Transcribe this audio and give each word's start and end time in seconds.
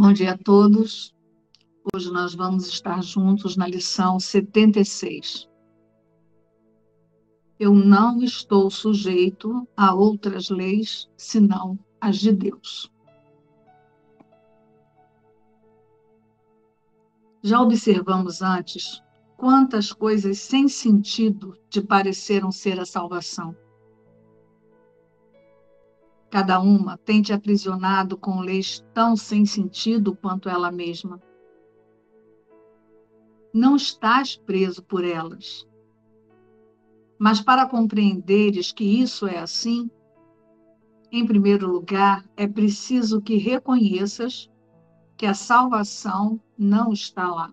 Bom 0.00 0.12
dia 0.12 0.34
a 0.34 0.38
todos. 0.38 1.12
Hoje 1.92 2.08
nós 2.12 2.32
vamos 2.32 2.68
estar 2.68 3.02
juntos 3.02 3.56
na 3.56 3.66
lição 3.66 4.20
76. 4.20 5.48
Eu 7.58 7.74
não 7.74 8.22
estou 8.22 8.70
sujeito 8.70 9.66
a 9.76 9.92
outras 9.92 10.50
leis 10.50 11.10
senão 11.16 11.76
as 12.00 12.18
de 12.18 12.30
Deus. 12.30 12.88
Já 17.42 17.60
observamos 17.60 18.40
antes 18.40 19.02
quantas 19.36 19.92
coisas 19.92 20.38
sem 20.38 20.68
sentido 20.68 21.58
te 21.68 21.82
pareceram 21.82 22.52
ser 22.52 22.78
a 22.78 22.86
salvação. 22.86 23.52
Cada 26.30 26.60
uma 26.60 26.98
tem 26.98 27.22
te 27.22 27.32
aprisionado 27.32 28.16
com 28.16 28.40
leis 28.40 28.84
tão 28.92 29.16
sem 29.16 29.46
sentido 29.46 30.14
quanto 30.14 30.48
ela 30.48 30.70
mesma. 30.70 31.20
Não 33.52 33.76
estás 33.76 34.36
preso 34.36 34.82
por 34.82 35.04
elas. 35.04 35.66
Mas 37.18 37.40
para 37.40 37.66
compreenderes 37.66 38.70
que 38.70 38.84
isso 38.84 39.26
é 39.26 39.38
assim, 39.38 39.90
em 41.10 41.26
primeiro 41.26 41.66
lugar, 41.66 42.24
é 42.36 42.46
preciso 42.46 43.22
que 43.22 43.36
reconheças 43.36 44.50
que 45.16 45.24
a 45.24 45.32
salvação 45.32 46.38
não 46.56 46.92
está 46.92 47.26
lá. 47.26 47.52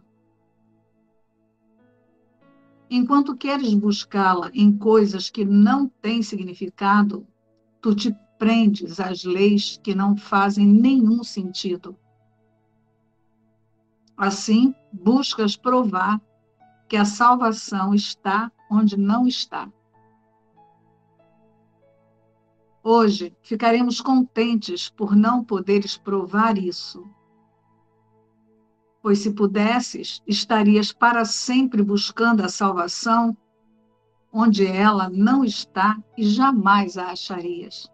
Enquanto 2.89 3.35
queres 3.35 3.73
buscá-la 3.73 4.51
em 4.53 4.77
coisas 4.77 5.29
que 5.29 5.43
não 5.43 5.87
têm 5.87 6.21
significado, 6.21 7.25
tu 7.81 7.95
te 7.95 8.15
prendes 8.37 8.99
às 8.99 9.23
leis 9.23 9.79
que 9.83 9.95
não 9.95 10.15
fazem 10.15 10.65
nenhum 10.65 11.23
sentido. 11.23 11.97
Assim, 14.17 14.73
buscas 14.91 15.55
provar 15.55 16.21
que 16.87 16.95
a 16.95 17.05
salvação 17.05 17.93
está 17.93 18.51
onde 18.69 18.97
não 18.97 19.27
está. 19.27 19.69
Hoje 22.83 23.35
ficaremos 23.41 23.99
contentes 23.99 24.89
por 24.89 25.15
não 25.15 25.43
poderes 25.43 25.97
provar 25.97 26.57
isso. 26.57 27.03
Pois 29.01 29.19
se 29.19 29.33
pudesses, 29.33 30.21
estarias 30.27 30.93
para 30.93 31.25
sempre 31.25 31.81
buscando 31.81 32.43
a 32.43 32.49
salvação 32.49 33.35
onde 34.31 34.67
ela 34.67 35.09
não 35.09 35.43
está 35.43 35.97
e 36.17 36.27
jamais 36.27 36.97
a 36.97 37.07
acharias. 37.07 37.89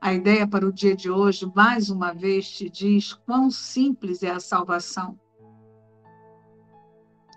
A 0.00 0.14
ideia 0.14 0.48
para 0.48 0.66
o 0.66 0.72
dia 0.72 0.96
de 0.96 1.10
hoje, 1.10 1.44
mais 1.54 1.90
uma 1.90 2.14
vez, 2.14 2.50
te 2.50 2.70
diz 2.70 3.12
quão 3.12 3.50
simples 3.50 4.22
é 4.22 4.30
a 4.30 4.40
salvação. 4.40 5.20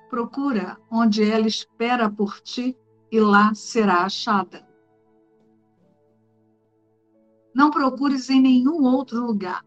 Procura 0.10 0.78
onde 0.90 1.30
ela 1.30 1.46
espera 1.46 2.10
por 2.10 2.40
ti 2.40 2.78
e 3.12 3.20
lá 3.20 3.54
será 3.54 4.06
achada. 4.06 4.66
Não 7.54 7.70
procures 7.70 8.30
em 8.30 8.40
nenhum 8.40 8.82
outro 8.84 9.26
lugar, 9.26 9.66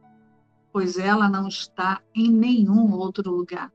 pois 0.72 0.96
ela 0.96 1.28
não 1.28 1.48
está 1.48 2.00
em 2.14 2.30
nenhum 2.30 2.94
outro 2.94 3.30
lugar. 3.30 3.70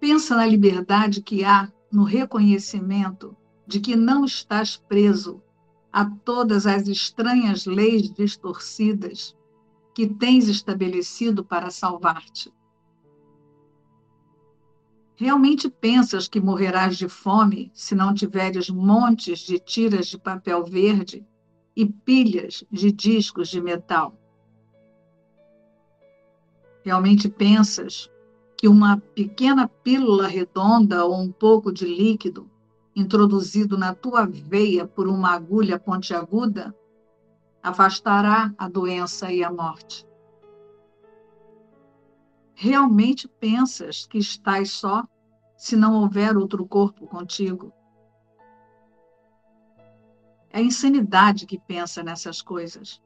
Pensa 0.00 0.34
na 0.34 0.46
liberdade 0.46 1.20
que 1.20 1.44
há 1.44 1.70
no 1.92 2.02
reconhecimento 2.02 3.36
de 3.66 3.78
que 3.78 3.94
não 3.94 4.24
estás 4.24 4.78
preso 4.78 5.42
a 5.92 6.04
todas 6.04 6.66
as 6.66 6.86
estranhas 6.86 7.66
leis 7.66 8.12
distorcidas 8.12 9.36
que 9.94 10.06
tens 10.06 10.48
estabelecido 10.48 11.44
para 11.44 11.70
salvar-te. 11.70 12.52
Realmente 15.16 15.68
pensas 15.68 16.28
que 16.28 16.40
morrerás 16.40 16.96
de 16.96 17.08
fome 17.08 17.70
se 17.74 17.94
não 17.94 18.14
tiveres 18.14 18.70
montes 18.70 19.40
de 19.40 19.58
tiras 19.58 20.06
de 20.06 20.18
papel 20.18 20.64
verde 20.64 21.26
e 21.76 21.84
pilhas 21.84 22.64
de 22.70 22.90
discos 22.90 23.48
de 23.48 23.60
metal? 23.60 24.18
Realmente 26.82 27.28
pensas 27.28 28.10
que 28.56 28.66
uma 28.66 28.98
pequena 29.14 29.68
pílula 29.68 30.26
redonda 30.26 31.04
ou 31.04 31.20
um 31.20 31.30
pouco 31.30 31.70
de 31.70 31.84
líquido 31.84 32.50
introduzido 32.94 33.78
na 33.78 33.94
tua 33.94 34.26
veia 34.26 34.86
por 34.86 35.06
uma 35.06 35.30
agulha 35.30 35.78
pontiaguda, 35.78 36.74
afastará 37.62 38.52
a 38.58 38.68
doença 38.68 39.32
e 39.32 39.44
a 39.44 39.52
morte. 39.52 40.06
Realmente 42.54 43.28
pensas 43.28 44.06
que 44.06 44.18
estás 44.18 44.70
só 44.70 45.04
se 45.56 45.76
não 45.76 45.94
houver 45.94 46.36
outro 46.36 46.66
corpo 46.66 47.06
contigo? 47.06 47.72
É 50.50 50.58
a 50.58 50.62
insanidade 50.62 51.46
que 51.46 51.58
pensa 51.58 52.02
nessas 52.02 52.42
coisas. 52.42 53.00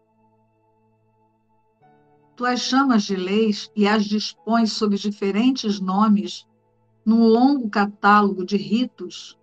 Tu 2.37 2.45
as 2.45 2.61
chamas 2.61 3.05
de 3.05 3.15
leis 3.15 3.71
e 3.77 3.87
as 3.87 4.05
dispões 4.05 4.73
sob 4.73 4.97
diferentes 4.97 5.79
nomes 5.79 6.49
num 7.05 7.25
longo 7.29 7.69
catálogo 7.69 8.45
de 8.45 8.57
ritos 8.57 9.39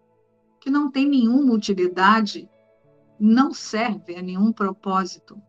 que 0.62 0.70
não 0.70 0.92
tem 0.92 1.10
nenhuma 1.10 1.54
utilidade, 1.54 2.48
não 3.20 3.52
serve 3.52 4.16
a 4.16 4.22
nenhum 4.22 4.54
propósito. 4.54 5.42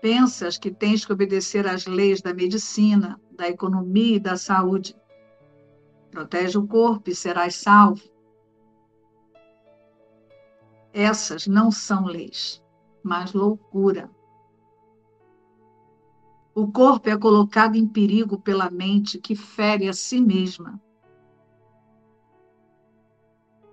Pensas 0.00 0.58
que 0.58 0.70
tens 0.70 1.04
que 1.04 1.12
obedecer 1.12 1.66
às 1.66 1.86
leis 1.86 2.20
da 2.20 2.34
medicina, 2.34 3.18
da 3.32 3.48
economia 3.48 4.16
e 4.16 4.20
da 4.20 4.36
saúde. 4.36 4.94
Protege 6.10 6.58
o 6.58 6.66
corpo 6.66 7.08
e 7.08 7.14
serás 7.14 7.56
salvo. 7.56 8.02
Essas 10.92 11.46
não 11.46 11.70
são 11.70 12.04
leis, 12.04 12.62
mas 13.02 13.32
loucura. 13.32 14.10
O 16.54 16.70
corpo 16.70 17.08
é 17.08 17.16
colocado 17.16 17.76
em 17.76 17.86
perigo 17.86 18.38
pela 18.38 18.70
mente 18.70 19.18
que 19.18 19.34
fere 19.34 19.88
a 19.88 19.92
si 19.94 20.20
mesma. 20.20 20.80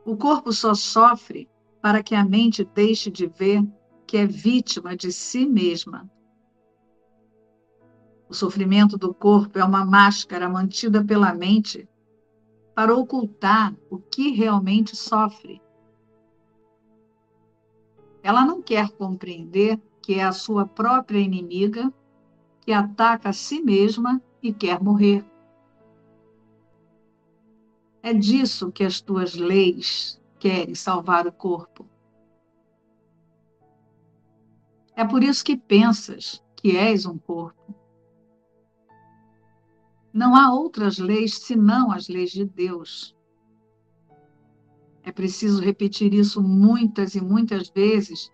O 0.06 0.18
corpo 0.18 0.52
só 0.52 0.74
sofre 0.74 1.50
para 1.82 2.04
que 2.04 2.14
a 2.14 2.26
mente 2.26 2.64
deixe 2.64 3.10
de 3.10 3.28
ver 3.28 3.66
que 4.06 4.18
é 4.18 4.26
vítima 4.26 4.96
de 4.96 5.12
si 5.12 5.46
mesma. 5.46 6.10
O 8.30 8.34
sofrimento 8.34 8.98
do 8.98 9.14
corpo 9.14 9.60
é 9.60 9.64
uma 9.64 9.86
máscara 9.86 10.50
mantida 10.50 11.04
pela 11.04 11.34
mente 11.34 11.88
para 12.76 12.96
ocultar 12.96 13.76
o 13.90 13.98
que 13.98 14.32
realmente 14.32 14.96
sofre. 14.96 15.62
Ela 18.22 18.46
não 18.46 18.62
quer 18.62 18.90
compreender 18.92 19.80
que 20.02 20.16
é 20.16 20.24
a 20.24 20.32
sua 20.32 20.66
própria 20.66 21.20
inimiga 21.20 21.94
que 22.62 22.72
ataca 22.72 23.30
a 23.30 23.34
si 23.34 23.62
mesma 23.62 24.22
e 24.42 24.54
quer 24.54 24.82
morrer. 24.82 25.24
É 28.06 28.14
disso 28.14 28.70
que 28.70 28.84
as 28.84 29.00
tuas 29.00 29.34
leis 29.34 30.22
querem 30.38 30.76
salvar 30.76 31.26
o 31.26 31.32
corpo. 31.32 31.88
É 34.94 35.06
por 35.06 35.24
isso 35.24 35.42
que 35.42 35.56
pensas 35.56 36.44
que 36.58 36.76
és 36.76 37.06
um 37.06 37.18
corpo. 37.18 37.74
Não 40.12 40.36
há 40.36 40.54
outras 40.54 40.98
leis 40.98 41.36
senão 41.36 41.94
as 41.94 42.10
leis 42.10 42.32
de 42.32 42.44
Deus. 42.44 43.16
É 45.02 45.12
preciso 45.12 45.62
repetir 45.62 46.14
isso 46.14 46.44
muitas 46.44 47.16
e 47.16 47.22
muitas 47.22 47.70
vezes 47.70 48.30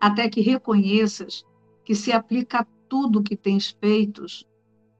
até 0.00 0.28
que 0.28 0.40
reconheças 0.40 1.46
que 1.84 1.94
se 1.94 2.10
aplica 2.10 2.62
a 2.62 2.66
tudo 2.88 3.22
que 3.22 3.36
tens 3.36 3.70
feito 3.70 4.26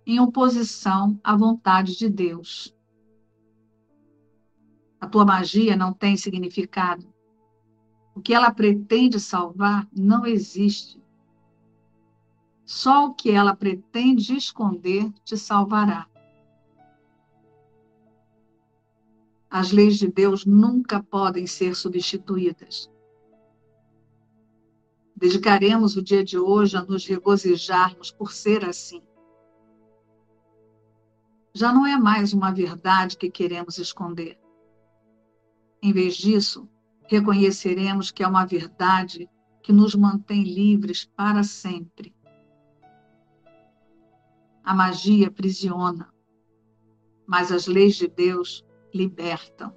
em 0.06 0.20
oposição 0.20 1.18
à 1.24 1.34
vontade 1.34 1.98
de 1.98 2.08
Deus. 2.08 2.72
A 5.02 5.06
tua 5.08 5.24
magia 5.24 5.74
não 5.76 5.92
tem 5.92 6.16
significado. 6.16 7.12
O 8.14 8.20
que 8.20 8.32
ela 8.32 8.52
pretende 8.52 9.18
salvar 9.18 9.88
não 9.92 10.24
existe. 10.24 11.02
Só 12.64 13.06
o 13.06 13.12
que 13.12 13.32
ela 13.32 13.56
pretende 13.56 14.36
esconder 14.36 15.12
te 15.24 15.36
salvará. 15.36 16.06
As 19.50 19.72
leis 19.72 19.98
de 19.98 20.06
Deus 20.06 20.46
nunca 20.46 21.02
podem 21.02 21.48
ser 21.48 21.74
substituídas. 21.74 22.88
Dedicaremos 25.16 25.96
o 25.96 26.02
dia 26.02 26.22
de 26.22 26.38
hoje 26.38 26.76
a 26.76 26.82
nos 26.82 27.04
regozijarmos 27.04 28.12
por 28.12 28.32
ser 28.32 28.64
assim. 28.64 29.02
Já 31.52 31.72
não 31.72 31.84
é 31.84 31.98
mais 31.98 32.32
uma 32.32 32.52
verdade 32.52 33.16
que 33.16 33.28
queremos 33.28 33.78
esconder. 33.78 34.41
Em 35.82 35.92
vez 35.92 36.14
disso, 36.14 36.68
reconheceremos 37.08 38.12
que 38.12 38.22
é 38.22 38.28
uma 38.28 38.46
verdade 38.46 39.28
que 39.62 39.72
nos 39.72 39.96
mantém 39.96 40.44
livres 40.44 41.04
para 41.16 41.42
sempre. 41.42 42.14
A 44.62 44.72
magia 44.72 45.26
aprisiona, 45.26 46.08
mas 47.26 47.50
as 47.50 47.66
leis 47.66 47.96
de 47.96 48.06
Deus 48.06 48.64
libertam. 48.94 49.76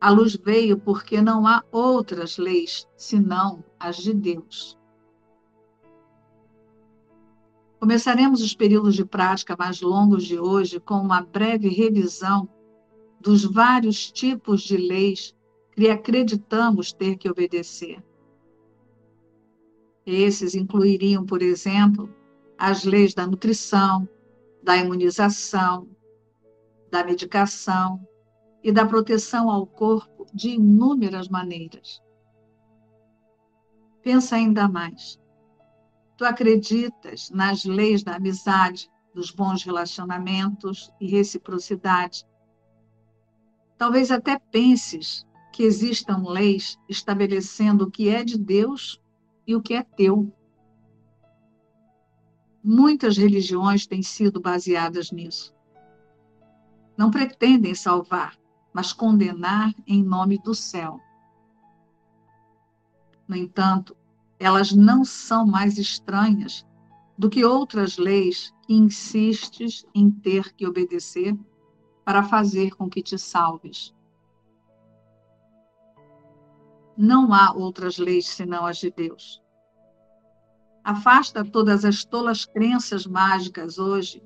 A 0.00 0.10
luz 0.10 0.34
veio 0.34 0.76
porque 0.76 1.22
não 1.22 1.46
há 1.46 1.62
outras 1.70 2.36
leis 2.36 2.88
senão 2.96 3.64
as 3.78 3.96
de 3.96 4.12
Deus. 4.12 4.76
Começaremos 7.78 8.42
os 8.42 8.54
períodos 8.54 8.96
de 8.96 9.04
prática 9.04 9.54
mais 9.56 9.80
longos 9.80 10.24
de 10.24 10.38
hoje 10.38 10.80
com 10.80 10.96
uma 10.96 11.22
breve 11.22 11.68
revisão 11.68 12.48
dos 13.24 13.42
vários 13.42 14.12
tipos 14.12 14.60
de 14.62 14.76
leis 14.76 15.34
que 15.72 15.88
acreditamos 15.88 16.92
ter 16.92 17.16
que 17.16 17.28
obedecer. 17.28 18.04
Esses 20.04 20.54
incluiriam, 20.54 21.24
por 21.24 21.40
exemplo, 21.40 22.14
as 22.58 22.84
leis 22.84 23.14
da 23.14 23.26
nutrição, 23.26 24.06
da 24.62 24.76
imunização, 24.76 25.88
da 26.90 27.02
medicação 27.02 28.06
e 28.62 28.70
da 28.70 28.84
proteção 28.84 29.50
ao 29.50 29.66
corpo 29.66 30.26
de 30.34 30.50
inúmeras 30.50 31.26
maneiras. 31.26 32.02
Pensa 34.02 34.36
ainda 34.36 34.68
mais. 34.68 35.18
Tu 36.18 36.26
acreditas 36.26 37.30
nas 37.30 37.64
leis 37.64 38.02
da 38.02 38.16
amizade, 38.16 38.90
dos 39.14 39.30
bons 39.30 39.62
relacionamentos 39.62 40.92
e 41.00 41.06
reciprocidade. 41.06 42.26
Talvez 43.76 44.10
até 44.10 44.38
penses 44.38 45.26
que 45.52 45.62
existam 45.62 46.24
leis 46.26 46.78
estabelecendo 46.88 47.84
o 47.84 47.90
que 47.90 48.08
é 48.08 48.24
de 48.24 48.38
Deus 48.38 49.00
e 49.46 49.54
o 49.54 49.62
que 49.62 49.74
é 49.74 49.82
teu. 49.82 50.32
Muitas 52.62 53.16
religiões 53.16 53.86
têm 53.86 54.02
sido 54.02 54.40
baseadas 54.40 55.10
nisso. 55.10 55.54
Não 56.96 57.10
pretendem 57.10 57.74
salvar, 57.74 58.38
mas 58.72 58.92
condenar 58.92 59.72
em 59.86 60.02
nome 60.02 60.38
do 60.38 60.54
céu. 60.54 61.00
No 63.28 63.36
entanto, 63.36 63.96
elas 64.38 64.72
não 64.72 65.04
são 65.04 65.46
mais 65.46 65.78
estranhas 65.78 66.66
do 67.16 67.30
que 67.30 67.44
outras 67.44 67.96
leis 67.96 68.52
que 68.62 68.74
insistes 68.74 69.84
em 69.94 70.10
ter 70.10 70.52
que 70.54 70.66
obedecer 70.66 71.36
para 72.04 72.22
fazer 72.22 72.74
com 72.76 72.88
que 72.88 73.02
te 73.02 73.18
salves. 73.18 73.94
Não 76.96 77.32
há 77.32 77.52
outras 77.52 77.98
leis 77.98 78.26
senão 78.26 78.66
as 78.66 78.78
de 78.78 78.90
Deus. 78.90 79.42
Afasta 80.82 81.44
todas 81.44 81.84
as 81.84 82.04
tolas 82.04 82.44
crenças 82.44 83.06
mágicas 83.06 83.78
hoje 83.78 84.22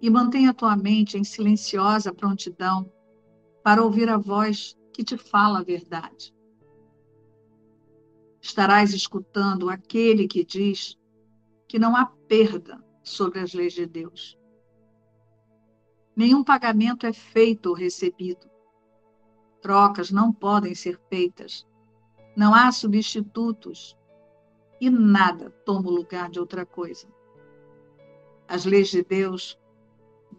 e 0.00 0.10
mantenha 0.10 0.52
tua 0.52 0.76
mente 0.76 1.16
em 1.16 1.24
silenciosa 1.24 2.12
prontidão 2.12 2.90
para 3.62 3.82
ouvir 3.82 4.08
a 4.08 4.16
voz 4.16 4.76
que 4.92 5.04
te 5.04 5.16
fala 5.16 5.60
a 5.60 5.64
verdade 5.64 6.34
estarás 8.40 8.94
escutando 8.94 9.68
aquele 9.68 10.26
que 10.26 10.44
diz 10.44 10.96
que 11.66 11.78
não 11.78 11.94
há 11.94 12.06
perda 12.06 12.82
sobre 13.02 13.40
as 13.40 13.52
leis 13.52 13.74
de 13.74 13.86
Deus. 13.86 14.37
Nenhum 16.18 16.42
pagamento 16.42 17.06
é 17.06 17.12
feito 17.12 17.66
ou 17.68 17.76
recebido. 17.76 18.50
Trocas 19.62 20.10
não 20.10 20.32
podem 20.32 20.74
ser 20.74 21.00
feitas. 21.08 21.64
Não 22.36 22.52
há 22.52 22.72
substitutos. 22.72 23.96
E 24.80 24.90
nada 24.90 25.50
toma 25.64 25.88
o 25.88 25.94
lugar 25.94 26.28
de 26.28 26.40
outra 26.40 26.66
coisa. 26.66 27.06
As 28.48 28.64
leis 28.64 28.88
de 28.88 29.04
Deus 29.04 29.56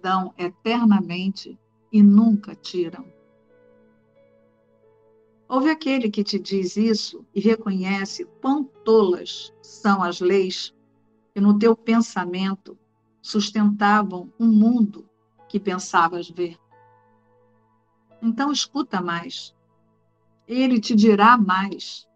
dão 0.02 0.34
eternamente 0.38 1.58
e 1.94 2.04
nunca 2.04 2.54
tiram. 2.56 3.06
Houve 5.48 5.70
aquele 5.70 6.12
que 6.12 6.26
te 6.26 6.38
diz 6.38 6.76
isso 6.76 7.26
e 7.34 7.40
reconhece 7.40 8.26
quão 8.42 8.66
tolas 8.66 9.54
são 9.62 10.04
as 10.04 10.20
leis 10.20 10.76
que 11.34 11.40
no 11.40 11.58
teu 11.58 11.74
pensamento 11.74 12.78
sustentavam 13.22 14.30
um 14.38 14.48
mundo 14.48 15.09
que 15.50 15.60
pensavas 15.60 16.30
ver. 16.30 16.58
Então 18.22 18.52
escuta 18.52 19.02
mais. 19.02 19.54
Ele 20.48 20.80
te 20.80 20.96
dirá 20.96 21.38
mais 21.38 22.08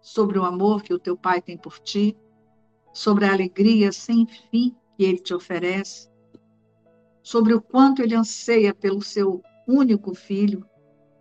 sobre 0.00 0.38
o 0.38 0.44
amor 0.44 0.82
que 0.82 0.94
o 0.94 0.98
teu 0.98 1.16
pai 1.16 1.42
tem 1.42 1.56
por 1.56 1.78
ti, 1.78 2.16
sobre 2.92 3.24
a 3.24 3.32
alegria 3.32 3.90
sem 3.90 4.26
fim 4.26 4.76
que 4.96 5.04
ele 5.04 5.18
te 5.18 5.34
oferece, 5.34 6.08
sobre 7.22 7.54
o 7.54 7.60
quanto 7.60 8.02
ele 8.02 8.14
anseia 8.14 8.74
pelo 8.74 9.02
seu 9.02 9.42
único 9.66 10.14
filho 10.14 10.66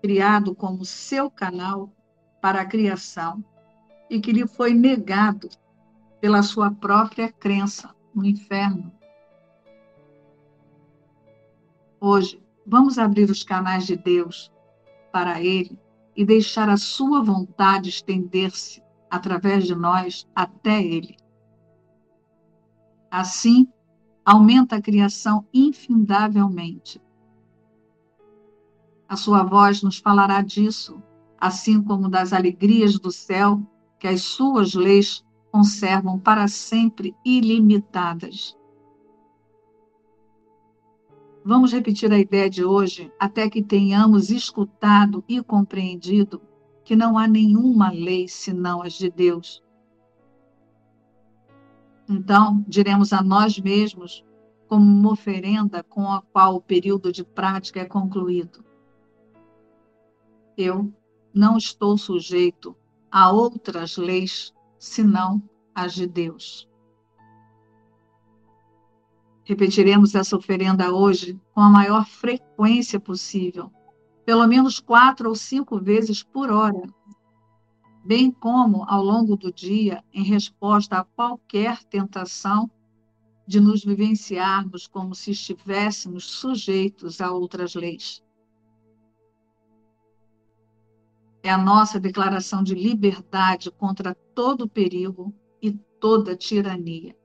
criado 0.02 0.56
como 0.56 0.86
seu 0.86 1.30
canal 1.30 1.92
para 2.42 2.62
a 2.62 2.66
criação 2.66 3.44
e 4.10 4.20
que 4.20 4.32
lhe 4.32 4.48
foi 4.48 4.74
negado 4.74 5.50
pela 6.20 6.42
sua 6.42 6.72
própria 6.72 7.32
crença 7.32 7.94
no 8.14 8.26
inferno. 8.26 8.99
Hoje, 12.02 12.42
vamos 12.66 12.98
abrir 12.98 13.30
os 13.30 13.44
canais 13.44 13.86
de 13.86 13.96
Deus 13.96 14.52
para 15.12 15.42
Ele 15.42 15.78
e 16.16 16.26
deixar 16.26 16.70
a 16.70 16.78
sua 16.78 17.24
vontade 17.24 17.90
estender-se 17.90 18.82
através 19.10 19.66
de 19.66 19.76
nós 19.76 20.28
até 20.36 20.84
Ele. 20.84 21.18
Assim, 23.10 23.68
aumenta 24.24 24.76
a 24.76 24.82
criação 24.82 25.46
infindavelmente 25.54 27.02
a 29.10 29.16
sua 29.16 29.44
voz 29.44 29.82
nos 29.82 29.98
falará 29.98 30.40
disso, 30.44 31.02
assim 31.40 31.82
como 31.82 32.08
das 32.08 32.32
alegrias 32.32 33.00
do 33.00 33.12
céu 33.12 33.60
que 33.98 34.08
as 34.08 34.22
suas 34.22 34.76
leis 34.76 35.26
conservam 35.52 36.20
para 36.20 36.48
sempre 36.48 37.16
ilimitadas. 37.26 38.56
Vamos 41.44 41.72
repetir 41.72 42.12
a 42.12 42.20
ideia 42.20 42.50
de 42.50 42.64
hoje 42.64 43.12
até 43.20 43.50
que 43.50 43.64
tenhamos 43.64 44.30
escutado 44.30 45.24
e 45.28 45.42
compreendido 45.42 46.42
que 46.84 46.96
não 46.96 47.18
há 47.18 47.28
nenhuma 47.28 47.92
lei 47.92 48.28
senão 48.28 48.82
as 48.82 48.94
de 48.94 49.10
Deus. 49.10 49.64
Então, 52.08 52.64
diremos 52.68 53.14
a 53.14 53.22
nós 53.22 53.60
mesmos, 53.60 54.26
como 54.68 54.84
uma 54.84 55.12
oferenda 55.12 55.84
com 55.84 56.12
a 56.12 56.22
qual 56.22 56.56
o 56.56 56.62
período 56.62 57.12
de 57.12 57.24
prática 57.24 57.80
é 57.80 57.86
concluído: 57.86 58.64
eu 60.58 60.94
não 61.34 61.58
estou 61.58 61.98
sujeito 61.98 62.76
a 63.12 63.32
outras 63.32 63.98
leis 63.98 64.54
senão 64.78 65.42
as 65.74 65.94
de 65.94 66.06
Deus. 66.06 66.69
Repetiremos 69.50 70.14
essa 70.14 70.38
oferenda 70.38 70.94
hoje 70.94 71.42
com 71.56 71.62
a 71.62 71.70
maior 71.72 72.06
frequência 72.06 73.00
possível, 73.00 73.72
pelo 74.24 74.46
menos 74.46 74.80
quatro 74.80 75.28
ou 75.28 75.34
cinco 75.34 75.80
vezes 75.80 76.22
por 76.22 76.52
hora, 76.52 76.84
bem 78.06 78.30
como 78.30 78.86
ao 78.88 79.04
longo 79.04 79.36
do 79.36 79.52
dia, 79.52 80.04
em 80.14 80.22
resposta 80.22 81.00
a 81.00 81.04
qualquer 81.04 81.84
tentação 81.86 82.70
de 83.48 83.60
nos 83.60 83.84
vivenciarmos 83.84 84.86
como 84.86 85.16
se 85.16 85.32
estivéssemos 85.32 86.26
sujeitos 86.26 87.20
a 87.20 87.32
outras 87.32 87.74
leis. 87.74 88.24
É 91.42 91.50
a 91.50 91.58
nossa 91.58 92.00
declaração 92.00 92.62
de 92.62 92.76
liberdade 92.76 93.72
contra 93.72 94.14
todo 94.14 94.70
perigo 94.70 95.34
e 95.60 95.72
toda 96.00 96.36
tirania. 96.36 97.19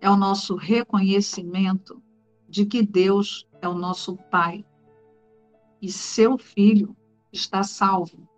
É 0.00 0.08
o 0.08 0.16
nosso 0.16 0.56
reconhecimento 0.56 2.02
de 2.48 2.64
que 2.64 2.82
Deus 2.82 3.46
é 3.60 3.68
o 3.68 3.74
nosso 3.74 4.16
Pai 4.30 4.64
e 5.80 5.90
seu 5.90 6.38
Filho 6.38 6.96
está 7.32 7.62
salvo. 7.62 8.28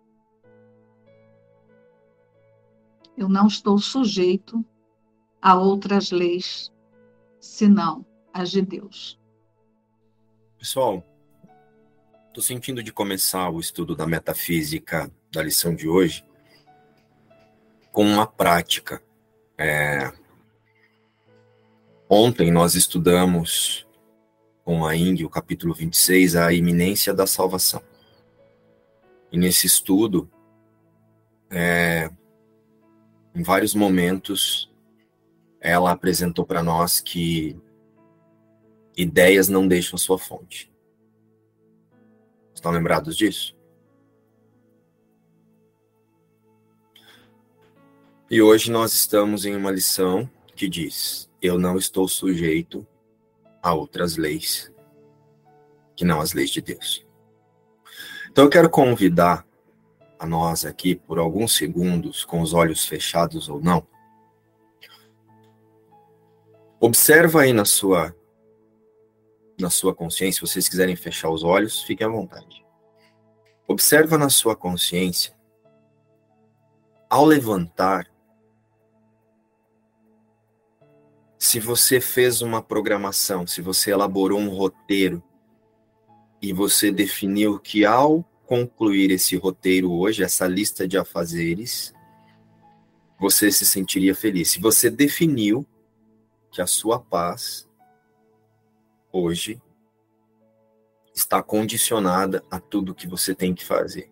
Eu 3.17 3.29
não 3.29 3.47
estou 3.47 3.77
sujeito 3.77 4.63
a 5.41 5.55
outras 5.55 6.11
leis 6.11 6.71
senão 7.39 8.05
as 8.33 8.51
de 8.51 8.61
Deus. 8.61 9.19
Pessoal, 10.57 11.03
Estou 12.33 12.43
sentindo 12.43 12.81
de 12.81 12.91
começar 12.91 13.47
o 13.51 13.59
estudo 13.59 13.95
da 13.95 14.07
metafísica 14.07 15.07
da 15.31 15.43
lição 15.43 15.75
de 15.75 15.87
hoje 15.87 16.25
com 17.91 18.03
uma 18.03 18.25
prática. 18.25 19.03
É... 19.55 20.11
Ontem 22.15 22.51
nós 22.51 22.75
estudamos 22.75 23.87
com 24.63 24.85
a 24.85 24.95
Ing, 24.95 25.25
o 25.25 25.29
capítulo 25.31 25.73
26, 25.73 26.35
a 26.35 26.53
iminência 26.53 27.11
da 27.11 27.25
salvação. 27.25 27.81
E 29.31 29.37
nesse 29.39 29.65
estudo, 29.65 30.29
é, 31.49 32.11
em 33.33 33.41
vários 33.41 33.73
momentos, 33.73 34.71
ela 35.59 35.89
apresentou 35.89 36.45
para 36.45 36.61
nós 36.61 37.01
que 37.01 37.59
ideias 38.95 39.49
não 39.49 39.67
deixam 39.67 39.97
sua 39.97 40.19
fonte. 40.19 40.71
Estão 42.53 42.71
lembrados 42.71 43.17
disso? 43.17 43.57
E 48.29 48.39
hoje 48.39 48.69
nós 48.69 48.93
estamos 48.93 49.45
em 49.45 49.55
uma 49.55 49.71
lição 49.71 50.29
que 50.55 50.69
diz: 50.69 51.32
Eu 51.43 51.59
não 51.59 51.77
estou 51.77 52.07
sujeito 52.07 52.87
a 53.61 53.73
outras 53.73 54.15
leis 54.15 54.71
que 55.93 56.05
não 56.05 56.21
as 56.21 56.31
leis 56.31 56.49
de 56.49 56.61
Deus. 56.61 57.05
Então 58.31 58.45
eu 58.45 58.49
quero 58.49 58.69
convidar 58.69 59.45
a 60.17 60.25
nós 60.25 60.63
aqui 60.65 60.95
por 60.95 61.19
alguns 61.19 61.55
segundos, 61.55 62.23
com 62.23 62.41
os 62.41 62.53
olhos 62.53 62.85
fechados 62.85 63.49
ou 63.49 63.61
não. 63.61 63.85
Observa 66.79 67.41
aí 67.41 67.51
na 67.51 67.65
sua 67.65 68.15
na 69.59 69.69
sua 69.69 69.93
consciência, 69.93 70.39
se 70.39 70.51
vocês 70.51 70.67
quiserem 70.67 70.95
fechar 70.95 71.29
os 71.29 71.43
olhos, 71.43 71.83
fiquem 71.83 72.07
à 72.07 72.09
vontade. 72.09 72.65
Observa 73.67 74.17
na 74.17 74.29
sua 74.29 74.55
consciência 74.55 75.35
ao 77.09 77.25
levantar 77.25 78.12
se 81.43 81.59
você 81.59 81.99
fez 81.99 82.41
uma 82.41 82.63
programação, 82.63 83.45
se 83.45 83.61
você 83.61 83.91
elaborou 83.91 84.39
um 84.39 84.47
roteiro 84.47 85.21
e 86.41 86.53
você 86.53 86.89
definiu 86.89 87.59
que 87.59 87.85
ao 87.85 88.23
concluir 88.45 89.11
esse 89.11 89.35
roteiro 89.35 89.91
hoje, 89.91 90.23
essa 90.23 90.47
lista 90.47 90.87
de 90.87 90.97
afazeres, 90.97 91.93
você 93.19 93.51
se 93.51 93.65
sentiria 93.65 94.15
feliz. 94.15 94.51
Se 94.51 94.61
você 94.61 94.89
definiu 94.89 95.67
que 96.49 96.61
a 96.61 96.65
sua 96.65 96.97
paz 96.97 97.69
hoje 99.11 99.61
está 101.13 101.43
condicionada 101.43 102.41
a 102.49 102.57
tudo 102.57 102.95
que 102.95 103.05
você 103.05 103.35
tem 103.35 103.53
que 103.53 103.65
fazer. 103.65 104.09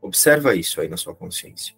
Observa 0.00 0.54
isso 0.54 0.80
aí 0.80 0.88
na 0.88 0.96
sua 0.96 1.14
consciência. 1.14 1.77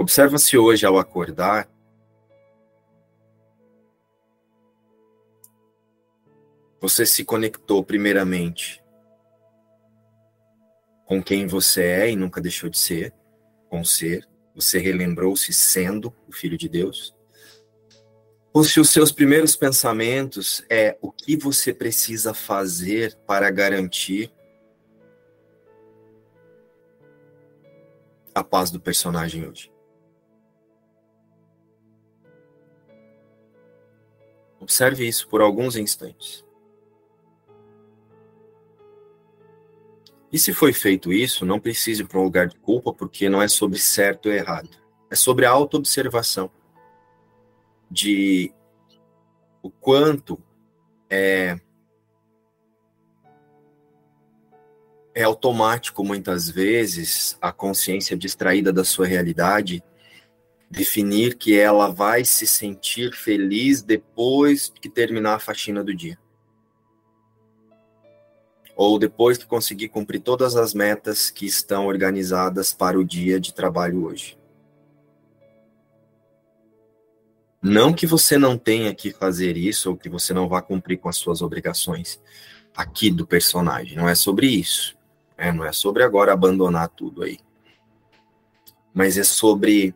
Observa 0.00 0.38
se 0.38 0.56
hoje 0.56 0.86
ao 0.86 0.98
acordar 0.98 1.68
Você 6.80 7.04
se 7.04 7.22
conectou 7.22 7.84
primeiramente 7.84 8.82
com 11.04 11.22
quem 11.22 11.46
você 11.46 11.82
é 11.82 12.10
e 12.10 12.16
nunca 12.16 12.40
deixou 12.40 12.70
de 12.70 12.78
ser, 12.78 13.12
com 13.68 13.84
ser. 13.84 14.26
Você 14.54 14.78
relembrou-se 14.78 15.52
sendo 15.52 16.10
o 16.26 16.32
filho 16.32 16.56
de 16.56 16.70
Deus. 16.70 17.14
Ou 18.54 18.64
se 18.64 18.80
os 18.80 18.88
seus 18.88 19.12
primeiros 19.12 19.54
pensamentos 19.54 20.64
é 20.70 20.96
o 21.02 21.12
que 21.12 21.36
você 21.36 21.74
precisa 21.74 22.32
fazer 22.32 23.14
para 23.26 23.50
garantir 23.50 24.32
a 28.34 28.42
paz 28.42 28.70
do 28.70 28.80
personagem 28.80 29.46
hoje. 29.46 29.69
Observe 34.60 35.08
isso 35.08 35.26
por 35.26 35.40
alguns 35.40 35.74
instantes. 35.74 36.44
E 40.30 40.38
se 40.38 40.52
foi 40.52 40.72
feito 40.72 41.12
isso, 41.12 41.44
não 41.44 41.58
precise 41.58 42.04
para 42.04 42.20
um 42.20 42.24
lugar 42.24 42.46
de 42.46 42.56
culpa, 42.56 42.92
porque 42.92 43.28
não 43.28 43.42
é 43.42 43.48
sobre 43.48 43.78
certo 43.78 44.26
ou 44.26 44.32
errado. 44.32 44.68
É 45.10 45.16
sobre 45.16 45.44
a 45.44 45.50
autoobservação 45.50 46.50
de 47.90 48.54
o 49.60 49.70
quanto 49.70 50.40
é, 51.08 51.58
é 55.12 55.24
automático, 55.24 56.04
muitas 56.04 56.48
vezes, 56.48 57.36
a 57.40 57.50
consciência 57.50 58.16
distraída 58.16 58.72
da 58.72 58.84
sua 58.84 59.06
realidade 59.06 59.82
definir 60.70 61.36
que 61.36 61.58
ela 61.58 61.88
vai 61.88 62.24
se 62.24 62.46
sentir 62.46 63.12
feliz 63.12 63.82
depois 63.82 64.72
que 64.80 64.88
terminar 64.88 65.34
a 65.34 65.40
faxina 65.40 65.82
do 65.82 65.94
dia 65.94 66.18
ou 68.82 68.98
depois 68.98 69.36
que 69.36 69.44
conseguir 69.44 69.90
cumprir 69.90 70.20
todas 70.20 70.56
as 70.56 70.72
metas 70.72 71.28
que 71.28 71.44
estão 71.44 71.86
organizadas 71.86 72.72
para 72.72 72.98
o 72.98 73.04
dia 73.04 73.38
de 73.38 73.52
trabalho 73.52 74.06
hoje. 74.06 74.38
Não 77.60 77.92
que 77.92 78.06
você 78.06 78.38
não 78.38 78.56
tenha 78.56 78.94
que 78.94 79.10
fazer 79.10 79.54
isso 79.54 79.90
ou 79.90 79.98
que 79.98 80.08
você 80.08 80.32
não 80.32 80.48
vá 80.48 80.62
cumprir 80.62 80.96
com 80.96 81.10
as 81.10 81.18
suas 81.18 81.42
obrigações 81.42 82.18
aqui 82.74 83.10
do 83.10 83.26
personagem. 83.26 83.98
Não 83.98 84.08
é 84.08 84.14
sobre 84.14 84.46
isso. 84.46 84.96
Né? 85.36 85.52
Não 85.52 85.66
é 85.66 85.72
sobre 85.72 86.02
agora 86.02 86.32
abandonar 86.32 86.88
tudo 86.88 87.22
aí. 87.22 87.38
Mas 88.94 89.18
é 89.18 89.24
sobre 89.24 89.94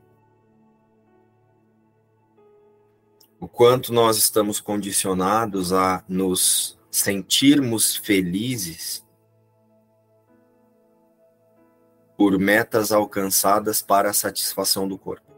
o 3.44 3.48
quanto 3.48 3.92
nós 3.92 4.16
estamos 4.16 4.58
condicionados 4.58 5.70
a 5.70 6.02
nos 6.08 6.78
sentirmos 6.90 7.94
felizes 7.94 9.04
por 12.16 12.38
metas 12.38 12.90
alcançadas 12.90 13.82
para 13.82 14.08
a 14.08 14.14
satisfação 14.14 14.88
do 14.88 14.96
corpo. 14.96 15.30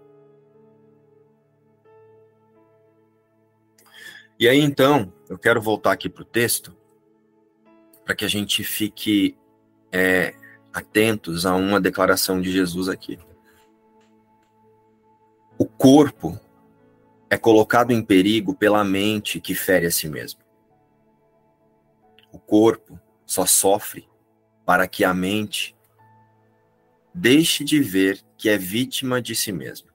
E 4.38 4.48
aí 4.48 4.60
então, 4.60 5.12
eu 5.28 5.36
quero 5.36 5.60
voltar 5.60 5.90
aqui 5.90 6.08
para 6.08 6.22
o 6.22 6.26
texto, 6.26 6.76
para 8.04 8.14
que 8.14 8.24
a 8.24 8.28
gente 8.28 8.62
fique 8.62 9.36
é, 9.90 10.32
atentos 10.72 11.44
a 11.44 11.56
uma 11.56 11.80
declaração 11.80 12.40
de 12.40 12.52
Jesus 12.52 12.88
aqui. 12.88 13.18
O 15.58 15.66
corpo 15.66 16.38
é 17.28 17.36
colocado 17.36 17.90
em 17.90 18.02
perigo 18.02 18.54
pela 18.54 18.84
mente 18.84 19.40
que 19.40 19.54
fere 19.54 19.86
a 19.86 19.90
si 19.90 20.08
mesmo. 20.08 20.40
O 22.32 22.38
corpo 22.38 23.00
só 23.24 23.46
sofre 23.46 24.08
para 24.64 24.86
que 24.86 25.04
a 25.04 25.12
mente 25.12 25.76
deixe 27.14 27.64
de 27.64 27.80
ver 27.80 28.20
que 28.36 28.48
é 28.48 28.58
vítima 28.58 29.20
de 29.20 29.34
si 29.34 29.52
mesma. 29.52 29.94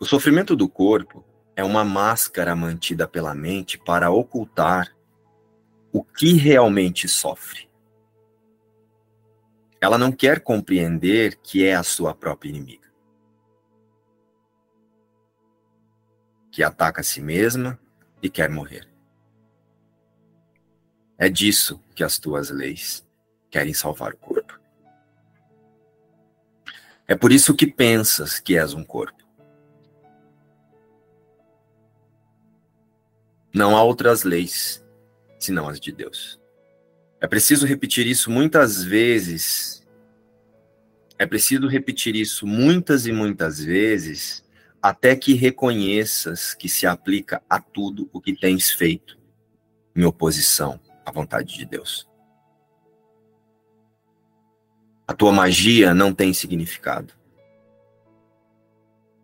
O 0.00 0.04
sofrimento 0.04 0.56
do 0.56 0.68
corpo 0.68 1.24
é 1.54 1.62
uma 1.62 1.84
máscara 1.84 2.56
mantida 2.56 3.06
pela 3.06 3.34
mente 3.34 3.78
para 3.78 4.10
ocultar 4.10 4.96
o 5.92 6.02
que 6.02 6.32
realmente 6.32 7.06
sofre. 7.06 7.68
Ela 9.80 9.98
não 9.98 10.10
quer 10.10 10.40
compreender 10.40 11.36
que 11.42 11.64
é 11.64 11.74
a 11.74 11.82
sua 11.82 12.14
própria 12.14 12.48
inimiga. 12.48 12.91
Que 16.52 16.62
ataca 16.62 17.00
a 17.00 17.04
si 17.04 17.20
mesma 17.20 17.76
e 18.22 18.30
quer 18.30 18.48
morrer. 18.48 18.88
É 21.18 21.28
disso 21.28 21.82
que 21.94 22.04
as 22.04 22.18
tuas 22.18 22.50
leis 22.50 23.04
querem 23.50 23.74
salvar 23.74 24.12
o 24.12 24.16
corpo. 24.16 24.60
É 27.08 27.16
por 27.16 27.32
isso 27.32 27.54
que 27.54 27.66
pensas 27.66 28.38
que 28.38 28.56
és 28.56 28.72
um 28.72 28.84
corpo. 28.84 29.22
Não 33.52 33.76
há 33.76 33.82
outras 33.82 34.22
leis 34.22 34.82
senão 35.38 35.68
as 35.68 35.78
de 35.80 35.92
Deus. 35.92 36.40
É 37.20 37.26
preciso 37.26 37.66
repetir 37.66 38.06
isso 38.06 38.30
muitas 38.30 38.82
vezes. 38.82 39.86
É 41.18 41.26
preciso 41.26 41.66
repetir 41.66 42.16
isso 42.16 42.46
muitas 42.46 43.06
e 43.06 43.12
muitas 43.12 43.62
vezes 43.62 44.41
até 44.82 45.14
que 45.14 45.34
reconheças 45.34 46.54
que 46.54 46.68
se 46.68 46.88
aplica 46.88 47.40
a 47.48 47.60
tudo 47.60 48.10
o 48.12 48.20
que 48.20 48.34
tens 48.34 48.70
feito 48.70 49.16
em 49.94 50.04
oposição 50.04 50.80
à 51.06 51.12
vontade 51.12 51.56
de 51.56 51.64
Deus. 51.64 52.10
A 55.06 55.14
tua 55.14 55.30
magia 55.30 55.94
não 55.94 56.12
tem 56.12 56.34
significado. 56.34 57.14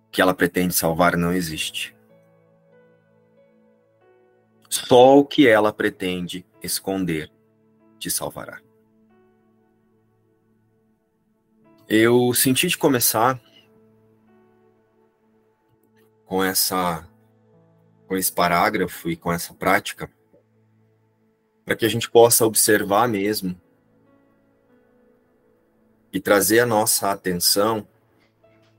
O 0.07 0.11
que 0.11 0.23
ela 0.23 0.35
pretende 0.35 0.75
salvar 0.75 1.17
não 1.17 1.33
existe. 1.33 1.97
Só 4.69 5.19
o 5.19 5.25
que 5.25 5.49
ela 5.49 5.73
pretende 5.73 6.47
esconder 6.63 7.33
te 7.99 8.11
salvará. 8.11 8.61
Eu 11.89 12.33
senti 12.35 12.69
de 12.69 12.77
começar 12.77 13.41
com 16.29 16.45
essa 16.45 17.09
com 18.07 18.17
esse 18.17 18.33
parágrafo 18.33 19.11
e 19.11 19.17
com 19.17 19.33
essa 19.33 19.53
prática 19.53 20.11
para 21.65 21.75
que 21.75 21.85
a 21.85 21.89
gente 21.89 22.11
possa 22.11 22.47
observar 22.47 23.09
mesmo 23.09 23.59
e 26.13 26.21
trazer 26.21 26.61
a 26.61 26.67
nossa 26.67 27.11
atenção 27.11 27.87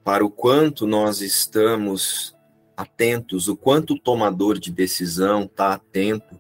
para 0.03 0.25
o 0.25 0.29
quanto 0.29 0.87
nós 0.87 1.21
estamos 1.21 2.35
atentos, 2.75 3.47
o 3.47 3.57
quanto 3.57 3.93
o 3.93 3.99
tomador 3.99 4.57
de 4.57 4.71
decisão 4.71 5.43
está 5.43 5.73
atento 5.73 6.39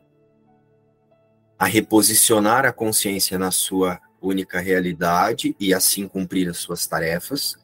a 1.57 1.65
reposicionar 1.65 2.65
a 2.65 2.71
consciência 2.71 3.37
na 3.37 3.51
sua 3.51 3.99
única 4.21 4.59
realidade 4.59 5.55
e 5.59 5.73
assim 5.73 6.07
cumprir 6.07 6.49
as 6.49 6.57
suas 6.57 6.87
tarefas, 6.87 7.57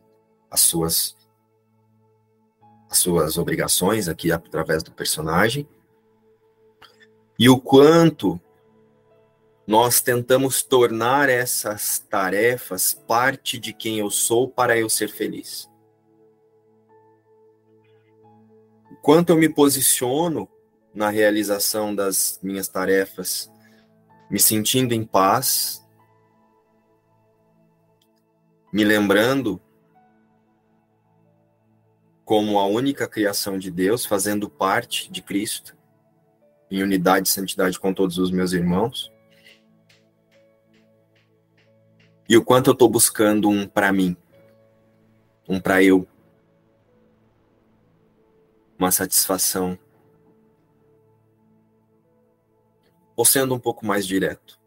as 0.52 0.62
suas 0.62 1.16
as 1.20 1.25
suas 2.98 3.38
obrigações 3.38 4.08
aqui 4.08 4.32
através 4.32 4.84
do 4.84 4.92
personagem. 4.92 5.68
E 7.38 7.50
o 7.50 7.60
quanto 7.60 8.40
nós 9.68 10.00
tentamos 10.00 10.62
tornar 10.62 11.28
essas 11.28 12.00
tarefas 12.00 12.94
parte 12.94 13.58
de 13.58 13.74
quem 13.74 14.00
eu 14.00 14.10
sou 14.12 14.48
para 14.48 14.78
eu 14.78 14.90
ser 14.90 15.10
feliz. 15.10 15.70
O 18.92 18.96
quanto 19.02 19.32
eu 19.32 19.38
me 19.38 19.50
posiciono 19.50 20.48
na 20.94 21.10
realização 21.10 21.94
das 21.94 22.40
minhas 22.42 22.68
tarefas, 22.68 23.52
me 24.30 24.40
sentindo 24.40 24.94
em 24.94 25.04
paz, 25.04 25.84
me 28.72 28.84
lembrando 28.84 29.60
como 32.26 32.60
a 32.60 32.66
única 32.66 33.08
criação 33.08 33.58
de 33.58 33.72
Deus, 33.72 34.06
fazendo 34.06 34.50
parte 34.50 35.10
de 35.10 35.22
Cristo, 35.22 35.78
em 36.70 36.84
unidade 36.84 37.28
e 37.28 37.32
santidade 37.32 37.80
com 37.80 37.94
todos 37.94 38.18
os 38.18 38.32
meus 38.32 38.52
irmãos. 38.52 39.12
E 42.28 42.36
o 42.36 42.44
quanto 42.44 42.72
eu 42.72 42.74
estou 42.74 42.90
buscando 42.90 43.48
um 43.48 43.68
para 43.68 43.94
mim, 43.94 44.18
um 45.48 45.60
para 45.60 45.82
eu, 45.82 46.08
uma 48.78 48.92
satisfação. 48.92 49.78
Ou 53.16 53.24
sendo 53.24 53.56
um 53.56 53.60
pouco 53.60 53.86
mais 53.86 54.06
direto. 54.06 54.60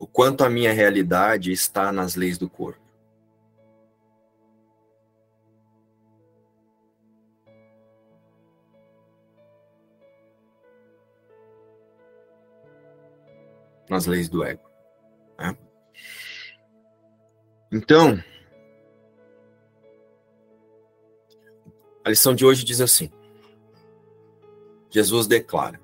o 0.00 0.06
quanto 0.06 0.42
a 0.42 0.48
minha 0.48 0.72
realidade 0.72 1.52
está 1.52 1.92
nas 1.92 2.16
leis 2.16 2.38
do 2.38 2.48
corpo. 2.48 2.79
Nas 13.90 14.06
leis 14.06 14.28
do 14.28 14.44
ego. 14.44 14.62
Né? 15.36 15.56
Então, 17.72 18.22
a 22.04 22.08
lição 22.08 22.34
de 22.34 22.46
hoje 22.46 22.64
diz 22.64 22.80
assim: 22.80 23.10
Jesus 24.88 25.26
declara: 25.26 25.80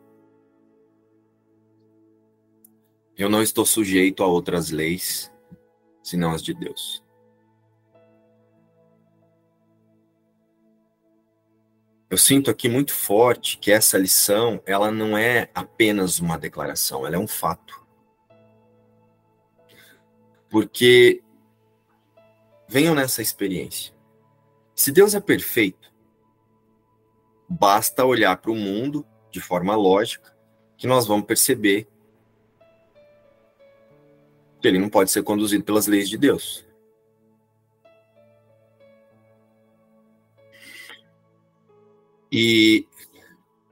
Eu 3.17 3.29
não 3.29 3.43
estou 3.43 3.67
sujeito 3.67 4.23
a 4.23 4.27
outras 4.27 4.71
leis 4.71 5.33
senão 6.03 6.33
as 6.33 6.43
de 6.43 6.55
Deus. 6.55 7.05
Eu 12.09 12.17
sinto 12.17 12.51
aqui 12.51 12.69
muito 12.69 12.95
forte 12.95 13.59
que 13.59 13.73
essa 13.73 13.99
lição, 13.99 14.63
ela 14.65 14.93
não 14.93 15.19
é 15.19 15.51
apenas 15.53 16.21
uma 16.21 16.39
declaração, 16.39 17.05
ela 17.05 17.17
é 17.17 17.19
um 17.19 17.27
fato. 17.27 17.86
Porque 20.49 21.23
venham 22.69 22.95
nessa 22.95 23.23
experiência. 23.23 23.95
Se 24.75 24.93
Deus 24.93 25.15
é 25.15 25.21
perfeito, 25.21 25.93
basta 27.49 28.05
olhar 28.05 28.37
para 28.37 28.51
o 28.51 28.57
mundo 28.57 29.07
de 29.31 29.41
forma 29.41 29.75
lógica 29.75 30.37
que 30.77 30.87
nós 30.87 31.07
vamos 31.07 31.27
perceber 31.27 31.89
que 34.61 34.69
ele 34.69 34.79
não 34.79 34.89
pode 34.89 35.11
ser 35.11 35.23
conduzido 35.23 35.65
pelas 35.65 35.87
leis 35.87 36.09
de 36.09 36.19
Deus. 36.19 36.67
E 42.31 42.87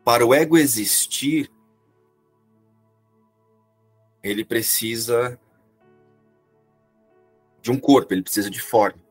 para 0.04 0.24
o 0.24 0.32
ego 0.32 0.56
existir, 0.56 1.50
ele 4.22 4.44
precisa 4.44 5.38
de 7.64 7.70
um 7.70 7.81
corpo, 7.81 8.12
ele 8.12 8.20
precisa 8.20 8.50
de 8.50 8.61
forma 8.61 9.03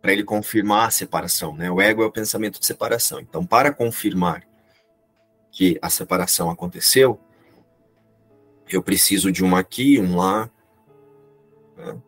para 0.00 0.10
ele 0.10 0.24
confirmar 0.24 0.88
a 0.88 0.90
separação, 0.90 1.54
né? 1.54 1.70
O 1.70 1.78
ego 1.78 2.02
é 2.02 2.06
o 2.06 2.10
pensamento 2.10 2.58
de 2.58 2.64
separação. 2.64 3.20
Então, 3.20 3.44
para 3.44 3.70
confirmar 3.70 4.42
que 5.52 5.78
a 5.82 5.90
separação 5.90 6.50
aconteceu, 6.50 7.20
eu 8.66 8.82
preciso 8.82 9.30
de 9.30 9.44
um 9.44 9.54
aqui, 9.54 10.00
um 10.00 10.16
lá. 10.16 10.50
Né? 11.76 12.00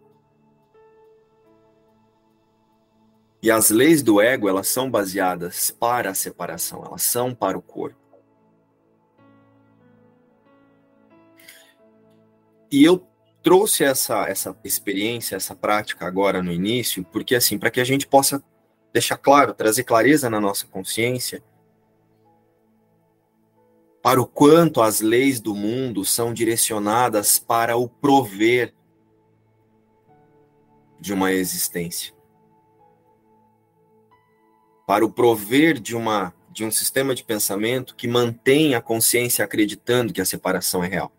E 3.43 3.51
as 3.51 3.69
leis 3.69 4.03
do 4.03 4.19
ego, 4.19 4.49
elas 4.49 4.69
são 4.69 4.91
baseadas 4.91 5.71
para 5.71 6.09
a 6.09 6.15
separação, 6.15 6.83
elas 6.87 7.03
são 7.03 7.35
para 7.35 7.59
o 7.59 7.61
corpo. 7.61 8.01
E 12.71 12.83
eu 12.83 13.07
trouxe 13.43 13.85
essa, 13.85 14.27
essa 14.29 14.57
experiência, 14.63 15.37
essa 15.37 15.55
prática 15.55 16.07
agora 16.07 16.43
no 16.43 16.53
início, 16.53 17.05
porque 17.05 17.35
assim, 17.35 17.59
para 17.59 17.71
que 17.71 17.81
a 17.81 17.85
gente 17.85 18.07
possa 18.07 18.43
deixar 18.93 19.17
claro, 19.17 19.55
trazer 19.55 19.85
clareza 19.85 20.31
na 20.31 20.41
nossa 20.41 20.67
consciência, 20.67 21.43
para 24.03 24.21
o 24.21 24.27
quanto 24.27 24.83
as 24.83 25.01
leis 25.01 25.41
do 25.41 25.55
mundo 25.55 26.05
são 26.05 26.35
direcionadas 26.35 27.39
para 27.39 27.77
o 27.77 27.89
prover 27.89 28.75
de 31.01 31.13
uma 31.13 31.33
existência. 31.33 32.13
Para 34.87 35.05
o 35.05 35.13
prover 35.13 35.79
de 35.81 35.97
uma 35.97 36.35
de 36.51 36.67
um 36.67 36.71
sistema 36.71 37.15
de 37.15 37.25
pensamento 37.25 37.97
que 37.97 38.07
mantém 38.07 38.75
a 38.75 38.83
consciência 38.83 39.43
acreditando 39.43 40.13
que 40.13 40.21
a 40.21 40.25
separação 40.25 40.85
é 40.85 40.87
real. 40.87 41.11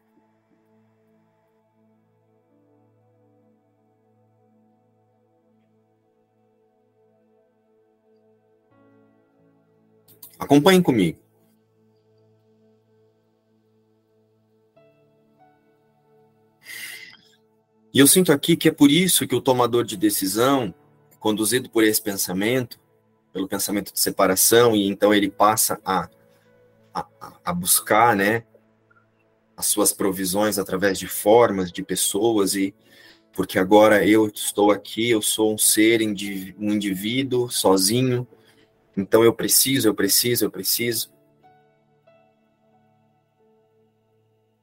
Acompanhem 10.44 10.82
comigo. 10.82 11.18
E 17.94 18.00
eu 18.00 18.08
sinto 18.08 18.32
aqui 18.32 18.58
que 18.58 18.68
é 18.68 18.72
por 18.72 18.92
isso 18.92 19.28
que 19.28 19.36
o 19.36 19.42
tomador 19.42 19.86
de 19.86 19.96
decisão, 19.96 20.74
conduzido 21.20 21.70
por 21.70 21.84
esse 21.84 22.02
pensamento, 22.02 22.80
pelo 23.32 23.48
pensamento 23.48 23.94
de 23.94 24.00
separação, 24.00 24.76
e 24.76 24.88
então 24.88 25.14
ele 25.14 25.30
passa 25.30 25.80
a, 25.86 26.10
a, 26.94 27.06
a 27.46 27.54
buscar, 27.54 28.16
né, 28.16 28.44
as 29.56 29.68
suas 29.68 29.94
provisões 29.94 30.58
através 30.60 31.00
de 31.00 31.08
formas, 31.08 31.72
de 31.72 31.84
pessoas, 31.84 32.56
e 32.56 32.76
porque 33.32 33.58
agora 33.58 34.06
eu 34.06 34.28
estou 34.28 34.72
aqui, 34.72 35.10
eu 35.10 35.22
sou 35.22 35.54
um 35.54 35.58
ser, 35.58 36.02
um 36.02 36.74
indivíduo 36.74 37.50
sozinho, 37.50 38.28
então 38.96 39.24
eu 39.24 39.34
preciso, 39.34 39.88
eu 39.88 39.94
preciso, 39.94 40.46
eu 40.46 40.52
preciso. 40.52 41.12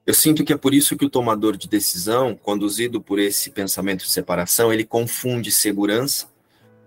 Eu 0.07 0.14
sinto 0.14 0.45
que 0.45 0.53
é 0.53 0.57
por 0.57 0.75
isso 0.75 0.97
que 0.97 1.05
o 1.05 1.11
tomador 1.11 1.57
de 1.57 1.69
decisão, 1.69 2.35
conduzido 2.35 3.01
por 3.01 3.19
esse 3.19 3.51
pensamento 3.51 4.05
de 4.05 4.11
separação, 4.11 4.73
ele 4.73 4.85
confunde 4.85 5.53
segurança, 5.53 6.29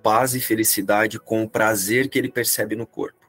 paz 0.01 0.35
e 0.35 0.41
felicidade 0.41 1.19
com 1.19 1.43
o 1.43 1.49
prazer 1.49 2.09
que 2.09 2.17
ele 2.17 2.29
percebe 2.29 2.75
no 2.75 2.85
corpo. 2.85 3.23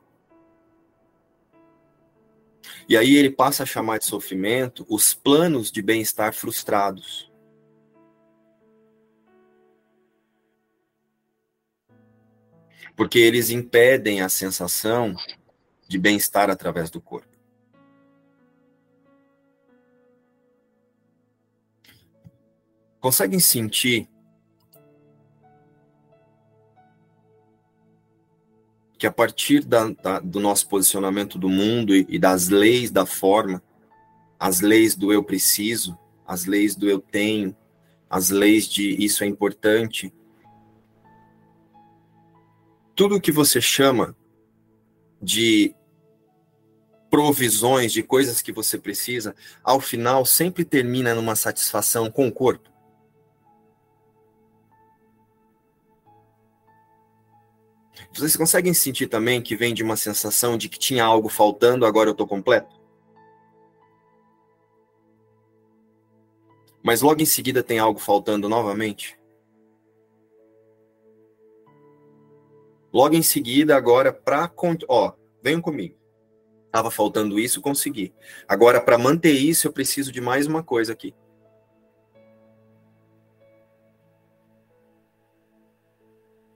E 2.89 2.97
aí 2.97 3.15
ele 3.15 3.31
passa 3.31 3.63
a 3.63 3.67
chamar 3.67 3.99
de 3.99 4.05
sofrimento 4.05 4.85
os 4.89 5.15
planos 5.15 5.71
de 5.71 5.81
bem-estar 5.81 6.35
frustrados. 6.35 7.31
Porque 12.97 13.19
eles 13.19 13.51
impedem 13.51 14.21
a 14.21 14.29
sensação 14.29 15.15
de 15.89 15.99
bem-estar 15.99 16.51
através 16.51 16.91
do 16.91 17.01
corpo. 17.01 17.35
conseguem 23.05 23.39
sentir 23.39 24.09
que 28.97 29.07
a 29.07 29.13
partir 29.13 29.63
da, 29.63 29.91
da, 29.91 30.21
do 30.21 30.41
nosso 30.41 30.67
posicionamento 30.67 31.39
do 31.39 31.51
mundo 31.51 31.95
e, 31.95 32.07
e 32.09 32.19
das 32.19 32.49
leis 32.49 32.91
da 32.91 33.05
forma, 33.05 33.63
as 34.41 34.63
leis 34.63 34.97
do 34.97 35.13
eu 35.13 35.23
preciso, 35.23 35.99
as 36.27 36.47
leis 36.47 36.75
do 36.75 36.89
eu 36.89 36.99
tenho, 36.99 37.55
as 38.09 38.31
leis 38.31 38.67
de 38.67 38.97
isso 39.05 39.23
é 39.23 39.27
importante, 39.27 40.11
tudo 42.95 43.21
que 43.21 43.33
você 43.33 43.61
chama 43.61 44.17
de 45.21 45.75
provisões, 47.11 47.93
de 47.93 48.03
coisas 48.03 48.43
que 48.43 48.53
você 48.53 48.79
precisa, 48.79 49.35
ao 49.63 49.81
final 49.81 50.25
sempre 50.25 50.65
termina 50.65 51.15
numa 51.15 51.37
satisfação 51.37 52.11
com 52.11 52.27
o 52.27 52.33
corpo. 52.33 52.75
Vocês 58.13 58.37
conseguem 58.37 58.73
sentir 58.75 59.09
também 59.09 59.43
que 59.43 59.57
vem 59.57 59.75
de 59.75 59.83
uma 59.83 59.97
sensação 59.97 60.57
de 60.57 60.69
que 60.69 60.79
tinha 60.79 61.05
algo 61.05 61.29
faltando, 61.29 61.85
agora 61.85 62.09
eu 62.09 62.13
estou 62.13 62.27
completo? 62.27 62.81
Mas 66.83 67.01
logo 67.01 67.23
em 67.23 67.27
seguida 67.27 67.63
tem 67.63 67.79
algo 67.79 67.99
faltando 67.99 68.49
novamente? 68.49 69.19
Logo 72.95 73.17
em 73.17 73.23
seguida, 73.23 73.75
agora, 73.75 74.13
para. 74.13 74.49
Ó, 74.89 75.13
venham 75.43 75.61
comigo. 75.61 75.99
Estava 76.67 76.93
faltando 76.93 77.41
isso, 77.41 77.61
consegui. 77.61 78.15
Agora, 78.47 78.81
para 78.81 78.97
manter 78.97 79.33
isso, 79.33 79.67
eu 79.67 79.73
preciso 79.73 80.13
de 80.13 80.21
mais 80.21 80.47
uma 80.47 80.63
coisa 80.63 80.93
aqui. 80.93 81.13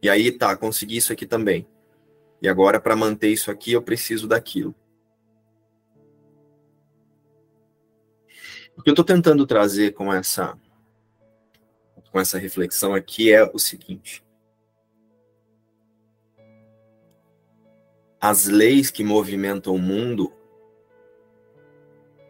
E 0.00 0.08
aí, 0.08 0.30
tá, 0.30 0.56
consegui 0.56 0.98
isso 0.98 1.12
aqui 1.12 1.26
também. 1.26 1.66
E 2.40 2.48
agora, 2.48 2.80
para 2.80 2.94
manter 2.94 3.30
isso 3.30 3.50
aqui, 3.50 3.72
eu 3.72 3.82
preciso 3.82 4.28
daquilo. 4.28 4.72
O 8.76 8.82
que 8.82 8.90
eu 8.90 8.92
estou 8.92 9.04
tentando 9.04 9.44
trazer 9.44 9.90
com 9.90 10.12
essa, 10.12 10.56
com 12.12 12.20
essa 12.20 12.38
reflexão 12.38 12.94
aqui 12.94 13.32
é 13.32 13.42
o 13.42 13.58
seguinte: 13.58 14.24
as 18.20 18.46
leis 18.46 18.90
que 18.90 19.04
movimentam 19.04 19.74
o 19.74 19.78
mundo, 19.78 20.32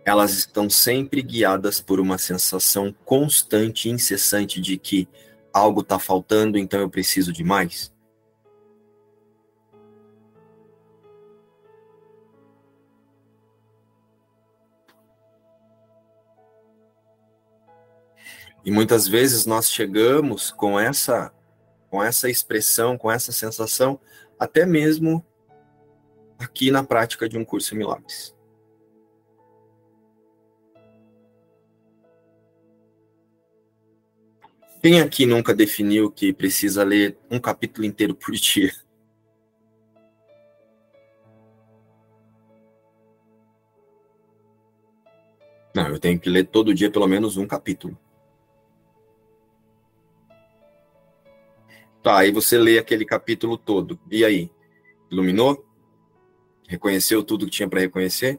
elas 0.04 0.32
estão 0.32 0.68
sempre 0.68 1.22
guiadas 1.22 1.80
por 1.80 2.00
uma 2.00 2.18
sensação 2.18 2.94
constante 3.04 3.88
incessante 3.88 4.60
de 4.60 4.78
que 4.78 5.08
algo 5.52 5.80
está 5.80 5.98
faltando, 5.98 6.58
então 6.58 6.80
eu 6.80 6.90
preciso 6.90 7.32
de 7.32 7.44
mais? 7.44 7.92
E 18.64 18.70
muitas 18.70 19.08
vezes 19.08 19.46
nós 19.46 19.70
chegamos 19.70 20.50
com 20.50 20.78
essa 20.78 21.32
com 21.90 22.02
essa 22.02 22.28
expressão, 22.28 22.98
com 22.98 23.10
essa 23.10 23.32
sensação, 23.32 23.98
até 24.38 24.66
mesmo 24.66 25.24
aqui 26.38 26.70
na 26.70 26.84
prática 26.84 27.28
de 27.28 27.36
um 27.36 27.44
curso 27.44 27.74
em 27.74 27.78
milagres. 27.78 28.36
Quem 34.80 35.00
aqui 35.00 35.26
nunca 35.26 35.52
definiu 35.52 36.10
que 36.10 36.32
precisa 36.32 36.84
ler 36.84 37.18
um 37.28 37.40
capítulo 37.40 37.84
inteiro 37.84 38.14
por 38.14 38.32
dia? 38.32 38.72
Não, 45.74 45.88
eu 45.88 45.98
tenho 45.98 46.18
que 46.18 46.30
ler 46.30 46.46
todo 46.46 46.74
dia 46.74 46.90
pelo 46.90 47.06
menos 47.06 47.36
um 47.36 47.46
capítulo. 47.46 47.98
Tá, 52.02 52.18
aí 52.18 52.30
você 52.30 52.56
lê 52.56 52.78
aquele 52.78 53.04
capítulo 53.04 53.58
todo. 53.58 54.00
E 54.10 54.24
aí? 54.24 54.50
Iluminou? 55.10 55.67
Reconheceu 56.68 57.24
tudo 57.24 57.46
que 57.46 57.50
tinha 57.50 57.68
para 57.68 57.80
reconhecer? 57.80 58.38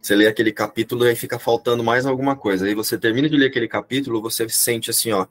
Você 0.00 0.14
lê 0.14 0.28
aquele 0.28 0.52
capítulo 0.52 1.08
e 1.08 1.16
fica 1.16 1.38
faltando 1.38 1.82
mais 1.82 2.04
alguma 2.04 2.36
coisa. 2.36 2.66
Aí 2.66 2.74
você 2.74 2.98
termina 2.98 3.28
de 3.28 3.36
ler 3.36 3.46
aquele 3.46 3.66
capítulo, 3.66 4.20
você 4.20 4.46
sente 4.48 4.90
assim, 4.90 5.10
ó. 5.10 5.26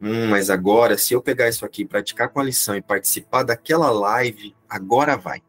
Hum, 0.00 0.26
mas 0.28 0.50
agora, 0.50 0.98
se 0.98 1.14
eu 1.14 1.22
pegar 1.22 1.48
isso 1.48 1.64
aqui, 1.64 1.84
praticar 1.84 2.28
com 2.28 2.40
a 2.40 2.44
lição 2.44 2.76
e 2.76 2.82
participar 2.82 3.44
daquela 3.44 3.90
live, 3.90 4.54
agora 4.68 5.16
vai. 5.16 5.40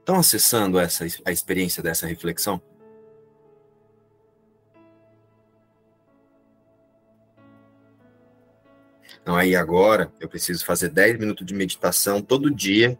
Estão 0.00 0.16
acessando 0.16 0.78
essa, 0.80 1.06
a 1.24 1.30
experiência 1.30 1.82
dessa 1.82 2.06
reflexão? 2.06 2.60
Então, 9.28 9.36
aí 9.36 9.54
agora, 9.54 10.10
eu 10.18 10.26
preciso 10.26 10.64
fazer 10.64 10.88
10 10.88 11.18
minutos 11.18 11.44
de 11.44 11.52
meditação 11.52 12.22
todo 12.22 12.50
dia, 12.50 12.98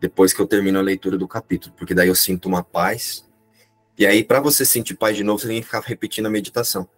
depois 0.00 0.32
que 0.32 0.42
eu 0.42 0.48
termino 0.48 0.80
a 0.80 0.82
leitura 0.82 1.16
do 1.16 1.28
capítulo, 1.28 1.72
porque 1.76 1.94
daí 1.94 2.08
eu 2.08 2.14
sinto 2.16 2.46
uma 2.46 2.64
paz. 2.64 3.24
E 3.96 4.04
aí, 4.04 4.24
para 4.24 4.40
você 4.40 4.64
sentir 4.64 4.96
paz 4.96 5.16
de 5.16 5.22
novo, 5.22 5.38
você 5.38 5.46
tem 5.46 5.60
que 5.60 5.66
ficar 5.66 5.78
repetindo 5.78 6.26
a 6.26 6.30
meditação. 6.30 6.88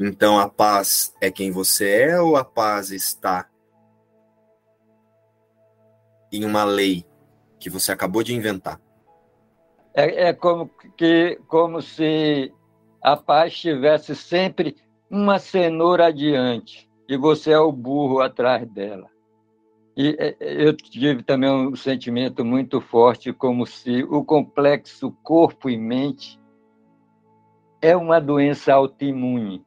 Então, 0.00 0.38
a 0.38 0.48
paz 0.48 1.14
é 1.20 1.30
quem 1.30 1.50
você 1.50 2.04
é 2.04 2.18
ou 2.18 2.38
a 2.38 2.42
paz 2.42 2.90
está 2.90 3.46
em 6.32 6.42
uma 6.42 6.64
lei 6.64 7.04
que 7.60 7.68
você 7.68 7.92
acabou 7.92 8.22
de 8.22 8.34
inventar? 8.34 8.80
É, 9.92 10.28
é 10.28 10.32
como, 10.32 10.70
que, 10.96 11.38
como 11.48 11.82
se 11.82 12.50
a 13.02 13.14
paz 13.14 13.54
tivesse 13.58 14.16
sempre 14.16 14.74
uma 15.10 15.38
cenoura 15.38 16.06
adiante 16.06 16.86
e 17.08 17.16
você 17.16 17.52
é 17.52 17.58
o 17.58 17.70
burro 17.70 18.20
atrás 18.20 18.68
dela. 18.68 19.08
E 19.96 20.14
é, 20.18 20.36
é, 20.38 20.66
eu 20.66 20.76
tive 20.76 21.22
também 21.22 21.50
um 21.50 21.74
sentimento 21.74 22.44
muito 22.44 22.80
forte, 22.80 23.32
como 23.32 23.66
se 23.66 24.02
o 24.04 24.24
complexo 24.24 25.10
corpo 25.22 25.70
e 25.70 25.76
mente 25.76 26.38
é 27.80 27.96
uma 27.96 28.20
doença 28.20 28.74
autoimune. 28.74 29.64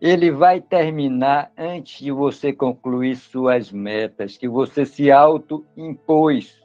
Ele 0.00 0.30
vai 0.30 0.60
terminar 0.60 1.50
antes 1.58 1.98
de 1.98 2.12
você 2.12 2.52
concluir 2.52 3.16
suas 3.16 3.72
metas, 3.72 4.36
que 4.36 4.48
você 4.48 4.86
se 4.86 5.10
auto-impôs. 5.10 6.56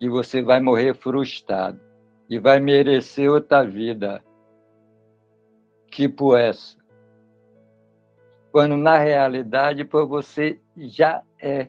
E 0.00 0.08
você 0.08 0.42
vai 0.42 0.60
morrer 0.60 0.94
frustrado. 0.94 1.80
E 2.28 2.36
vai 2.36 2.58
merecer 2.58 3.30
outra 3.30 3.64
vida 3.64 4.24
tipo 5.90 6.36
essa. 6.36 6.76
Quando 8.50 8.76
na 8.76 8.98
realidade 8.98 9.84
você 9.84 10.60
já 10.76 11.22
é, 11.40 11.68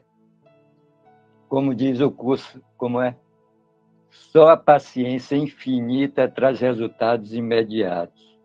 como 1.48 1.74
diz 1.74 2.00
o 2.00 2.10
curso, 2.10 2.62
como 2.76 3.00
é? 3.00 3.16
Só 4.10 4.48
a 4.50 4.56
paciência 4.56 5.36
infinita 5.36 6.28
traz 6.28 6.60
resultados 6.60 7.34
imediatos. 7.34 8.38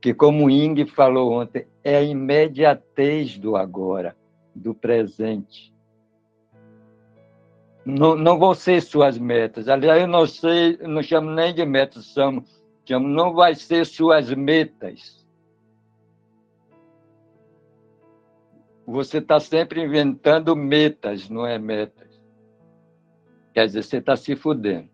Que 0.00 0.14
como 0.14 0.48
Ing 0.48 0.86
falou 0.86 1.32
ontem, 1.32 1.66
é 1.82 1.96
a 1.96 2.02
imediatez 2.02 3.36
do 3.38 3.56
agora, 3.56 4.16
do 4.54 4.72
presente. 4.74 5.74
Não, 7.84 8.14
não 8.14 8.38
vão 8.38 8.54
ser 8.54 8.80
suas 8.80 9.18
metas. 9.18 9.68
Aliás, 9.68 10.02
eu 10.02 10.06
não 10.06 10.26
sei, 10.26 10.76
não 10.78 11.02
chamo 11.02 11.30
nem 11.30 11.52
de 11.54 11.64
metas, 11.64 12.12
chamo 12.12 12.44
não 12.96 13.34
vai 13.34 13.54
ser 13.54 13.84
suas 13.84 14.30
metas. 14.30 15.26
Você 18.86 19.18
está 19.18 19.38
sempre 19.38 19.84
inventando 19.84 20.56
metas, 20.56 21.28
não 21.28 21.46
é 21.46 21.58
metas. 21.58 22.08
Quer 23.52 23.66
dizer, 23.66 23.82
você 23.82 23.96
está 23.98 24.16
se 24.16 24.34
fudendo. 24.34 24.88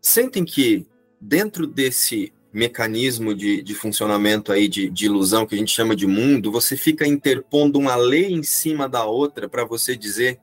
Sentem 0.00 0.44
que 0.44 0.86
dentro 1.20 1.66
desse 1.66 2.32
mecanismo 2.52 3.34
de, 3.34 3.62
de 3.62 3.74
funcionamento 3.74 4.52
aí 4.52 4.68
de, 4.68 4.90
de 4.90 5.06
ilusão 5.06 5.46
que 5.46 5.54
a 5.54 5.58
gente 5.58 5.72
chama 5.72 5.94
de 5.94 6.06
mundo, 6.06 6.50
você 6.50 6.76
fica 6.76 7.06
interpondo 7.06 7.78
uma 7.78 7.94
lei 7.94 8.32
em 8.32 8.42
cima 8.42 8.88
da 8.88 9.04
outra 9.04 9.48
para 9.48 9.64
você 9.64 9.96
dizer 9.96 10.40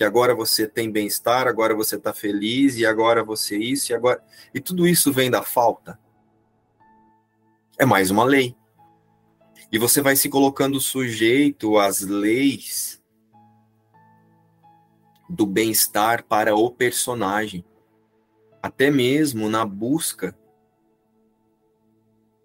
que 0.00 0.04
agora 0.04 0.34
você 0.34 0.66
tem 0.66 0.90
bem-estar, 0.90 1.46
agora 1.46 1.74
você 1.74 1.96
está 1.96 2.10
feliz, 2.14 2.78
e 2.78 2.86
agora 2.86 3.22
você 3.22 3.58
isso, 3.58 3.92
e 3.92 3.94
agora. 3.94 4.24
E 4.54 4.58
tudo 4.58 4.88
isso 4.88 5.12
vem 5.12 5.30
da 5.30 5.42
falta. 5.42 6.00
É 7.78 7.84
mais 7.84 8.10
uma 8.10 8.24
lei. 8.24 8.56
E 9.70 9.78
você 9.78 10.00
vai 10.00 10.16
se 10.16 10.30
colocando 10.30 10.80
sujeito 10.80 11.76
às 11.76 12.00
leis 12.00 12.98
do 15.28 15.44
bem-estar 15.44 16.24
para 16.24 16.56
o 16.56 16.70
personagem. 16.70 17.62
até 18.62 18.90
mesmo 18.90 19.50
na 19.50 19.66
busca 19.66 20.34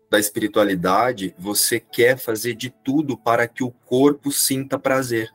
da 0.10 0.20
espiritualidade, 0.20 1.34
você 1.40 1.80
quer 1.80 2.18
fazer 2.18 2.54
de 2.54 2.70
tudo 2.70 3.18
para 3.18 3.48
que 3.48 3.64
o 3.64 3.72
corpo 3.72 4.30
sinta 4.30 4.78
prazer. 4.78 5.34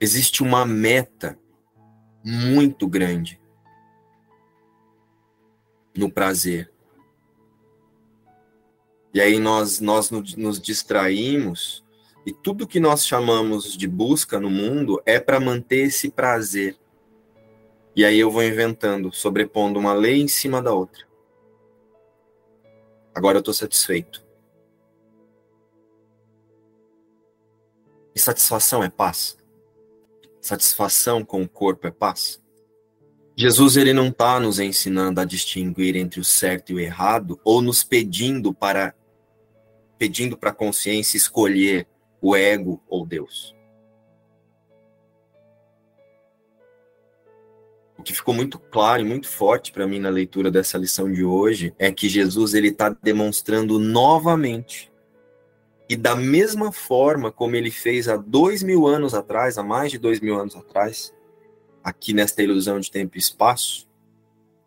Existe 0.00 0.42
uma 0.42 0.64
meta 0.64 1.38
muito 2.24 2.88
grande 2.88 3.40
no 5.94 6.10
prazer. 6.10 6.72
E 9.12 9.20
aí 9.20 9.38
nós, 9.38 9.80
nós 9.80 10.10
nos 10.10 10.60
distraímos 10.60 11.84
e 12.24 12.32
tudo 12.32 12.66
que 12.66 12.78
nós 12.78 13.06
chamamos 13.06 13.76
de 13.76 13.88
busca 13.88 14.38
no 14.38 14.48
mundo 14.48 15.02
é 15.04 15.18
para 15.18 15.40
manter 15.40 15.86
esse 15.86 16.10
prazer. 16.10 16.78
E 17.94 18.04
aí 18.04 18.18
eu 18.18 18.30
vou 18.30 18.42
inventando, 18.42 19.12
sobrepondo 19.12 19.78
uma 19.78 19.92
lei 19.92 20.20
em 20.20 20.28
cima 20.28 20.62
da 20.62 20.72
outra. 20.72 21.04
Agora 23.14 23.38
eu 23.38 23.40
estou 23.40 23.52
satisfeito. 23.52 24.24
E 28.14 28.20
satisfação 28.20 28.82
é 28.82 28.88
paz? 28.88 29.39
Satisfação 30.40 31.24
com 31.24 31.42
o 31.42 31.48
corpo 31.48 31.86
é 31.86 31.90
paz? 31.90 32.40
Jesus 33.36 33.76
ele 33.76 33.92
não 33.92 34.08
está 34.08 34.38
nos 34.38 34.58
ensinando 34.58 35.20
a 35.20 35.24
distinguir 35.24 35.96
entre 35.96 36.20
o 36.20 36.24
certo 36.24 36.72
e 36.72 36.74
o 36.74 36.80
errado 36.80 37.40
ou 37.44 37.62
nos 37.62 37.82
pedindo 37.82 38.52
para 38.52 38.94
pedindo 39.98 40.36
para 40.36 40.50
a 40.50 40.54
consciência 40.54 41.16
escolher 41.16 41.86
o 42.22 42.34
ego 42.34 42.82
ou 42.88 43.06
Deus. 43.06 43.54
O 47.98 48.02
que 48.02 48.14
ficou 48.14 48.32
muito 48.32 48.58
claro 48.58 49.02
e 49.02 49.04
muito 49.04 49.28
forte 49.28 49.70
para 49.70 49.86
mim 49.86 49.98
na 49.98 50.08
leitura 50.08 50.50
dessa 50.50 50.78
lição 50.78 51.12
de 51.12 51.22
hoje 51.22 51.74
é 51.78 51.92
que 51.92 52.08
Jesus 52.08 52.54
ele 52.54 52.68
está 52.68 52.88
demonstrando 52.88 53.78
novamente 53.78 54.89
e 55.90 55.96
da 55.96 56.14
mesma 56.14 56.70
forma 56.70 57.32
como 57.32 57.56
ele 57.56 57.68
fez 57.68 58.08
há 58.08 58.16
dois 58.16 58.62
mil 58.62 58.86
anos 58.86 59.12
atrás, 59.12 59.58
há 59.58 59.62
mais 59.64 59.90
de 59.90 59.98
dois 59.98 60.20
mil 60.20 60.38
anos 60.38 60.54
atrás, 60.54 61.12
aqui 61.82 62.12
nesta 62.14 62.44
ilusão 62.44 62.78
de 62.78 62.88
tempo 62.88 63.16
e 63.16 63.18
espaço, 63.18 63.88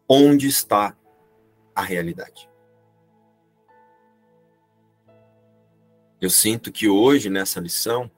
onde 0.08 0.48
está 0.48 0.94
a 1.74 1.82
realidade. 1.82 2.50
Eu 6.20 6.30
sinto 6.30 6.74
que 6.74 6.90
hoje, 6.90 7.30
nessa 7.30 7.62
lição, 7.62 8.12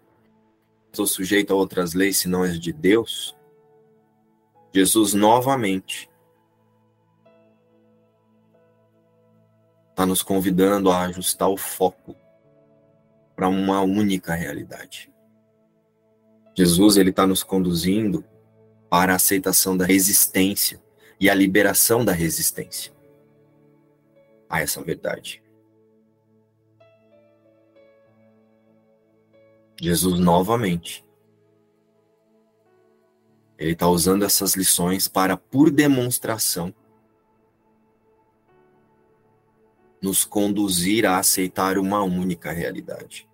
estou 0.92 1.06
sujeito 1.06 1.54
a 1.54 1.56
outras 1.56 1.94
leis 1.94 2.18
senão 2.18 2.42
as 2.42 2.60
de 2.60 2.74
Deus, 2.74 3.38
Jesus 4.74 5.14
novamente 5.14 6.10
está 9.92 10.08
nos 10.08 10.24
convidando 10.24 10.90
a 10.90 11.02
ajustar 11.02 11.50
o 11.50 11.56
foco 11.56 12.16
para 13.36 13.48
uma 13.48 13.82
única 13.82 14.34
realidade. 14.34 15.12
Jesus 16.56 16.96
ele 16.98 17.10
está 17.10 17.28
nos 17.28 17.44
conduzindo 17.44 18.24
para 18.90 19.14
a 19.14 19.16
aceitação 19.18 19.76
da 19.76 19.86
resistência 19.86 20.82
e 21.20 21.30
a 21.30 21.36
liberação 21.36 22.06
da 22.06 22.14
resistência 22.14 22.94
a 24.50 24.62
essa 24.62 24.82
verdade. 24.82 25.44
Jesus 29.82 30.20
novamente 30.20 31.06
ele 33.58 33.72
está 33.72 33.88
usando 33.88 34.24
essas 34.24 34.54
lições 34.56 35.08
para, 35.08 35.38
por 35.38 35.72
demonstração, 35.72 36.74
nos 40.06 40.24
conduzir 40.24 41.04
a 41.04 41.18
aceitar 41.18 41.80
uma 41.80 42.04
única 42.04 42.52
realidade. 42.52 43.28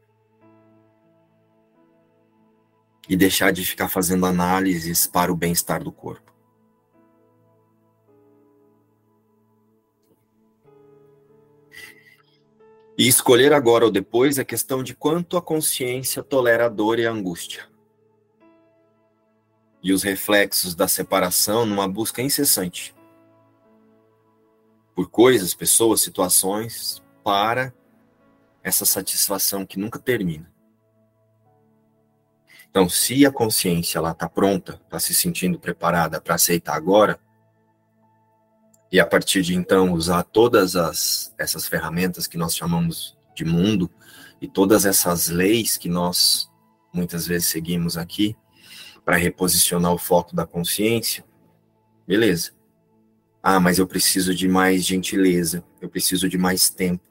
E 3.10 3.18
deixar 3.18 3.52
de 3.52 3.66
ficar 3.66 3.90
fazendo 3.90 4.26
análises 4.26 5.06
para 5.06 5.34
o 5.34 5.36
bem-estar 5.36 5.84
do 5.84 5.92
corpo. 5.92 6.32
E 12.98 13.06
escolher 13.06 13.52
agora 13.52 13.84
ou 13.84 13.92
depois 13.92 14.38
é 14.38 14.46
questão 14.46 14.82
de 14.82 14.96
quanto 14.96 15.36
a 15.36 15.42
consciência 15.42 16.24
tolera 16.24 16.68
a 16.68 16.70
dor 16.70 17.00
e 17.00 17.06
a 17.06 17.12
angústia 17.12 17.70
e 19.84 19.92
os 19.92 20.04
reflexos 20.04 20.76
da 20.76 20.88
separação 20.88 21.66
numa 21.66 21.88
busca 21.88 22.22
incessante 22.22 22.94
por 24.96 25.10
coisas, 25.10 25.54
pessoas, 25.54 26.02
situações 26.02 27.02
para 27.24 27.74
essa 28.64 28.86
satisfação 28.86 29.66
que 29.66 29.80
nunca 29.80 30.00
termina. 30.00 30.52
Então, 32.70 32.88
se 32.88 33.26
a 33.26 33.32
consciência 33.32 33.98
ela 33.98 34.12
está 34.12 34.30
pronta, 34.30 34.80
está 34.86 35.00
se 35.00 35.14
sentindo 35.14 35.60
preparada 35.60 36.22
para 36.22 36.36
aceitar 36.36 36.76
agora, 36.76 37.20
e 38.92 39.00
a 39.00 39.06
partir 39.06 39.42
de 39.42 39.56
então 39.56 39.94
usar 39.94 40.24
todas 40.24 40.76
as, 40.76 41.34
essas 41.38 41.68
ferramentas 41.68 42.28
que 42.28 42.38
nós 42.38 42.56
chamamos 42.56 43.18
de 43.34 43.46
mundo 43.46 43.90
e 44.42 44.48
todas 44.48 44.86
essas 44.86 45.30
leis 45.30 45.78
que 45.78 45.88
nós 45.90 46.50
muitas 46.94 47.26
vezes 47.26 47.48
seguimos 47.48 47.98
aqui, 47.98 48.36
para 49.04 49.16
reposicionar 49.16 49.94
o 49.94 49.98
foco 49.98 50.36
da 50.36 50.46
consciência, 50.46 51.26
beleza. 52.06 52.52
Ah, 53.44 53.60
mas 53.60 53.80
eu 53.80 53.88
preciso 53.88 54.36
de 54.36 54.48
mais 54.48 54.86
gentileza, 54.86 55.64
eu 55.82 55.90
preciso 55.90 56.30
de 56.30 56.38
mais 56.38 56.70
tempo. 56.70 57.04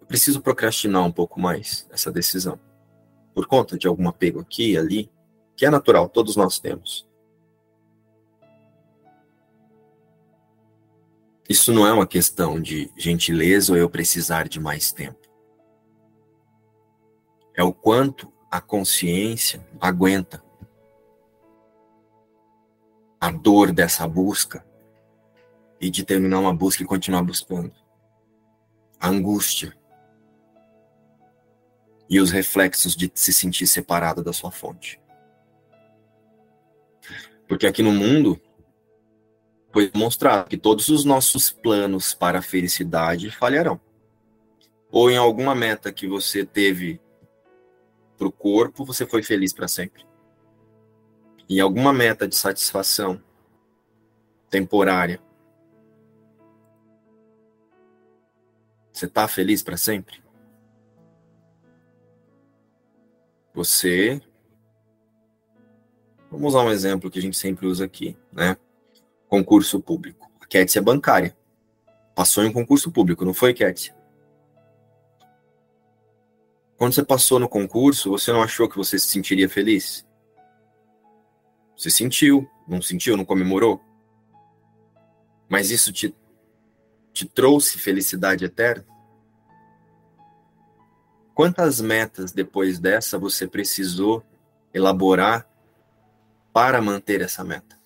Eu 0.00 0.06
preciso 0.06 0.40
procrastinar 0.40 1.04
um 1.04 1.12
pouco 1.12 1.40
mais 1.40 1.86
essa 1.90 2.10
decisão. 2.10 2.58
Por 3.32 3.46
conta 3.46 3.78
de 3.78 3.86
algum 3.86 4.08
apego 4.08 4.40
aqui 4.40 4.72
e 4.72 4.76
ali, 4.76 5.10
que 5.56 5.64
é 5.64 5.70
natural, 5.70 6.08
todos 6.08 6.34
nós 6.34 6.58
temos. 6.58 7.08
Isso 11.48 11.72
não 11.72 11.86
é 11.86 11.92
uma 11.92 12.06
questão 12.06 12.60
de 12.60 12.90
gentileza 12.96 13.72
ou 13.72 13.78
eu 13.78 13.88
precisar 13.88 14.48
de 14.48 14.58
mais 14.58 14.90
tempo. 14.90 15.28
É 17.54 17.62
o 17.62 17.72
quanto 17.72 18.32
a 18.50 18.60
consciência 18.60 19.64
aguenta 19.80 20.41
a 23.22 23.30
dor 23.30 23.70
dessa 23.70 24.04
busca 24.08 24.66
e 25.80 25.88
de 25.88 26.04
terminar 26.04 26.40
uma 26.40 26.52
busca 26.52 26.82
e 26.82 26.86
continuar 26.86 27.22
buscando. 27.22 27.72
A 28.98 29.08
angústia 29.08 29.72
e 32.10 32.18
os 32.18 32.32
reflexos 32.32 32.96
de 32.96 33.08
se 33.14 33.32
sentir 33.32 33.68
separado 33.68 34.24
da 34.24 34.32
sua 34.32 34.50
fonte. 34.50 35.00
Porque 37.46 37.64
aqui 37.64 37.80
no 37.80 37.92
mundo 37.92 38.40
foi 39.72 39.88
demonstrado 39.88 40.48
que 40.48 40.58
todos 40.58 40.88
os 40.88 41.04
nossos 41.04 41.48
planos 41.48 42.12
para 42.12 42.40
a 42.40 42.42
felicidade 42.42 43.30
falharão. 43.30 43.80
Ou 44.90 45.08
em 45.08 45.16
alguma 45.16 45.54
meta 45.54 45.92
que 45.92 46.08
você 46.08 46.44
teve 46.44 47.00
para 48.18 48.26
o 48.26 48.32
corpo, 48.32 48.84
você 48.84 49.06
foi 49.06 49.22
feliz 49.22 49.52
para 49.52 49.68
sempre. 49.68 50.11
E 51.52 51.60
alguma 51.60 51.92
meta 51.92 52.26
de 52.26 52.34
satisfação 52.34 53.22
temporária, 54.48 55.20
você 58.90 59.04
está 59.04 59.28
feliz 59.28 59.62
para 59.62 59.76
sempre? 59.76 60.24
Você. 63.52 64.18
Vamos 66.30 66.54
usar 66.54 66.64
um 66.64 66.70
exemplo 66.70 67.10
que 67.10 67.18
a 67.18 67.22
gente 67.22 67.36
sempre 67.36 67.66
usa 67.66 67.84
aqui, 67.84 68.16
né? 68.32 68.56
Concurso 69.28 69.78
público. 69.78 70.32
A 70.40 70.46
Kétia 70.46 70.78
é 70.78 70.82
bancária. 70.82 71.36
Passou 72.14 72.42
em 72.42 72.48
um 72.48 72.52
concurso 72.54 72.90
público, 72.90 73.26
não 73.26 73.34
foi, 73.34 73.52
Kétia? 73.52 73.94
Quando 76.78 76.94
você 76.94 77.04
passou 77.04 77.38
no 77.38 77.46
concurso, 77.46 78.08
você 78.08 78.32
não 78.32 78.42
achou 78.42 78.70
que 78.70 78.78
você 78.78 78.98
se 78.98 79.08
sentiria 79.08 79.50
feliz? 79.50 80.10
Você 81.82 81.90
sentiu, 81.90 82.48
não 82.64 82.80
sentiu, 82.80 83.16
não 83.16 83.24
comemorou? 83.24 83.80
Mas 85.48 85.72
isso 85.72 85.92
te, 85.92 86.14
te 87.12 87.26
trouxe 87.26 87.76
felicidade 87.76 88.44
eterna? 88.44 88.86
Quantas 91.34 91.80
metas 91.80 92.30
depois 92.30 92.78
dessa 92.78 93.18
você 93.18 93.48
precisou 93.48 94.24
elaborar 94.72 95.44
para 96.52 96.80
manter 96.80 97.20
essa 97.20 97.42
meta? 97.42 97.76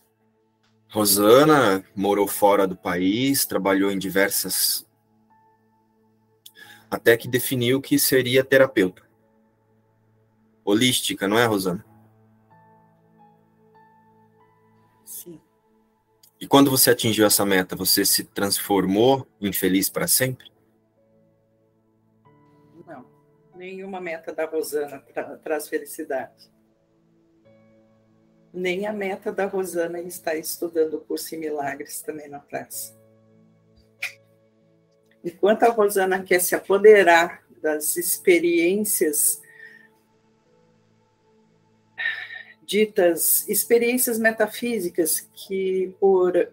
Rosana 0.90 1.82
morou 1.94 2.28
fora 2.28 2.66
do 2.66 2.76
país, 2.76 3.46
trabalhou 3.46 3.90
em 3.90 3.98
diversas 3.98 4.86
até 6.90 7.16
que 7.16 7.28
definiu 7.28 7.80
que 7.80 7.98
seria 7.98 8.44
terapeuta. 8.44 9.02
Holística, 10.62 11.26
não 11.26 11.38
é, 11.38 11.46
Rosana? 11.46 11.95
E 16.40 16.46
quando 16.46 16.70
você 16.70 16.90
atingiu 16.90 17.26
essa 17.26 17.46
meta, 17.46 17.74
você 17.74 18.04
se 18.04 18.24
transformou 18.24 19.26
em 19.40 19.52
feliz 19.52 19.88
para 19.88 20.06
sempre? 20.06 20.50
Não, 22.86 23.06
nenhuma 23.54 24.00
meta 24.00 24.34
da 24.34 24.44
Rosana 24.44 24.98
tra 24.98 25.36
traz 25.38 25.66
felicidade. 25.66 26.50
Nem 28.52 28.86
a 28.86 28.92
meta 28.92 29.32
da 29.32 29.46
Rosana 29.46 30.00
está 30.00 30.34
estudando 30.34 30.94
o 30.94 31.00
curso 31.00 31.34
em 31.34 31.38
milagres 31.38 32.02
também 32.02 32.28
não 32.28 32.40
traz. 32.40 32.96
Enquanto 35.24 35.64
a 35.64 35.70
Rosana 35.70 36.22
quer 36.22 36.40
se 36.40 36.54
apoderar 36.54 37.42
das 37.62 37.96
experiências 37.96 39.42
ditas 42.66 43.48
experiências 43.48 44.18
metafísicas 44.18 45.28
que 45.32 45.94
por 46.00 46.48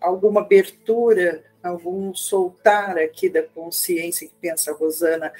alguma 0.00 0.40
abertura, 0.40 1.44
algum 1.62 2.12
soltar 2.14 2.98
aqui 2.98 3.28
da 3.28 3.42
consciência 3.42 4.26
que 4.26 4.34
pensa 4.40 4.72
a 4.72 4.74
Rosana 4.74 5.32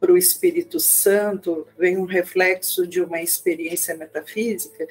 para 0.00 0.12
o 0.12 0.18
Espírito 0.18 0.80
Santo, 0.80 1.66
vem 1.78 1.96
um 1.96 2.04
reflexo 2.04 2.84
de 2.86 3.00
uma 3.00 3.22
experiência 3.22 3.96
metafísica, 3.96 4.86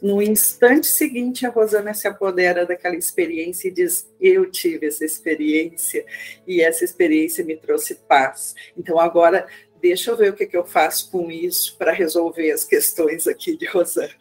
no 0.00 0.22
instante 0.22 0.86
seguinte, 0.86 1.44
a 1.44 1.50
Rosana 1.50 1.92
se 1.92 2.06
apodera 2.06 2.64
daquela 2.64 2.94
experiência 2.94 3.68
e 3.68 3.72
diz: 3.72 4.08
Eu 4.20 4.48
tive 4.50 4.86
essa 4.86 5.04
experiência 5.04 6.04
e 6.46 6.62
essa 6.62 6.84
experiência 6.84 7.44
me 7.44 7.56
trouxe 7.56 7.96
paz. 7.96 8.54
Então, 8.76 8.98
agora 8.98 9.46
deixa 9.80 10.10
eu 10.10 10.16
ver 10.16 10.32
o 10.32 10.36
que, 10.36 10.46
que 10.46 10.56
eu 10.56 10.64
faço 10.64 11.10
com 11.10 11.30
isso 11.30 11.76
para 11.76 11.92
resolver 11.92 12.50
as 12.50 12.64
questões 12.64 13.26
aqui 13.26 13.56
de 13.56 13.66
Rosana. 13.66 14.14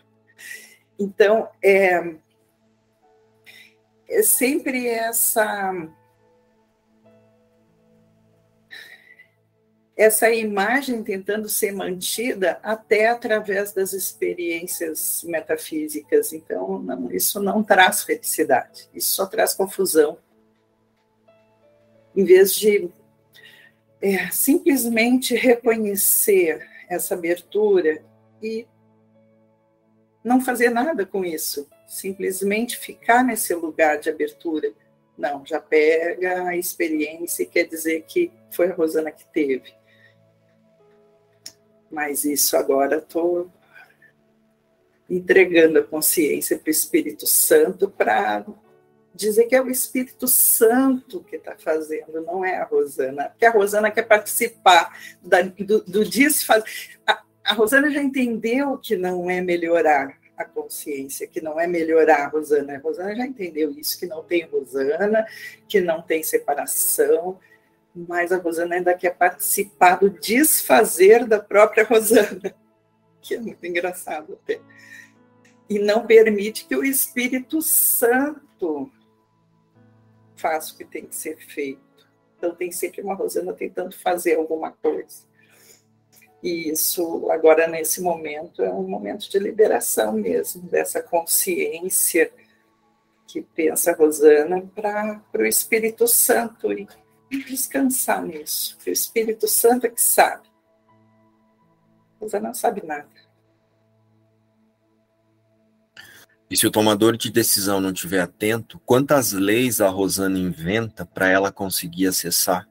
Então, 1.00 1.50
é, 1.64 2.16
é 4.10 4.24
sempre 4.24 4.88
essa. 4.88 5.88
Essa 9.96 10.30
imagem 10.30 11.04
tentando 11.04 11.50
ser 11.50 11.72
mantida 11.72 12.60
até 12.62 13.08
através 13.08 13.74
das 13.74 13.94
experiências 13.94 15.24
metafísicas. 15.24 16.34
Então, 16.34 16.78
não, 16.80 17.12
isso 17.12 17.42
não 17.42 17.64
traz 17.64 18.04
felicidade, 18.04 18.88
isso 18.94 19.16
só 19.16 19.26
traz 19.26 19.56
confusão. 19.56 20.20
Em 22.16 22.24
vez 22.24 22.54
de 22.54 22.92
é, 24.02 24.30
simplesmente 24.30 25.36
reconhecer 25.36 26.68
essa 26.90 27.16
abertura 27.16 28.04
e 28.42 28.68
não 30.24 30.42
fazer 30.42 30.70
nada 30.70 31.06
com 31.06 31.24
isso, 31.24 31.70
simplesmente 31.88 32.78
ficar 32.78 33.24
nesse 33.24 33.54
lugar 33.54 34.00
de 34.00 34.10
abertura. 34.10 34.72
Não, 35.18 35.46
já 35.46 35.60
pega 35.60 36.48
a 36.48 36.56
experiência 36.56 37.44
e 37.44 37.48
quer 37.48 37.64
dizer 37.64 38.04
que 38.04 38.32
foi 38.52 38.70
a 38.70 38.74
Rosana 38.74 39.12
que 39.12 39.26
teve. 39.28 39.74
Mas 41.90 42.26
isso 42.26 42.56
agora 42.56 42.98
estou 42.98 43.50
entregando 45.10 45.80
a 45.80 45.84
consciência 45.84 46.58
para 46.58 46.68
o 46.68 46.72
Espírito 46.72 47.26
Santo 47.26 47.90
para 47.90 48.46
dizer 49.18 49.46
que 49.46 49.56
é 49.56 49.62
o 49.62 49.70
Espírito 49.70 50.28
Santo 50.28 51.22
que 51.24 51.36
está 51.36 51.56
fazendo, 51.58 52.22
não 52.22 52.46
é 52.46 52.58
a 52.58 52.64
Rosana, 52.64 53.30
porque 53.30 53.46
a 53.46 53.52
Rosana 53.52 53.92
quer 53.92 54.04
participar 54.04 54.98
da, 55.22 55.42
do, 55.42 55.82
do 55.82 56.06
desfazer. 56.06 56.64
A, 57.06 57.22
a 57.44 57.54
Rosana 57.54 57.90
já 57.90 58.02
entendeu 58.02 58.78
que 58.78 58.96
não 58.96 59.30
é 59.30 59.42
melhorar 59.42 60.18
a 60.38 60.46
consciência, 60.46 61.28
que 61.28 61.42
não 61.42 61.60
é 61.60 61.66
melhorar 61.66 62.26
a 62.26 62.28
Rosana. 62.28 62.76
A 62.76 62.80
Rosana 62.80 63.16
já 63.16 63.26
entendeu 63.26 63.72
isso, 63.72 64.00
que 64.00 64.06
não 64.06 64.24
tem 64.24 64.46
Rosana, 64.46 65.26
que 65.68 65.82
não 65.82 66.02
tem 66.02 66.22
separação, 66.22 67.40
mas 67.96 68.32
a 68.32 68.38
Rosana 68.38 68.76
ainda 68.76 68.94
quer 68.94 69.16
participar 69.16 69.96
do 69.96 70.10
desfazer 70.10 71.26
da 71.26 71.40
própria 71.40 71.84
Rosana, 71.84 72.54
que 73.20 73.34
é 73.34 73.40
muito 73.40 73.66
engraçado 73.66 74.34
até. 74.34 74.62
E 75.68 75.80
não 75.80 76.06
permite 76.06 76.66
que 76.66 76.76
o 76.76 76.84
Espírito 76.84 77.62
Santo 77.62 78.92
faço 80.38 80.74
o 80.74 80.78
que 80.78 80.86
tem 80.86 81.06
que 81.06 81.16
ser 81.16 81.38
feito. 81.38 81.82
Então, 82.38 82.54
tem 82.54 82.72
sempre 82.72 83.02
uma 83.02 83.16
Rosana 83.16 83.54
tentando 83.54 83.96
fazer 83.96 84.36
alguma 84.36 84.72
coisa. 84.72 85.26
E 86.42 86.70
isso, 86.70 87.30
agora, 87.32 87.68
nesse 87.68 88.02
momento, 88.02 88.64
é 88.64 88.70
um 88.70 88.88
momento 88.88 89.30
de 89.30 89.40
liberação 89.40 90.14
mesmo, 90.14 90.70
dessa 90.70 91.02
consciência 91.02 92.32
que 93.28 93.42
pensa 93.42 93.92
a 93.92 93.96
Rosana 93.96 94.62
para 94.74 95.22
o 95.34 95.46
Espírito 95.46 96.08
Santo 96.08 96.72
e, 96.72 96.88
descansar 97.30 98.24
nisso. 98.24 98.78
o 98.86 98.90
Espírito 98.90 99.48
Santo 99.48 99.86
é 99.86 99.90
que 99.90 100.02
sabe. 100.02 100.48
A 102.16 102.24
Rosana 102.24 102.48
não 102.48 102.54
sabe 102.54 102.86
nada. 102.86 103.27
E 106.50 106.56
se 106.56 106.66
o 106.66 106.72
tomador 106.72 107.18
de 107.18 107.30
decisão 107.30 107.82
não 107.82 107.92
estiver 107.92 108.22
atento, 108.22 108.80
quantas 108.86 109.34
leis 109.34 109.82
a 109.82 109.90
Rosana 109.90 110.40
inventa 110.40 111.06
para 111.06 111.28
ela 111.30 111.52
conseguir 111.52 112.08
acessar 112.08 112.68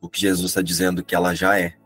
o 0.00 0.08
que 0.08 0.20
Jesus 0.20 0.50
está 0.50 0.62
dizendo 0.62 1.04
que 1.04 1.14
ela 1.14 1.34
já 1.34 1.58
é? 1.58 1.76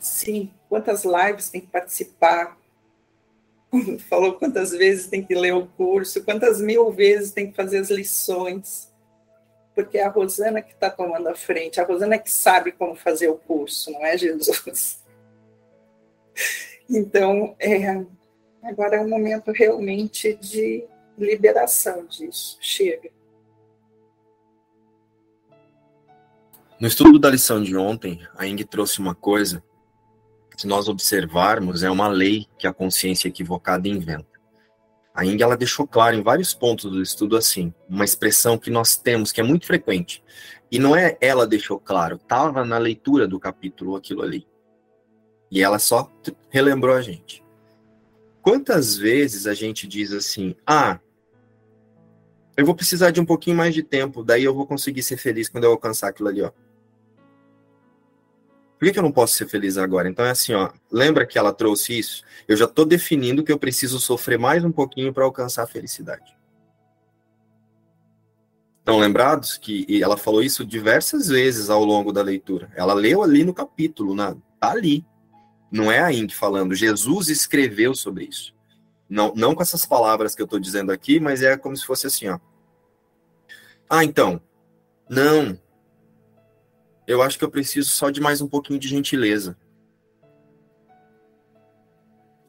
Sim, 0.00 0.52
quantas 0.68 1.04
lives 1.04 1.50
tem 1.50 1.60
que 1.60 1.68
participar? 1.68 2.58
Falou 4.08 4.34
quantas 4.34 4.72
vezes 4.72 5.06
tem 5.06 5.24
que 5.24 5.34
ler 5.34 5.54
o 5.54 5.66
curso, 5.66 6.24
quantas 6.24 6.60
mil 6.60 6.90
vezes 6.90 7.30
tem 7.30 7.50
que 7.50 7.56
fazer 7.56 7.78
as 7.78 7.90
lições 7.90 8.87
porque 9.78 9.96
é 9.96 10.04
a 10.04 10.08
Rosana 10.08 10.60
que 10.60 10.72
está 10.72 10.90
tomando 10.90 11.28
a 11.28 11.36
frente, 11.36 11.80
a 11.80 11.84
Rosana 11.84 12.18
que 12.18 12.28
sabe 12.28 12.72
como 12.72 12.96
fazer 12.96 13.28
o 13.28 13.36
curso, 13.36 13.92
não 13.92 14.04
é 14.04 14.18
Jesus? 14.18 14.98
Então, 16.90 17.54
é, 17.58 18.02
agora 18.62 18.96
é 18.96 19.00
um 19.00 19.08
momento 19.10 19.52
realmente 19.52 20.34
de 20.36 20.86
liberação 21.18 22.06
disso. 22.06 22.56
Chega. 22.62 23.10
No 26.80 26.88
estudo 26.88 27.18
da 27.18 27.28
lição 27.28 27.62
de 27.62 27.76
ontem, 27.76 28.26
a 28.34 28.46
Ing 28.46 28.64
trouxe 28.64 29.00
uma 29.00 29.14
coisa 29.14 29.62
se 30.56 30.66
nós 30.66 30.88
observarmos, 30.88 31.82
é 31.82 31.90
uma 31.90 32.08
lei 32.08 32.46
que 32.58 32.66
a 32.66 32.72
consciência 32.72 33.28
equivocada 33.28 33.86
inventa. 33.86 34.27
A 35.18 35.24
Ing 35.24 35.42
ela 35.42 35.56
deixou 35.56 35.84
claro 35.84 36.14
em 36.14 36.22
vários 36.22 36.54
pontos 36.54 36.88
do 36.88 37.02
estudo 37.02 37.36
assim, 37.36 37.74
uma 37.88 38.04
expressão 38.04 38.56
que 38.56 38.70
nós 38.70 38.96
temos 38.96 39.32
que 39.32 39.40
é 39.40 39.42
muito 39.42 39.66
frequente. 39.66 40.22
E 40.70 40.78
não 40.78 40.94
é 40.94 41.18
ela 41.20 41.44
deixou 41.44 41.80
claro, 41.80 42.14
estava 42.14 42.64
na 42.64 42.78
leitura 42.78 43.26
do 43.26 43.40
capítulo 43.40 43.96
aquilo 43.96 44.22
ali. 44.22 44.46
E 45.50 45.60
ela 45.60 45.80
só 45.80 46.08
relembrou 46.50 46.94
a 46.94 47.02
gente. 47.02 47.44
Quantas 48.40 48.96
vezes 48.96 49.48
a 49.48 49.54
gente 49.54 49.88
diz 49.88 50.12
assim: 50.12 50.54
"Ah, 50.64 51.00
eu 52.56 52.64
vou 52.64 52.76
precisar 52.76 53.10
de 53.10 53.20
um 53.20 53.26
pouquinho 53.26 53.56
mais 53.56 53.74
de 53.74 53.82
tempo, 53.82 54.22
daí 54.22 54.44
eu 54.44 54.54
vou 54.54 54.68
conseguir 54.68 55.02
ser 55.02 55.16
feliz 55.16 55.48
quando 55.48 55.64
eu 55.64 55.72
alcançar 55.72 56.10
aquilo 56.10 56.28
ali, 56.28 56.42
ó". 56.42 56.52
Por 58.78 58.86
que, 58.86 58.92
que 58.92 58.98
eu 58.98 59.02
não 59.02 59.10
posso 59.10 59.34
ser 59.34 59.48
feliz 59.48 59.76
agora? 59.76 60.08
Então 60.08 60.24
é 60.24 60.30
assim, 60.30 60.54
ó. 60.54 60.70
Lembra 60.90 61.26
que 61.26 61.36
ela 61.36 61.52
trouxe 61.52 61.98
isso? 61.98 62.22
Eu 62.46 62.56
já 62.56 62.64
estou 62.64 62.84
definindo 62.84 63.42
que 63.42 63.50
eu 63.50 63.58
preciso 63.58 63.98
sofrer 63.98 64.38
mais 64.38 64.64
um 64.64 64.70
pouquinho 64.70 65.12
para 65.12 65.24
alcançar 65.24 65.64
a 65.64 65.66
felicidade. 65.66 66.36
Estão 68.78 68.98
lembrados 68.98 69.58
que 69.58 69.84
ela 70.00 70.16
falou 70.16 70.42
isso 70.42 70.64
diversas 70.64 71.26
vezes 71.26 71.68
ao 71.68 71.84
longo 71.84 72.12
da 72.12 72.22
leitura. 72.22 72.70
Ela 72.76 72.94
leu 72.94 73.22
ali 73.22 73.44
no 73.44 73.52
capítulo, 73.52 74.14
na, 74.14 74.36
tá 74.60 74.70
ali. 74.70 75.04
Não 75.70 75.90
é 75.90 76.00
a 76.00 76.12
Ing 76.12 76.32
falando. 76.32 76.74
Jesus 76.74 77.28
escreveu 77.28 77.94
sobre 77.94 78.24
isso. 78.26 78.54
Não, 79.08 79.34
não 79.34 79.54
com 79.54 79.62
essas 79.62 79.84
palavras 79.84 80.34
que 80.34 80.40
eu 80.40 80.44
estou 80.44 80.60
dizendo 80.60 80.92
aqui, 80.92 81.18
mas 81.18 81.42
é 81.42 81.56
como 81.56 81.76
se 81.76 81.84
fosse 81.84 82.06
assim, 82.06 82.28
ó. 82.28 82.38
Ah, 83.90 84.04
então. 84.04 84.40
Não, 85.08 85.58
eu 87.08 87.22
acho 87.22 87.38
que 87.38 87.44
eu 87.44 87.50
preciso 87.50 87.88
só 87.88 88.10
de 88.10 88.20
mais 88.20 88.42
um 88.42 88.46
pouquinho 88.46 88.78
de 88.78 88.86
gentileza. 88.86 89.56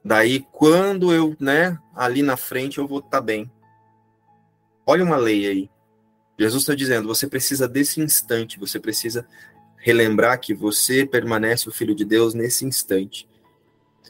Daí, 0.03 0.45
quando 0.51 1.13
eu, 1.13 1.33
né, 1.39 1.79
ali 1.95 2.21
na 2.21 2.35
frente, 2.35 2.77
eu 2.77 2.87
vou 2.87 2.99
estar 2.99 3.09
tá 3.09 3.21
bem. 3.21 3.49
Olha 4.85 5.05
uma 5.05 5.15
lei 5.15 5.47
aí. 5.47 5.69
Jesus 6.37 6.63
está 6.63 6.75
dizendo: 6.75 7.07
você 7.07 7.25
precisa 7.25 7.69
desse 7.69 8.01
instante, 8.01 8.59
você 8.59 8.79
precisa 8.81 9.25
relembrar 9.77 10.37
que 10.41 10.53
você 10.53 11.05
permanece 11.05 11.69
o 11.69 11.71
Filho 11.71 11.95
de 11.95 12.03
Deus 12.03 12.33
nesse 12.33 12.65
instante. 12.65 13.29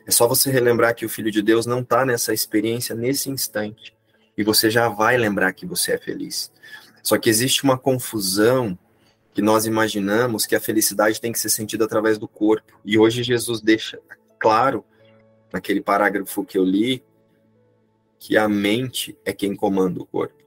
É 0.08 0.10
só 0.10 0.28
você 0.28 0.50
relembrar 0.50 0.95
que 0.95 1.06
o 1.06 1.10
Filho 1.10 1.30
de 1.30 1.43
Deus 1.43 1.68
não 1.68 1.82
está 1.82 2.04
nessa 2.04 2.34
experiência 2.34 2.95
nesse 2.95 3.30
instante. 3.30 3.95
E 4.36 4.43
você 4.43 4.68
já 4.72 4.89
vai 4.89 5.16
lembrar 5.16 5.54
que 5.54 5.68
você 5.68 5.91
é 5.91 5.97
feliz. 6.00 6.52
Só 7.04 7.20
que 7.20 7.30
existe 7.30 7.64
uma 7.64 7.78
confusão 7.78 8.78
que 9.34 9.42
nós 9.42 9.66
imaginamos 9.66 10.46
que 10.46 10.56
a 10.56 10.60
felicidade 10.60 11.22
tem 11.22 11.32
que 11.32 11.40
ser 11.40 11.50
sentida 11.50 11.86
através 11.86 12.18
do 12.18 12.28
corpo. 12.28 12.80
E 12.84 12.98
hoje 12.98 13.24
Jesus 13.24 13.62
deixa 13.62 14.00
claro 14.40 14.84
naquele 15.52 15.82
parágrafo 15.82 16.44
que 16.44 16.58
eu 16.58 16.64
li, 16.64 17.04
que 18.18 18.38
a 18.38 18.48
mente 18.50 19.18
é 19.24 19.34
quem 19.34 19.56
comanda 19.56 20.02
o 20.02 20.06
corpo. 20.06 20.44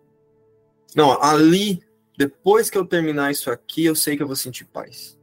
Não, 0.95 1.23
ali, 1.23 1.83
depois 2.17 2.69
que 2.69 2.77
eu 2.77 2.87
terminar 2.87 3.31
isso 3.31 3.51
aqui, 3.51 3.85
eu 3.85 3.95
sei 3.95 4.17
que 4.17 4.23
eu 4.23 4.27
vou 4.27 4.37
sentir 4.37 4.65
paz. 4.67 5.19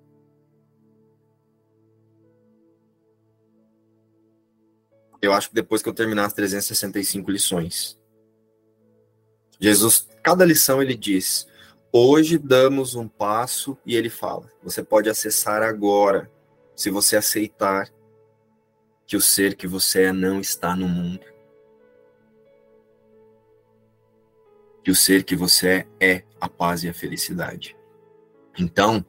Eu 5.22 5.34
acho 5.34 5.50
que 5.50 5.56
depois 5.56 5.82
que 5.82 5.90
eu 5.90 5.94
terminar 5.94 6.26
as 6.26 6.34
365 6.34 7.30
lições. 7.30 8.00
Jesus, 9.60 10.08
cada 10.24 10.46
lição 10.46 10.82
ele 10.82 10.96
diz: 10.96 11.46
Hoje 11.92 12.38
damos 12.38 12.94
um 12.94 13.08
passo 13.08 13.78
e 13.84 13.96
ele 13.96 14.10
fala: 14.10 14.52
Você 14.62 14.84
pode 14.84 15.10
acessar 15.10 15.64
agora, 15.64 16.32
se 16.76 16.92
você 16.92 17.18
aceitar 17.18 17.92
que 19.08 19.18
o 19.18 19.22
ser 19.22 19.56
que 19.56 19.68
você 19.68 20.04
é 20.04 20.14
não 20.14 20.40
está 20.40 20.76
no 20.76 20.88
mundo. 20.88 21.26
Que 24.84 24.92
o 24.92 24.96
ser 24.96 25.24
que 25.24 25.36
você 25.36 25.88
é 26.00 26.16
é 26.18 26.24
a 26.40 26.48
paz 26.48 26.84
e 26.84 26.90
a 26.90 26.94
felicidade. 26.94 27.76
Então, 28.58 29.04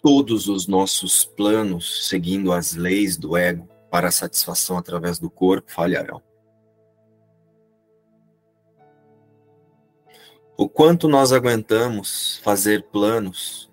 todos 0.00 0.46
os 0.46 0.68
nossos 0.68 1.24
planos, 1.24 2.08
seguindo 2.08 2.52
as 2.52 2.74
leis 2.74 3.16
do 3.16 3.36
ego 3.36 3.68
para 3.90 4.08
a 4.08 4.12
satisfação 4.12 4.78
através 4.78 5.18
do 5.18 5.28
corpo, 5.28 5.72
falharão. 5.72 6.22
O 10.60 10.68
quanto 10.68 11.06
nós 11.06 11.32
aguentamos 11.32 12.40
fazer 12.42 12.82
planos 12.90 13.70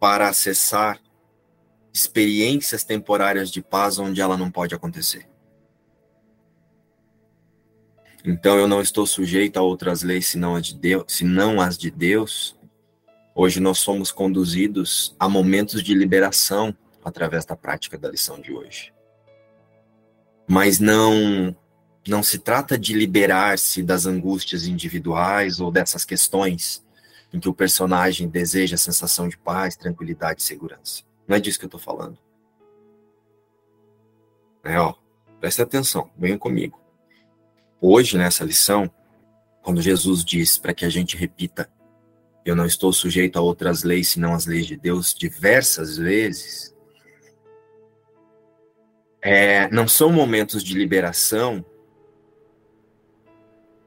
para 0.00 0.28
acessar 0.28 1.00
experiências 1.94 2.82
temporárias 2.82 3.48
de 3.48 3.62
paz 3.62 3.96
onde 4.00 4.20
ela 4.20 4.36
não 4.36 4.50
pode 4.50 4.74
acontecer. 4.74 5.28
Então 8.24 8.58
eu 8.58 8.66
não 8.66 8.82
estou 8.82 9.06
sujeito 9.06 9.56
a 9.56 9.62
outras 9.62 10.02
leis 10.02 10.26
senão 10.26 10.56
as 10.56 10.66
de 10.66 10.74
Deus, 10.74 11.04
senão 11.06 11.60
as 11.60 11.78
de 11.78 11.92
Deus. 11.92 12.58
Hoje 13.32 13.60
nós 13.60 13.78
somos 13.78 14.10
conduzidos 14.10 15.14
a 15.16 15.28
momentos 15.28 15.84
de 15.84 15.94
liberação 15.94 16.76
através 17.04 17.44
da 17.44 17.54
prática 17.54 17.96
da 17.96 18.10
lição 18.10 18.40
de 18.40 18.52
hoje. 18.52 18.92
Mas 20.48 20.80
não 20.80 21.54
não 22.08 22.22
se 22.22 22.38
trata 22.38 22.78
de 22.78 22.94
liberar-se 22.94 23.82
das 23.82 24.06
angústias 24.06 24.66
individuais 24.66 25.60
ou 25.60 25.70
dessas 25.70 26.04
questões 26.04 26.82
em 27.32 27.38
que 27.38 27.48
o 27.48 27.54
personagem 27.54 28.28
deseja 28.28 28.74
a 28.74 28.78
sensação 28.78 29.28
de 29.28 29.36
paz, 29.36 29.76
tranquilidade 29.76 30.40
e 30.40 30.44
segurança. 30.44 31.02
Não 31.28 31.36
é 31.36 31.40
disso 31.40 31.58
que 31.58 31.64
eu 31.64 31.68
estou 31.68 31.80
falando. 31.80 32.18
É, 34.64 34.78
ó, 34.78 34.94
presta 35.38 35.62
atenção, 35.62 36.10
venham 36.18 36.38
comigo. 36.38 36.80
Hoje, 37.80 38.18
nessa 38.18 38.44
lição, 38.44 38.90
quando 39.62 39.80
Jesus 39.80 40.24
diz 40.24 40.58
para 40.58 40.74
que 40.74 40.84
a 40.84 40.90
gente 40.90 41.16
repita, 41.16 41.70
eu 42.44 42.56
não 42.56 42.66
estou 42.66 42.92
sujeito 42.92 43.38
a 43.38 43.42
outras 43.42 43.84
leis 43.84 44.08
senão 44.08 44.34
as 44.34 44.46
leis 44.46 44.66
de 44.66 44.76
Deus, 44.76 45.14
diversas 45.14 45.96
vezes, 45.96 46.74
é, 49.22 49.68
não 49.70 49.86
são 49.86 50.10
momentos 50.10 50.64
de 50.64 50.74
liberação 50.74 51.64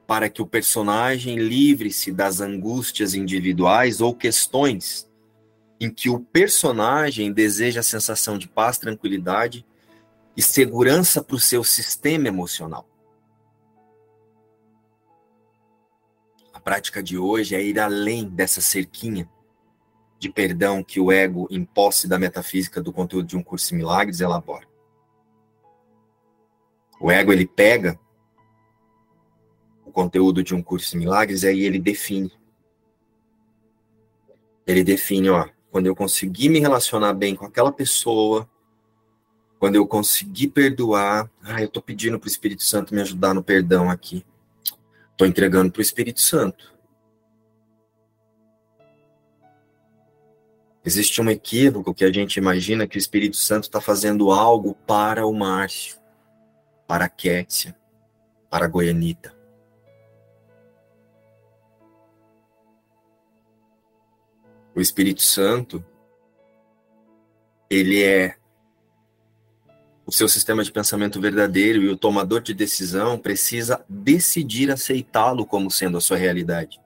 para 0.05 0.29
que 0.29 0.41
o 0.41 0.47
personagem 0.47 1.37
livre-se 1.37 2.11
das 2.11 2.41
angústias 2.41 3.13
individuais 3.13 4.01
ou 4.01 4.13
questões 4.13 5.09
em 5.79 5.89
que 5.89 6.09
o 6.09 6.19
personagem 6.19 7.31
deseja 7.31 7.79
a 7.79 7.83
sensação 7.83 8.37
de 8.37 8.47
paz, 8.47 8.77
tranquilidade 8.77 9.65
e 10.35 10.41
segurança 10.41 11.21
para 11.21 11.35
o 11.35 11.39
seu 11.39 11.63
sistema 11.63 12.27
emocional. 12.27 12.87
A 16.53 16.59
prática 16.59 17.01
de 17.03 17.17
hoje 17.17 17.55
é 17.55 17.61
ir 17.61 17.79
além 17.79 18.29
dessa 18.29 18.61
cerquinha 18.61 19.29
de 20.17 20.29
perdão 20.29 20.81
que 20.81 21.01
o 21.01 21.11
ego, 21.11 21.47
em 21.51 21.65
posse 21.65 22.07
da 22.07 22.17
metafísica 22.17 22.81
do 22.81 22.93
conteúdo 22.93 23.27
de 23.27 23.35
um 23.35 23.43
curso 23.43 23.73
em 23.73 23.77
milagres, 23.77 24.21
elabora. 24.21 24.65
O 26.97 27.11
ego 27.11 27.33
ele 27.33 27.45
pega 27.45 27.99
conteúdo 29.93 30.43
de 30.43 30.53
um 30.53 30.61
curso 30.61 30.95
em 30.95 30.99
milagres, 30.99 31.45
aí 31.45 31.61
ele 31.61 31.79
define. 31.79 32.31
Ele 34.65 34.83
define, 34.83 35.29
ó, 35.29 35.47
quando 35.71 35.85
eu 35.85 35.95
conseguir 35.95 36.49
me 36.49 36.59
relacionar 36.59 37.13
bem 37.13 37.35
com 37.35 37.45
aquela 37.45 37.71
pessoa, 37.71 38.49
quando 39.59 39.75
eu 39.75 39.87
conseguir 39.87 40.49
perdoar, 40.49 41.29
ah, 41.41 41.61
eu 41.61 41.69
tô 41.69 41.81
pedindo 41.81 42.19
pro 42.19 42.27
Espírito 42.27 42.63
Santo 42.63 42.93
me 42.93 43.01
ajudar 43.01 43.33
no 43.33 43.43
perdão 43.43 43.89
aqui. 43.89 44.25
Tô 45.15 45.25
entregando 45.25 45.71
pro 45.71 45.81
Espírito 45.81 46.19
Santo. 46.19 46.73
Existe 50.85 51.21
um 51.21 51.29
equívoco 51.29 51.93
que 51.93 52.03
a 52.03 52.11
gente 52.11 52.35
imagina 52.35 52.85
que 52.85 52.97
o 52.97 52.99
Espírito 52.99 53.37
Santo 53.37 53.63
está 53.63 53.79
fazendo 53.79 54.31
algo 54.31 54.75
para 54.85 55.25
o 55.25 55.33
Márcio, 55.33 55.97
para 56.85 57.05
a 57.05 57.09
Kétia, 57.09 57.73
para 58.49 58.65
a 58.65 58.67
Goianita. 58.67 59.32
O 64.75 64.81
Espírito 64.81 65.21
Santo, 65.21 65.83
ele 67.69 68.03
é 68.03 68.35
o 70.05 70.11
seu 70.11 70.27
sistema 70.27 70.63
de 70.63 70.71
pensamento 70.71 71.19
verdadeiro 71.19 71.81
e 71.81 71.89
o 71.89 71.97
tomador 71.97 72.41
de 72.41 72.53
decisão 72.53 73.17
precisa 73.17 73.83
decidir 73.87 74.69
aceitá-lo 74.69 75.45
como 75.45 75.71
sendo 75.71 75.97
a 75.97 76.01
sua 76.01 76.17
realidade. 76.17 76.79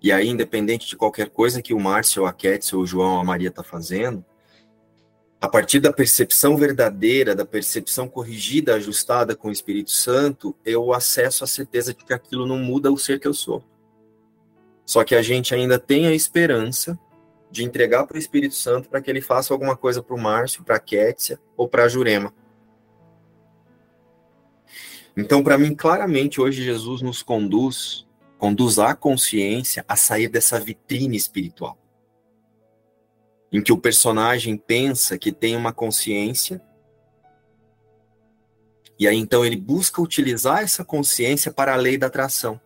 E 0.00 0.12
aí, 0.12 0.28
independente 0.28 0.86
de 0.86 0.96
qualquer 0.96 1.28
coisa 1.28 1.60
que 1.60 1.74
o 1.74 1.80
Márcio, 1.80 2.24
a 2.24 2.32
Ketsi, 2.32 2.74
ou 2.74 2.82
o 2.82 2.86
João, 2.86 3.14
ou 3.14 3.20
a 3.20 3.24
Maria 3.24 3.48
está 3.48 3.64
fazendo, 3.64 4.24
a 5.40 5.48
partir 5.48 5.80
da 5.80 5.92
percepção 5.92 6.56
verdadeira, 6.56 7.34
da 7.34 7.44
percepção 7.44 8.08
corrigida, 8.08 8.74
ajustada 8.74 9.36
com 9.36 9.48
o 9.48 9.52
Espírito 9.52 9.90
Santo, 9.90 10.56
eu 10.64 10.92
acesso 10.92 11.44
a 11.44 11.46
certeza 11.46 11.92
de 11.92 12.04
que 12.04 12.12
aquilo 12.12 12.46
não 12.46 12.58
muda 12.58 12.90
o 12.90 12.98
ser 12.98 13.20
que 13.20 13.28
eu 13.28 13.34
sou. 13.34 13.62
Só 14.88 15.04
que 15.04 15.14
a 15.14 15.20
gente 15.20 15.54
ainda 15.54 15.78
tem 15.78 16.06
a 16.06 16.14
esperança 16.14 16.98
de 17.50 17.62
entregar 17.62 18.06
para 18.06 18.16
o 18.16 18.18
Espírito 18.18 18.54
Santo 18.54 18.88
para 18.88 19.02
que 19.02 19.10
ele 19.10 19.20
faça 19.20 19.52
alguma 19.52 19.76
coisa 19.76 20.02
para 20.02 20.14
o 20.14 20.18
Márcio, 20.18 20.64
para 20.64 20.76
a 20.76 20.80
Kétia 20.80 21.38
ou 21.58 21.68
para 21.68 21.84
a 21.84 21.88
Jurema. 21.88 22.32
Então, 25.14 25.44
para 25.44 25.58
mim, 25.58 25.74
claramente, 25.74 26.40
hoje 26.40 26.64
Jesus 26.64 27.02
nos 27.02 27.22
conduz, 27.22 28.06
conduz 28.38 28.78
a 28.78 28.94
consciência 28.94 29.84
a 29.86 29.94
sair 29.94 30.26
dessa 30.26 30.58
vitrine 30.58 31.18
espiritual. 31.18 31.76
Em 33.52 33.62
que 33.62 33.74
o 33.74 33.78
personagem 33.78 34.56
pensa 34.56 35.18
que 35.18 35.32
tem 35.32 35.54
uma 35.54 35.72
consciência, 35.72 36.62
e 38.98 39.06
aí 39.06 39.18
então 39.18 39.44
ele 39.44 39.56
busca 39.56 40.00
utilizar 40.00 40.62
essa 40.62 40.82
consciência 40.82 41.52
para 41.52 41.74
a 41.74 41.76
lei 41.76 41.98
da 41.98 42.06
atração 42.06 42.58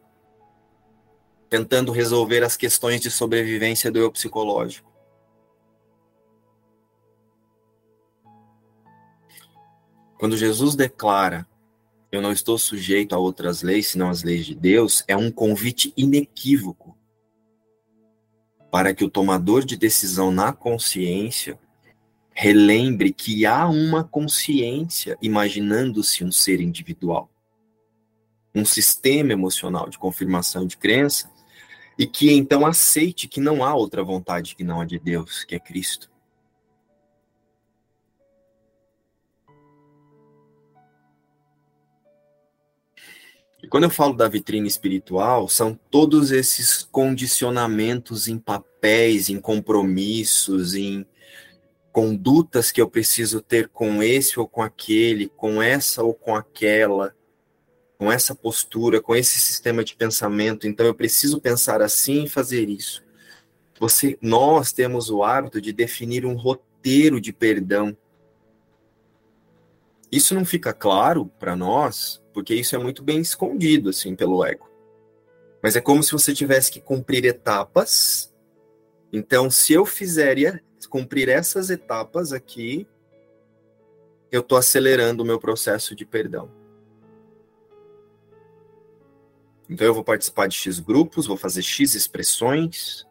tentando 1.52 1.92
resolver 1.92 2.42
as 2.42 2.56
questões 2.56 2.98
de 2.98 3.10
sobrevivência 3.10 3.92
do 3.92 3.98
eu 3.98 4.10
psicológico. 4.10 4.90
Quando 10.18 10.34
Jesus 10.34 10.74
declara, 10.74 11.46
eu 12.10 12.22
não 12.22 12.32
estou 12.32 12.56
sujeito 12.56 13.14
a 13.14 13.18
outras 13.18 13.62
leis 13.62 13.88
senão 13.88 14.08
as 14.08 14.22
leis 14.22 14.46
de 14.46 14.54
Deus, 14.54 15.04
é 15.06 15.14
um 15.14 15.30
convite 15.30 15.92
inequívoco 15.94 16.96
para 18.70 18.94
que 18.94 19.04
o 19.04 19.10
tomador 19.10 19.62
de 19.62 19.76
decisão 19.76 20.32
na 20.32 20.54
consciência 20.54 21.58
relembre 22.32 23.12
que 23.12 23.44
há 23.44 23.68
uma 23.68 24.02
consciência 24.02 25.18
imaginando-se 25.20 26.24
um 26.24 26.32
ser 26.32 26.62
individual, 26.62 27.30
um 28.54 28.64
sistema 28.64 29.34
emocional 29.34 29.90
de 29.90 29.98
confirmação 29.98 30.66
de 30.66 30.78
crença 30.78 31.30
e 31.98 32.06
que 32.06 32.32
então 32.32 32.66
aceite 32.66 33.28
que 33.28 33.40
não 33.40 33.64
há 33.64 33.74
outra 33.74 34.02
vontade 34.02 34.54
que 34.56 34.64
não 34.64 34.80
a 34.80 34.84
de 34.84 34.98
Deus, 34.98 35.44
que 35.44 35.54
é 35.54 35.60
Cristo. 35.60 36.10
E 43.62 43.68
quando 43.68 43.84
eu 43.84 43.90
falo 43.90 44.14
da 44.14 44.28
vitrine 44.28 44.66
espiritual, 44.66 45.48
são 45.48 45.78
todos 45.88 46.32
esses 46.32 46.82
condicionamentos 46.82 48.26
em 48.26 48.36
papéis, 48.36 49.28
em 49.28 49.40
compromissos, 49.40 50.74
em 50.74 51.06
condutas 51.92 52.72
que 52.72 52.80
eu 52.80 52.88
preciso 52.88 53.40
ter 53.40 53.68
com 53.68 54.02
esse 54.02 54.40
ou 54.40 54.48
com 54.48 54.62
aquele, 54.62 55.28
com 55.28 55.62
essa 55.62 56.02
ou 56.02 56.12
com 56.12 56.34
aquela, 56.34 57.14
com 58.02 58.10
essa 58.10 58.34
postura, 58.34 59.00
com 59.00 59.14
esse 59.14 59.38
sistema 59.38 59.84
de 59.84 59.94
pensamento, 59.94 60.66
então 60.66 60.84
eu 60.84 60.92
preciso 60.92 61.40
pensar 61.40 61.80
assim 61.80 62.24
e 62.24 62.28
fazer 62.28 62.68
isso. 62.68 63.00
Você, 63.78 64.18
nós 64.20 64.72
temos 64.72 65.08
o 65.08 65.22
hábito 65.22 65.60
de 65.60 65.72
definir 65.72 66.26
um 66.26 66.34
roteiro 66.34 67.20
de 67.20 67.32
perdão. 67.32 67.96
Isso 70.10 70.34
não 70.34 70.44
fica 70.44 70.72
claro 70.72 71.26
para 71.38 71.54
nós, 71.54 72.20
porque 72.34 72.52
isso 72.56 72.74
é 72.74 72.78
muito 72.80 73.04
bem 73.04 73.20
escondido 73.20 73.90
assim 73.90 74.16
pelo 74.16 74.44
ego. 74.44 74.68
Mas 75.62 75.76
é 75.76 75.80
como 75.80 76.02
se 76.02 76.10
você 76.10 76.34
tivesse 76.34 76.72
que 76.72 76.80
cumprir 76.80 77.24
etapas. 77.24 78.34
Então, 79.12 79.48
se 79.48 79.74
eu 79.74 79.86
fizer 79.86 80.60
cumprir 80.90 81.28
essas 81.28 81.70
etapas 81.70 82.32
aqui, 82.32 82.84
eu 84.32 84.40
estou 84.40 84.58
acelerando 84.58 85.22
o 85.22 85.26
meu 85.26 85.38
processo 85.38 85.94
de 85.94 86.04
perdão. 86.04 86.61
Então 89.72 89.86
eu 89.86 89.94
vou 89.94 90.04
participar 90.04 90.48
de 90.48 90.54
X 90.54 90.78
grupos, 90.78 91.26
vou 91.26 91.36
fazer 91.38 91.62
X 91.62 91.94
expressões, 91.94 93.06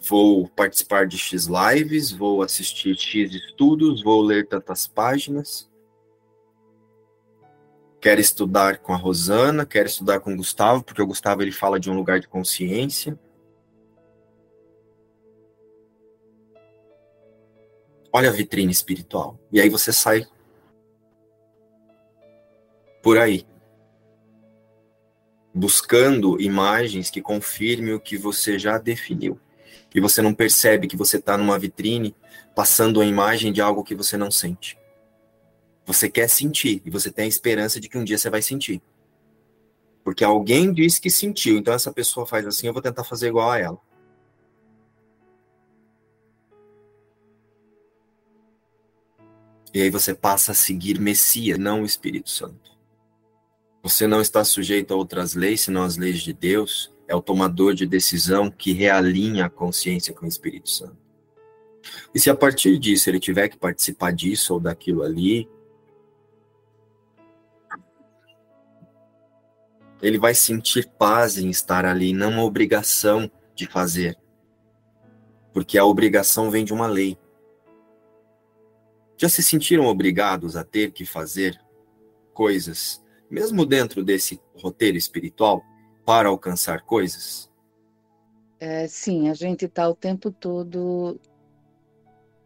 vou 0.00 0.48
participar 0.48 1.06
de 1.06 1.16
X 1.16 1.46
lives, 1.46 2.10
vou 2.10 2.42
assistir 2.42 2.98
X 2.98 3.32
estudos, 3.32 4.02
vou 4.02 4.20
ler 4.20 4.48
tantas 4.48 4.88
páginas. 4.88 5.70
Quero 8.00 8.20
estudar 8.20 8.78
com 8.78 8.92
a 8.92 8.96
Rosana, 8.96 9.64
quero 9.64 9.86
estudar 9.86 10.18
com 10.18 10.32
o 10.32 10.36
Gustavo, 10.36 10.82
porque 10.82 11.00
o 11.00 11.06
Gustavo 11.06 11.42
ele 11.42 11.52
fala 11.52 11.78
de 11.78 11.88
um 11.88 11.94
lugar 11.94 12.18
de 12.18 12.26
consciência. 12.26 13.16
Olha 18.12 18.30
a 18.30 18.32
vitrine 18.32 18.72
espiritual. 18.72 19.38
E 19.52 19.60
aí 19.60 19.68
você 19.68 19.92
sai 19.92 20.26
por 23.00 23.16
aí 23.16 23.46
buscando 25.58 26.40
imagens 26.40 27.10
que 27.10 27.20
confirmem 27.20 27.92
o 27.92 28.00
que 28.00 28.16
você 28.16 28.58
já 28.58 28.78
definiu. 28.78 29.38
E 29.92 30.00
você 30.00 30.22
não 30.22 30.32
percebe 30.32 30.86
que 30.86 30.96
você 30.96 31.16
está 31.16 31.36
numa 31.36 31.58
vitrine 31.58 32.14
passando 32.54 33.00
a 33.00 33.04
imagem 33.04 33.52
de 33.52 33.60
algo 33.60 33.82
que 33.82 33.94
você 33.94 34.16
não 34.16 34.30
sente. 34.30 34.78
Você 35.84 36.08
quer 36.08 36.28
sentir 36.28 36.80
e 36.84 36.90
você 36.90 37.10
tem 37.10 37.24
a 37.24 37.28
esperança 37.28 37.80
de 37.80 37.88
que 37.88 37.98
um 37.98 38.04
dia 38.04 38.16
você 38.16 38.30
vai 38.30 38.40
sentir. 38.40 38.80
Porque 40.04 40.22
alguém 40.22 40.72
disse 40.72 41.00
que 41.00 41.10
sentiu, 41.10 41.58
então 41.58 41.74
essa 41.74 41.92
pessoa 41.92 42.26
faz 42.26 42.46
assim, 42.46 42.68
eu 42.68 42.72
vou 42.72 42.82
tentar 42.82 43.04
fazer 43.04 43.28
igual 43.28 43.50
a 43.50 43.58
ela. 43.58 43.80
E 49.74 49.82
aí 49.82 49.90
você 49.90 50.14
passa 50.14 50.52
a 50.52 50.54
seguir 50.54 51.00
Messias, 51.00 51.58
não 51.58 51.82
o 51.82 51.84
Espírito 51.84 52.30
Santo. 52.30 52.77
Você 53.82 54.06
não 54.06 54.20
está 54.20 54.44
sujeito 54.44 54.92
a 54.92 54.96
outras 54.96 55.34
leis, 55.34 55.62
senão 55.62 55.82
as 55.82 55.96
leis 55.96 56.20
de 56.20 56.32
Deus. 56.32 56.92
É 57.06 57.14
o 57.14 57.22
tomador 57.22 57.74
de 57.74 57.86
decisão 57.86 58.50
que 58.50 58.72
realinha 58.72 59.46
a 59.46 59.50
consciência 59.50 60.12
com 60.12 60.26
o 60.26 60.28
Espírito 60.28 60.68
Santo. 60.68 60.96
E 62.14 62.20
se 62.20 62.28
a 62.28 62.34
partir 62.34 62.78
disso 62.78 63.08
ele 63.08 63.20
tiver 63.20 63.48
que 63.48 63.56
participar 63.56 64.12
disso 64.12 64.54
ou 64.54 64.60
daquilo 64.60 65.02
ali, 65.02 65.48
ele 70.02 70.18
vai 70.18 70.34
sentir 70.34 70.88
paz 70.98 71.38
em 71.38 71.48
estar 71.48 71.84
ali, 71.84 72.12
não 72.12 72.30
uma 72.30 72.44
obrigação 72.44 73.30
de 73.54 73.66
fazer. 73.66 74.16
Porque 75.52 75.78
a 75.78 75.84
obrigação 75.84 76.50
vem 76.50 76.64
de 76.64 76.72
uma 76.72 76.86
lei. 76.86 77.18
Já 79.16 79.28
se 79.28 79.42
sentiram 79.42 79.86
obrigados 79.86 80.56
a 80.56 80.62
ter 80.62 80.92
que 80.92 81.04
fazer 81.04 81.60
coisas 82.32 83.02
mesmo 83.30 83.64
dentro 83.66 84.04
desse 84.04 84.40
roteiro 84.56 84.96
espiritual, 84.96 85.62
para 86.04 86.28
alcançar 86.28 86.82
coisas? 86.82 87.50
É, 88.60 88.88
sim, 88.88 89.28
a 89.28 89.34
gente 89.34 89.66
está 89.66 89.88
o 89.88 89.94
tempo 89.94 90.30
todo 90.30 91.20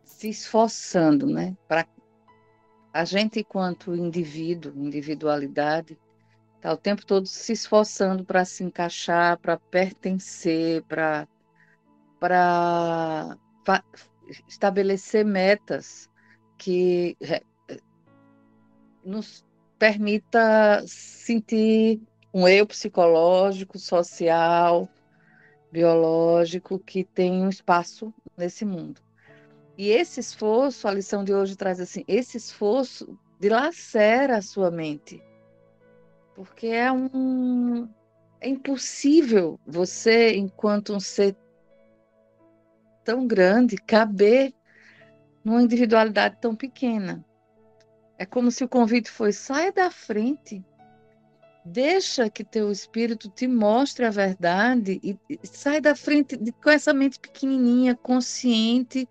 se 0.04 0.28
esforçando, 0.28 1.26
né? 1.26 1.56
Para 1.66 1.86
a 2.92 3.04
gente, 3.04 3.40
enquanto 3.40 3.94
indivíduo, 3.94 4.72
individualidade, 4.76 5.98
está 6.56 6.72
o 6.72 6.76
tempo 6.76 7.06
todo 7.06 7.26
se 7.26 7.52
esforçando 7.52 8.24
para 8.24 8.44
se 8.44 8.62
encaixar, 8.62 9.38
para 9.38 9.56
pertencer, 9.56 10.82
para 10.84 11.26
para 12.20 13.36
estabelecer 14.46 15.24
metas 15.24 16.08
que 16.56 17.16
nos 19.04 19.44
permita 19.82 20.84
sentir 20.86 22.00
um 22.32 22.46
eu 22.46 22.64
psicológico, 22.64 23.80
social, 23.80 24.88
biológico 25.72 26.78
que 26.78 27.02
tem 27.02 27.42
um 27.42 27.48
espaço 27.48 28.14
nesse 28.36 28.64
mundo. 28.64 29.00
E 29.76 29.90
esse 29.90 30.20
esforço, 30.20 30.86
a 30.86 30.92
lição 30.92 31.24
de 31.24 31.34
hoje 31.34 31.56
traz 31.56 31.80
assim, 31.80 32.04
esse 32.06 32.36
esforço 32.36 33.18
dilacera 33.40 34.36
a 34.36 34.40
sua 34.40 34.70
mente. 34.70 35.20
Porque 36.36 36.68
é 36.68 36.92
um 36.92 37.88
é 38.40 38.48
impossível 38.48 39.58
você, 39.66 40.36
enquanto 40.36 40.94
um 40.94 41.00
ser 41.00 41.36
tão 43.02 43.26
grande, 43.26 43.74
caber 43.78 44.54
numa 45.44 45.60
individualidade 45.60 46.38
tão 46.40 46.54
pequena. 46.54 47.24
É 48.22 48.24
como 48.24 48.52
se 48.52 48.62
o 48.62 48.68
convite 48.68 49.10
foi: 49.10 49.32
saia 49.32 49.72
da 49.72 49.90
frente, 49.90 50.64
deixa 51.64 52.30
que 52.30 52.44
teu 52.44 52.70
espírito 52.70 53.28
te 53.28 53.48
mostre 53.48 54.04
a 54.04 54.10
verdade 54.10 55.00
e, 55.02 55.18
e 55.28 55.44
sai 55.44 55.80
da 55.80 55.96
frente 55.96 56.36
de, 56.36 56.52
com 56.52 56.70
essa 56.70 56.94
mente 56.94 57.18
pequenininha, 57.18 57.96
consciente, 57.96 59.08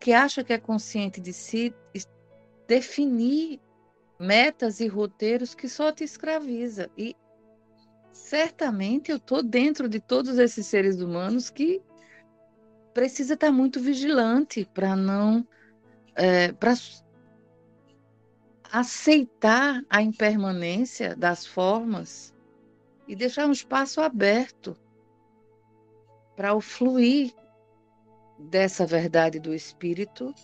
que 0.00 0.12
acha 0.12 0.42
que 0.42 0.52
é 0.52 0.58
consciente 0.58 1.20
de 1.20 1.32
si, 1.32 1.72
definir 2.66 3.60
metas 4.18 4.80
e 4.80 4.88
roteiros 4.88 5.54
que 5.54 5.68
só 5.68 5.92
te 5.92 6.02
escraviza. 6.02 6.90
E 6.98 7.14
certamente 8.12 9.12
eu 9.12 9.18
estou 9.18 9.44
dentro 9.44 9.88
de 9.88 10.00
todos 10.00 10.40
esses 10.40 10.66
seres 10.66 11.00
humanos 11.00 11.50
que 11.50 11.80
precisa 12.92 13.34
estar 13.34 13.52
muito 13.52 13.78
vigilante 13.78 14.68
para 14.74 14.96
não 14.96 15.46
é, 16.16 16.50
para 16.50 16.74
aceitar 18.72 19.84
a 19.90 20.00
impermanência 20.00 21.14
das 21.14 21.44
formas 21.44 22.34
e 23.06 23.14
deixar 23.14 23.46
um 23.46 23.52
espaço 23.52 24.00
aberto 24.00 24.74
para 26.34 26.54
o 26.54 26.60
fluir 26.60 27.34
dessa 28.38 28.86
verdade 28.86 29.38
do 29.38 29.54
espírito, 29.54 30.34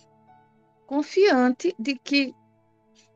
confiante 0.85 1.75
de 1.79 1.95
que 1.95 2.35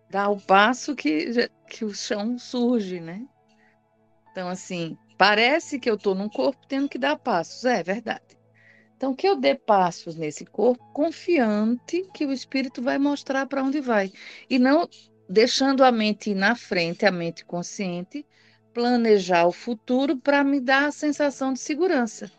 dá 0.10 0.30
o 0.30 0.42
passo 0.42 0.96
que, 0.96 1.48
que 1.70 1.86
o 1.86 1.94
chão 1.94 2.40
surge, 2.40 3.00
né? 3.00 3.28
Então, 4.32 4.50
assim, 4.50 4.98
parece 5.16 5.80
que 5.80 5.90
eu 5.90 5.94
estou 5.94 6.16
num 6.16 6.28
corpo 6.28 6.66
tendo 6.68 6.90
que 6.90 6.98
dar 6.98 7.18
passos, 7.20 7.64
é 7.66 7.84
verdade. 7.84 8.36
Então, 9.04 9.14
que 9.14 9.28
eu 9.28 9.36
dê 9.36 9.54
passos 9.54 10.16
nesse 10.16 10.46
corpo, 10.46 10.82
confiante 10.94 12.08
que 12.14 12.26
o 12.26 12.32
Espírito 12.32 12.82
vai 12.82 12.98
mostrar 12.98 13.46
para 13.46 13.62
onde 13.62 13.82
vai. 13.82 14.14
E 14.50 14.58
não 14.58 14.88
deixando 15.28 15.84
a 15.84 15.92
mente 15.92 16.30
ir 16.30 16.36
na 16.36 16.56
frente, 16.56 17.06
a 17.06 17.12
mente 17.12 17.44
consciente, 17.44 18.26
planejar 18.74 19.46
o 19.46 19.52
futuro 19.52 20.16
para 20.16 20.42
me 20.42 20.62
dar 20.62 20.86
a 20.86 20.92
sensação 20.94 21.52
de 21.52 21.60
segurança. 21.60 22.32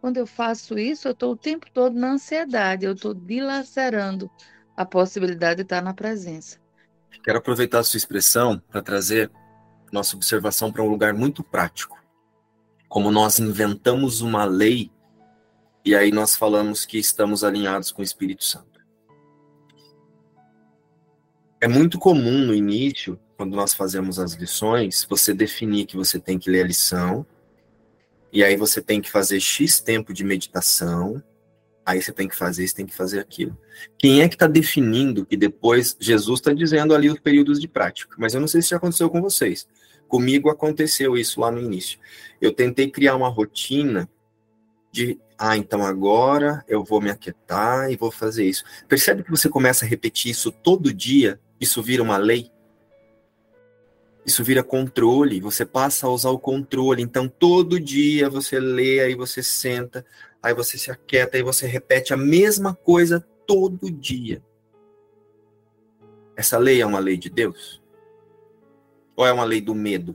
Quando 0.00 0.16
eu 0.16 0.26
faço 0.26 0.76
isso, 0.76 1.06
eu 1.06 1.12
estou 1.12 1.34
o 1.34 1.36
tempo 1.36 1.70
todo 1.72 1.96
na 1.96 2.14
ansiedade, 2.14 2.84
eu 2.84 2.94
estou 2.94 3.14
dilacerando 3.14 4.28
a 4.76 4.84
possibilidade 4.84 5.58
de 5.58 5.62
estar 5.62 5.80
na 5.80 5.94
presença. 5.94 6.58
Quero 7.22 7.38
aproveitar 7.38 7.78
a 7.78 7.84
sua 7.84 7.98
expressão 7.98 8.60
para 8.68 8.82
trazer 8.82 9.30
nossa 9.92 10.16
observação 10.16 10.72
para 10.72 10.82
um 10.82 10.88
lugar 10.88 11.14
muito 11.14 11.44
prático. 11.44 11.96
Como 12.88 13.12
nós 13.12 13.38
inventamos 13.38 14.20
uma 14.20 14.44
lei 14.44 14.90
e 15.84 15.94
aí 15.94 16.10
nós 16.10 16.36
falamos 16.36 16.84
que 16.84 16.98
estamos 16.98 17.42
alinhados 17.42 17.90
com 17.90 18.02
o 18.02 18.04
Espírito 18.04 18.44
Santo. 18.44 18.80
É 21.60 21.68
muito 21.68 21.98
comum 21.98 22.38
no 22.46 22.54
início, 22.54 23.18
quando 23.36 23.54
nós 23.54 23.74
fazemos 23.74 24.18
as 24.18 24.34
lições, 24.34 25.06
você 25.08 25.32
definir 25.32 25.86
que 25.86 25.96
você 25.96 26.18
tem 26.18 26.38
que 26.38 26.50
ler 26.50 26.64
a 26.64 26.66
lição, 26.66 27.26
e 28.32 28.44
aí 28.44 28.56
você 28.56 28.80
tem 28.80 29.00
que 29.00 29.10
fazer 29.10 29.40
X 29.40 29.80
tempo 29.80 30.12
de 30.12 30.22
meditação, 30.24 31.22
aí 31.84 32.00
você 32.00 32.12
tem 32.12 32.28
que 32.28 32.36
fazer 32.36 32.64
isso, 32.64 32.74
tem 32.74 32.86
que 32.86 32.94
fazer 32.94 33.18
aquilo. 33.18 33.58
Quem 33.98 34.22
é 34.22 34.28
que 34.28 34.34
está 34.36 34.46
definindo 34.46 35.26
que 35.26 35.36
depois 35.36 35.96
Jesus 35.98 36.40
está 36.40 36.52
dizendo 36.52 36.94
ali 36.94 37.10
os 37.10 37.18
períodos 37.18 37.60
de 37.60 37.66
prática? 37.66 38.14
Mas 38.18 38.34
eu 38.34 38.40
não 38.40 38.48
sei 38.48 38.62
se 38.62 38.70
já 38.70 38.76
aconteceu 38.76 39.10
com 39.10 39.20
vocês. 39.20 39.66
Comigo 40.06 40.50
aconteceu 40.50 41.16
isso 41.16 41.40
lá 41.40 41.50
no 41.50 41.60
início. 41.60 41.98
Eu 42.40 42.52
tentei 42.52 42.90
criar 42.90 43.16
uma 43.16 43.28
rotina 43.28 44.08
de 44.92 45.18
ah, 45.42 45.56
então 45.56 45.82
agora 45.82 46.62
eu 46.68 46.84
vou 46.84 47.00
me 47.00 47.10
aquietar 47.10 47.90
e 47.90 47.96
vou 47.96 48.10
fazer 48.10 48.44
isso. 48.44 48.62
Percebe 48.86 49.22
que 49.22 49.30
você 49.30 49.48
começa 49.48 49.86
a 49.86 49.88
repetir 49.88 50.30
isso 50.30 50.52
todo 50.52 50.92
dia, 50.92 51.40
isso 51.58 51.82
vira 51.82 52.02
uma 52.02 52.18
lei? 52.18 52.52
Isso 54.26 54.44
vira 54.44 54.62
controle, 54.62 55.40
você 55.40 55.64
passa 55.64 56.06
a 56.06 56.10
usar 56.10 56.28
o 56.28 56.38
controle. 56.38 57.02
Então 57.02 57.26
todo 57.26 57.80
dia 57.80 58.28
você 58.28 58.60
lê, 58.60 59.00
aí 59.00 59.14
você 59.14 59.42
senta, 59.42 60.04
aí 60.42 60.52
você 60.52 60.76
se 60.76 60.90
aquieta 60.90 61.38
e 61.38 61.42
você 61.42 61.66
repete 61.66 62.12
a 62.12 62.18
mesma 62.18 62.74
coisa 62.74 63.26
todo 63.46 63.90
dia. 63.90 64.42
Essa 66.36 66.58
lei 66.58 66.82
é 66.82 66.86
uma 66.86 66.98
lei 66.98 67.16
de 67.16 67.30
Deus? 67.30 67.82
Ou 69.16 69.26
é 69.26 69.32
uma 69.32 69.44
lei 69.44 69.62
do 69.62 69.74
medo? 69.74 70.14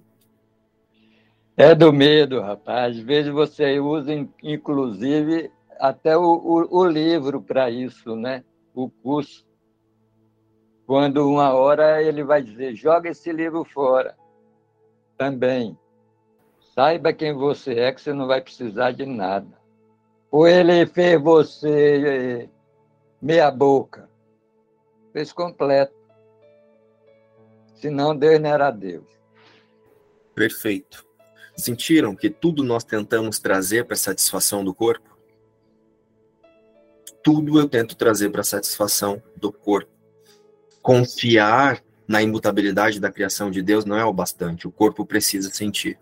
É 1.57 1.73
do 1.73 1.93
medo, 1.93 2.41
rapaz. 2.41 2.97
Às 2.97 3.03
vezes 3.03 3.31
você 3.31 3.79
usa, 3.79 4.11
inclusive, 4.43 5.49
até 5.79 6.17
o, 6.17 6.23
o, 6.23 6.79
o 6.79 6.85
livro 6.85 7.41
para 7.41 7.69
isso, 7.69 8.15
né? 8.15 8.43
O 8.73 8.89
curso. 8.89 9.45
Quando 10.85 11.27
uma 11.27 11.53
hora 11.53 12.03
ele 12.03 12.23
vai 12.23 12.41
dizer, 12.41 12.75
joga 12.75 13.09
esse 13.09 13.31
livro 13.31 13.63
fora. 13.63 14.15
Também. 15.17 15.77
Saiba 16.73 17.13
quem 17.13 17.33
você 17.33 17.79
é, 17.79 17.91
que 17.93 18.01
você 18.01 18.11
não 18.11 18.27
vai 18.27 18.41
precisar 18.41 18.91
de 18.91 19.05
nada. 19.05 19.57
Ou 20.29 20.45
ele 20.45 20.85
fez 20.85 21.21
você 21.21 22.49
meia 23.21 23.49
boca. 23.49 24.09
Fez 25.13 25.31
completo. 25.31 25.95
Senão 27.75 28.15
Deus 28.15 28.41
não 28.41 28.49
era 28.49 28.69
Deus. 28.71 29.05
Perfeito. 30.35 31.05
Sentiram 31.55 32.15
que 32.15 32.29
tudo 32.29 32.63
nós 32.63 32.83
tentamos 32.83 33.39
trazer 33.39 33.85
para 33.85 33.95
satisfação 33.95 34.63
do 34.63 34.73
corpo? 34.73 35.17
Tudo 37.23 37.59
eu 37.59 37.67
tento 37.67 37.95
trazer 37.95 38.29
para 38.29 38.43
satisfação 38.43 39.21
do 39.35 39.51
corpo. 39.51 39.91
Confiar 40.81 41.81
na 42.07 42.21
imutabilidade 42.21 42.99
da 42.99 43.11
criação 43.11 43.49
de 43.49 43.61
Deus 43.61 43.85
não 43.85 43.97
é 43.97 44.05
o 44.05 44.13
bastante. 44.13 44.67
O 44.67 44.71
corpo 44.71 45.05
precisa 45.05 45.49
sentir 45.49 45.97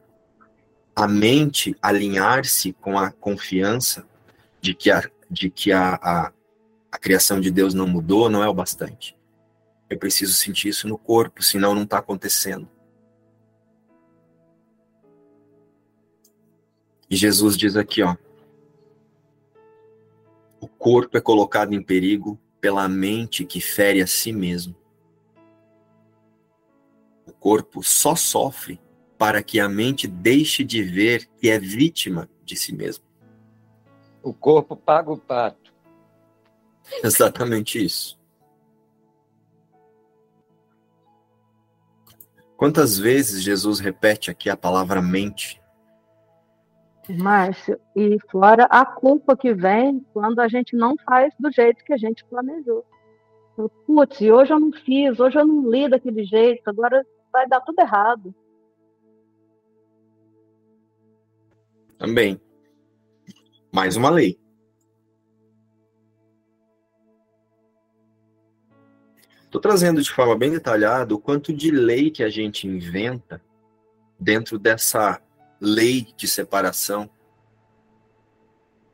a 0.95 1.07
mente 1.07 1.75
alinhar-se 1.81 2.73
com 2.73 2.97
a 2.97 3.11
confiança 3.11 4.05
de 4.61 4.73
que, 4.73 4.91
a, 4.91 5.03
de 5.29 5.49
que 5.49 5.71
a, 5.71 5.95
a, 5.95 6.31
a 6.91 6.97
criação 6.99 7.39
de 7.39 7.49
Deus 7.49 7.73
não 7.73 7.87
mudou 7.87 8.29
não 8.29 8.43
é 8.43 8.47
o 8.47 8.53
bastante. 8.53 9.15
Eu 9.89 9.97
preciso 9.97 10.33
sentir 10.33 10.69
isso 10.69 10.87
no 10.87 10.97
corpo, 10.97 11.43
senão 11.43 11.75
não 11.75 11.83
está 11.83 11.99
acontecendo. 11.99 12.67
E 17.13 17.15
Jesus 17.15 17.55
diz 17.55 17.75
aqui, 17.75 18.01
ó, 18.01 18.15
o 20.59 20.67
corpo 20.67 21.15
é 21.15 21.21
colocado 21.21 21.71
em 21.71 21.79
perigo 21.79 22.39
pela 22.59 22.87
mente 22.87 23.45
que 23.45 23.61
fere 23.61 24.01
a 24.01 24.07
si 24.07 24.33
mesmo. 24.33 24.75
O 27.27 27.31
corpo 27.31 27.83
só 27.83 28.15
sofre 28.15 28.81
para 29.15 29.43
que 29.43 29.59
a 29.59 29.69
mente 29.69 30.07
deixe 30.07 30.63
de 30.63 30.81
ver 30.81 31.29
que 31.37 31.51
é 31.51 31.59
vítima 31.59 32.27
de 32.43 32.55
si 32.55 32.73
mesmo. 32.73 33.05
O 34.23 34.33
corpo 34.33 34.75
paga 34.75 35.11
o 35.11 35.17
pato. 35.19 35.71
Exatamente 37.05 37.77
isso. 37.77 38.19
Quantas 42.57 42.97
vezes 42.97 43.43
Jesus 43.43 43.79
repete 43.79 44.31
aqui 44.31 44.49
a 44.49 44.57
palavra 44.57 44.99
mente? 44.99 45.61
Márcio, 47.09 47.79
e 47.95 48.17
fora 48.31 48.63
a 48.65 48.85
culpa 48.85 49.35
que 49.35 49.53
vem 49.53 50.05
quando 50.13 50.39
a 50.39 50.47
gente 50.47 50.75
não 50.75 50.95
faz 51.05 51.33
do 51.37 51.51
jeito 51.51 51.83
que 51.83 51.93
a 51.93 51.97
gente 51.97 52.23
planejou. 52.25 52.85
Putz, 53.85 54.21
hoje 54.21 54.53
eu 54.53 54.59
não 54.59 54.71
fiz, 54.71 55.19
hoje 55.19 55.37
eu 55.37 55.45
não 55.45 55.69
li 55.69 55.89
daquele 55.89 56.23
jeito, 56.23 56.67
agora 56.67 57.05
vai 57.31 57.47
dar 57.47 57.61
tudo 57.61 57.79
errado. 57.79 58.33
Também. 61.97 62.39
Mais 63.71 63.95
uma 63.95 64.09
lei. 64.09 64.39
Estou 69.45 69.61
trazendo 69.61 70.01
de 70.01 70.09
forma 70.09 70.35
bem 70.35 70.49
detalhada 70.49 71.13
o 71.13 71.19
quanto 71.19 71.53
de 71.53 71.69
lei 71.69 72.09
que 72.09 72.23
a 72.23 72.29
gente 72.29 72.67
inventa 72.67 73.39
dentro 74.19 74.57
dessa 74.57 75.21
lei 75.65 76.07
de 76.17 76.27
separação, 76.27 77.09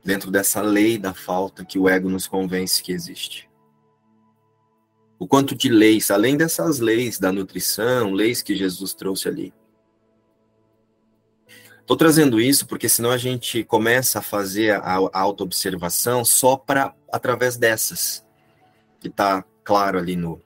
dentro 0.03 0.29
dessa 0.29 0.61
lei 0.61 0.99
da 0.99 1.15
falta 1.15 1.65
que 1.65 1.79
o 1.79 1.89
ego 1.89 2.09
nos 2.09 2.27
convence 2.27 2.83
que 2.83 2.91
existe. 2.91 3.49
O 5.17 5.27
quanto 5.27 5.55
de 5.55 5.67
leis, 5.67 6.11
além 6.11 6.37
dessas 6.37 6.79
leis 6.79 7.17
da 7.17 7.31
nutrição, 7.31 8.13
leis 8.13 8.43
que 8.43 8.55
Jesus 8.55 8.93
trouxe 8.93 9.27
ali, 9.27 9.53
Estou 11.81 11.97
trazendo 11.97 12.39
isso 12.39 12.67
porque 12.67 12.87
senão 12.87 13.09
a 13.09 13.17
gente 13.17 13.63
começa 13.63 14.19
a 14.19 14.21
fazer 14.21 14.75
a, 14.75 14.99
autoobservação 15.11 16.23
só 16.23 16.55
para 16.55 16.93
através 17.11 17.57
dessas, 17.57 18.23
que 18.99 19.07
está 19.07 19.43
claro 19.63 19.97
ali 19.97 20.15
no, 20.15 20.39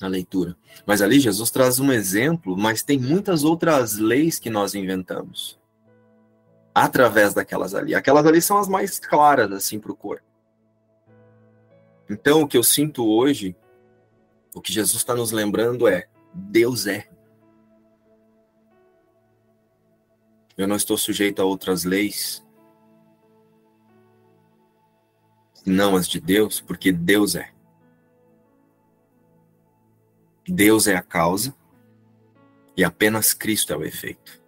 na 0.00 0.08
leitura. 0.08 0.56
Mas 0.84 1.00
ali 1.00 1.18
Jesus 1.18 1.50
traz 1.50 1.78
um 1.78 1.92
exemplo, 1.92 2.56
mas 2.56 2.82
tem 2.82 2.98
muitas 2.98 3.44
outras 3.44 3.96
leis 3.96 4.38
que 4.38 4.50
nós 4.50 4.74
inventamos 4.74 5.58
através 6.74 7.32
daquelas 7.32 7.74
ali. 7.74 7.94
Aquelas 7.94 8.26
ali 8.26 8.42
são 8.42 8.58
as 8.58 8.68
mais 8.68 8.98
claras 8.98 9.50
assim 9.50 9.80
para 9.80 9.92
o 9.92 9.96
corpo. 9.96 10.24
Então 12.08 12.42
o 12.42 12.48
que 12.48 12.56
eu 12.56 12.62
sinto 12.62 13.06
hoje, 13.06 13.56
o 14.54 14.60
que 14.60 14.72
Jesus 14.72 14.98
está 14.98 15.14
nos 15.14 15.32
lembrando 15.32 15.88
é 15.88 16.06
Deus 16.34 16.86
é. 16.86 17.08
Eu 20.56 20.68
não 20.68 20.76
estou 20.76 20.96
sujeito 20.96 21.40
a 21.40 21.44
outras 21.44 21.84
leis, 21.84 22.46
não 25.64 25.96
as 25.96 26.06
de 26.08 26.20
Deus, 26.20 26.60
porque 26.60 26.92
Deus 26.92 27.34
é. 27.34 27.55
Deus 30.48 30.86
é 30.86 30.96
a 30.96 31.02
causa 31.02 31.54
e 32.76 32.84
apenas 32.84 33.34
Cristo 33.34 33.72
é 33.72 33.76
o 33.76 33.84
efeito. 33.84 34.40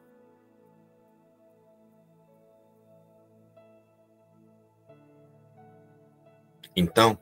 Então, 6.76 7.18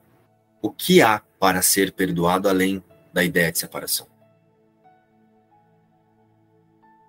o 0.60 0.70
que 0.70 1.00
há 1.00 1.20
para 1.38 1.62
ser 1.62 1.92
perdoado 1.92 2.48
além 2.48 2.84
da 3.12 3.24
ideia 3.24 3.50
de 3.50 3.58
separação? 3.58 4.06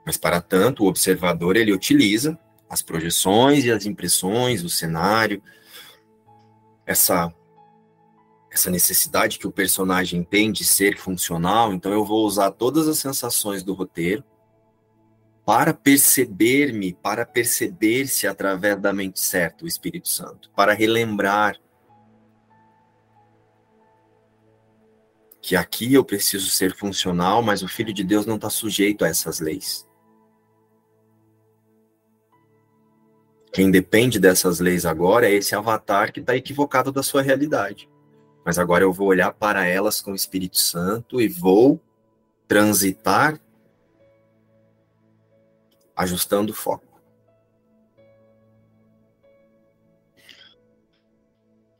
Mas, 0.06 0.16
para 0.16 0.40
tanto, 0.40 0.86
o 0.86 0.88
observador 0.88 1.58
ele 1.58 1.74
utiliza 1.74 2.40
as 2.70 2.82
projeções 2.82 3.66
e 3.66 3.72
as 3.72 3.86
impressões, 3.86 4.64
o 4.64 4.70
cenário, 4.70 5.44
essa 6.86 7.34
essa 8.58 8.72
necessidade 8.72 9.38
que 9.38 9.48
o 9.48 9.52
personagem 9.52 10.24
tem 10.24 10.52
de 10.52 10.66
ser 10.66 10.98
funcional, 10.98 11.72
então 11.72 11.94
eu 11.94 12.04
vou 12.04 12.26
usar 12.26 12.52
todas 12.52 12.88
as 12.88 12.98
sensações 12.98 13.64
do 13.64 13.74
roteiro 13.74 14.24
para 15.46 15.74
perceber-me, 15.74 16.94
para 16.94 17.26
perceber-se 17.26 18.28
através 18.28 18.82
da 18.82 18.92
mente 18.92 19.20
certa, 19.20 19.64
o 19.64 19.68
Espírito 19.68 20.10
Santo, 20.10 20.52
para 20.56 20.74
relembrar 20.74 21.56
que 25.40 25.56
aqui 25.56 25.94
eu 25.94 26.04
preciso 26.04 26.50
ser 26.50 26.76
funcional, 26.76 27.42
mas 27.42 27.62
o 27.62 27.68
Filho 27.68 27.94
de 27.94 28.04
Deus 28.04 28.26
não 28.26 28.36
está 28.36 28.50
sujeito 28.50 29.06
a 29.06 29.08
essas 29.08 29.40
leis. 29.40 29.88
Quem 33.54 33.72
depende 33.72 34.20
dessas 34.20 34.60
leis 34.60 34.86
agora 34.86 35.30
é 35.30 35.34
esse 35.34 35.56
avatar 35.56 36.12
que 36.12 36.20
está 36.20 36.36
equivocado 36.36 36.92
da 36.92 37.02
sua 37.02 37.22
realidade. 37.22 37.88
Mas 38.48 38.58
agora 38.58 38.82
eu 38.82 38.94
vou 38.94 39.10
olhar 39.10 39.34
para 39.34 39.66
elas 39.66 40.00
com 40.00 40.14
o 40.14 40.16
Espírito 40.16 40.58
Santo 40.58 41.20
e 41.20 41.28
vou 41.28 41.82
transitar 42.48 43.38
ajustando 45.94 46.54
o 46.54 46.56
foco. 46.56 47.02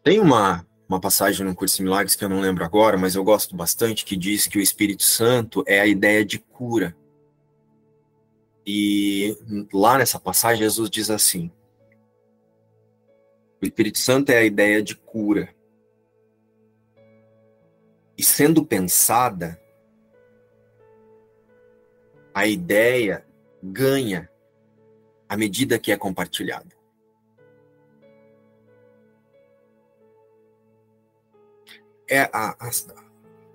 Tem 0.04 0.20
uma, 0.20 0.68
uma 0.90 1.00
passagem 1.00 1.46
no 1.46 1.56
Curso 1.56 1.78
de 1.78 1.84
Milagres 1.84 2.18
que 2.18 2.26
eu 2.26 2.28
não 2.28 2.42
lembro 2.42 2.66
agora, 2.66 2.98
mas 2.98 3.16
eu 3.16 3.24
gosto 3.24 3.56
bastante, 3.56 4.04
que 4.04 4.18
diz 4.18 4.46
que 4.46 4.58
o 4.58 4.62
Espírito 4.62 5.04
Santo 5.04 5.64
é 5.66 5.80
a 5.80 5.88
ideia 5.88 6.26
de 6.26 6.38
cura. 6.38 6.94
E 8.66 9.38
lá 9.72 9.98
nessa 9.98 10.20
passagem, 10.20 10.64
Jesus 10.64 10.90
diz 10.90 11.10
assim: 11.10 11.50
o 13.62 13.66
Espírito 13.66 14.00
Santo 14.00 14.32
é 14.34 14.40
a 14.40 14.44
ideia 14.44 14.84
de 14.84 14.98
cura. 14.98 15.56
E 18.18 18.24
sendo 18.24 18.66
pensada, 18.66 19.62
a 22.34 22.48
ideia 22.48 23.26
ganha 23.62 24.30
à 25.30 25.38
medida 25.38 25.78
que 25.78 25.92
é 25.92 25.98
compartilhada. 25.98 26.76
É 32.10 32.22
a, 32.32 32.56
a, 32.60 32.72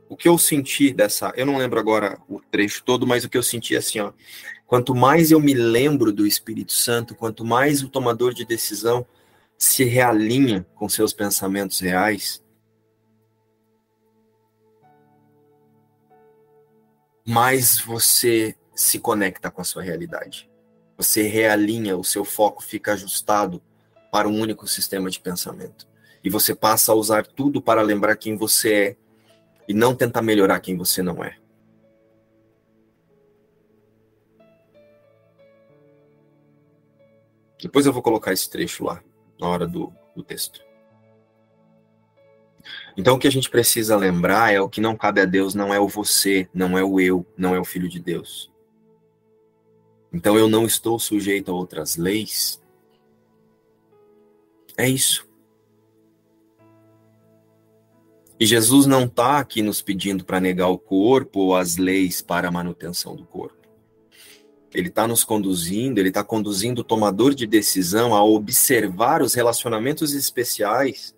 o 0.09 0.17
que 0.17 0.29
eu 0.29 0.37
senti 0.37 0.93
dessa, 0.93 1.33
eu 1.37 1.47
não 1.47 1.57
lembro 1.57 1.81
agora 1.81 2.19
o 2.29 2.39
trecho 2.39 2.85
todo, 2.85 3.07
mas 3.07 3.25
o 3.25 3.29
que 3.31 3.39
eu 3.39 3.43
senti 3.43 3.75
é 3.75 3.79
assim, 3.79 3.99
ó, 3.99 4.13
quanto 4.67 4.95
mais 4.95 5.31
eu 5.31 5.41
me 5.41 5.55
lembro 5.55 6.13
do 6.13 6.27
Espírito 6.27 6.75
Santo, 6.75 7.15
quanto 7.15 7.45
mais 7.45 7.83
o 7.83 7.89
tomador 7.89 8.35
de 8.35 8.45
decisão 8.45 9.07
se 9.57 9.85
realinha 9.85 10.67
com 10.75 10.89
seus 10.89 11.13
pensamentos 11.13 11.81
reais, 11.81 12.43
mais 17.25 17.79
você 17.79 18.55
se 18.75 18.99
conecta 18.99 19.51
com 19.51 19.61
a 19.61 19.65
sua 19.65 19.83
realidade. 19.83 20.51
Você 20.97 21.23
realinha, 21.23 21.97
o 21.97 22.05
seu 22.05 22.25
foco 22.25 22.63
fica 22.63 22.93
ajustado 22.93 23.63
para 24.11 24.29
um 24.29 24.39
único 24.39 24.67
sistema 24.67 25.11
de 25.11 25.21
pensamento. 25.21 25.89
E 26.23 26.31
você 26.31 26.55
passa 26.55 26.93
a 26.93 26.95
usar 26.95 27.27
tudo 27.27 27.61
para 27.61 27.83
lembrar 27.83 28.17
quem 28.17 28.37
você 28.37 28.75
é 28.75 28.97
e 29.69 29.75
não 29.75 29.95
tentar 29.95 30.23
melhorar 30.23 30.61
quem 30.61 30.77
você 30.77 31.03
não 31.03 31.25
é. 31.25 31.37
Depois 37.61 37.87
eu 37.87 37.93
vou 37.93 38.03
colocar 38.03 38.33
esse 38.33 38.51
trecho 38.51 38.85
lá, 38.85 39.03
na 39.41 39.47
hora 39.49 39.69
do, 39.69 39.93
do 40.17 40.23
texto. 40.23 40.72
Então 42.97 43.15
o 43.15 43.19
que 43.19 43.27
a 43.27 43.33
gente 43.33 43.51
precisa 43.51 43.97
lembrar 43.97 44.53
é 44.53 44.61
o 44.61 44.69
que 44.69 44.81
não 44.81 44.97
cabe 44.97 45.21
a 45.21 45.25
Deus 45.25 45.55
não 45.55 45.73
é 45.73 45.81
o 45.81 45.89
você, 45.89 46.49
não 46.53 46.77
é 46.77 46.85
o 46.85 47.01
eu, 47.01 47.27
não 47.37 47.55
é 47.55 47.61
o 47.61 47.65
filho 47.65 47.89
de 47.89 47.99
Deus. 47.99 48.51
Então 50.13 50.37
eu 50.37 50.49
não 50.49 50.67
estou 50.67 50.99
sujeito 50.99 51.51
a 51.51 51.55
outras 51.55 51.97
leis. 51.97 52.63
É 54.77 54.89
isso. 54.89 55.27
E 58.39 58.45
Jesus 58.47 58.87
não 58.87 59.05
está 59.05 59.39
aqui 59.39 59.63
nos 59.63 59.81
pedindo 59.81 60.25
para 60.25 60.41
negar 60.41 60.69
o 60.69 60.79
corpo 60.79 61.41
ou 61.41 61.57
as 61.57 61.77
leis 61.77 62.21
para 62.21 62.49
a 62.49 62.51
manutenção 62.51 63.15
do 63.15 63.25
corpo. 63.25 63.57
Ele 64.75 64.89
está 64.89 65.07
nos 65.07 65.23
conduzindo, 65.23 65.99
ele 65.99 66.09
está 66.09 66.25
conduzindo 66.25 66.81
o 66.81 66.85
tomador 66.85 67.35
de 67.35 67.47
decisão 67.47 68.15
a 68.15 68.25
observar 68.25 69.23
os 69.23 69.35
relacionamentos 69.35 70.13
especiais 70.13 71.15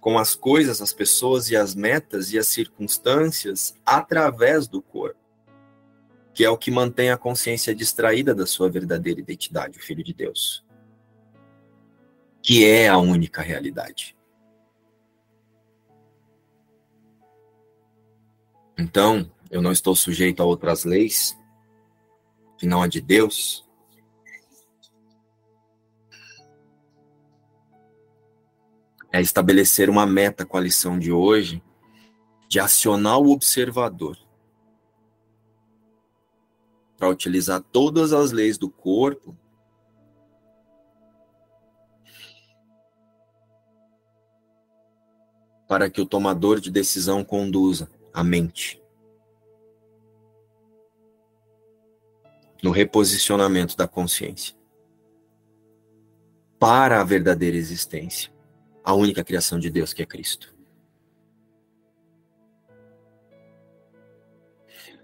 com 0.00 0.18
as 0.18 0.34
coisas, 0.34 0.80
as 0.80 0.92
pessoas 0.92 1.50
e 1.50 1.56
as 1.56 1.74
metas 1.74 2.32
e 2.32 2.38
as 2.38 2.46
circunstâncias 2.46 3.74
através 3.84 4.66
do 4.68 4.80
corpo, 4.80 5.18
que 6.32 6.44
é 6.44 6.50
o 6.50 6.56
que 6.56 6.70
mantém 6.70 7.10
a 7.10 7.18
consciência 7.18 7.74
distraída 7.74 8.34
da 8.34 8.46
sua 8.46 8.70
verdadeira 8.70 9.20
identidade, 9.20 9.78
o 9.78 9.82
Filho 9.82 10.04
de 10.04 10.14
Deus, 10.14 10.64
que 12.42 12.64
é 12.64 12.88
a 12.88 12.96
única 12.96 13.42
realidade. 13.42 14.16
Então, 18.78 19.30
eu 19.50 19.60
não 19.60 19.72
estou 19.72 19.96
sujeito 19.96 20.40
a 20.40 20.46
outras 20.46 20.84
leis, 20.84 21.36
que 22.56 22.66
não 22.66 22.80
a 22.82 22.86
de 22.86 23.00
Deus. 23.00 23.67
É 29.12 29.20
estabelecer 29.20 29.88
uma 29.88 30.06
meta 30.06 30.44
com 30.44 30.56
a 30.56 30.60
lição 30.60 30.98
de 30.98 31.10
hoje, 31.10 31.62
de 32.48 32.60
acionar 32.60 33.18
o 33.18 33.30
observador 33.30 34.16
para 36.96 37.08
utilizar 37.08 37.62
todas 37.62 38.12
as 38.12 38.32
leis 38.32 38.58
do 38.58 38.68
corpo 38.68 39.36
para 45.68 45.88
que 45.90 46.00
o 46.00 46.06
tomador 46.06 46.58
de 46.58 46.70
decisão 46.70 47.22
conduza 47.22 47.90
a 48.12 48.24
mente. 48.24 48.82
No 52.60 52.70
reposicionamento 52.70 53.76
da 53.76 53.86
consciência 53.86 54.56
para 56.58 57.00
a 57.00 57.04
verdadeira 57.04 57.56
existência, 57.56 58.32
a 58.88 58.94
única 58.94 59.22
criação 59.22 59.58
de 59.58 59.68
Deus 59.68 59.92
que 59.92 60.00
é 60.00 60.06
Cristo. 60.06 60.56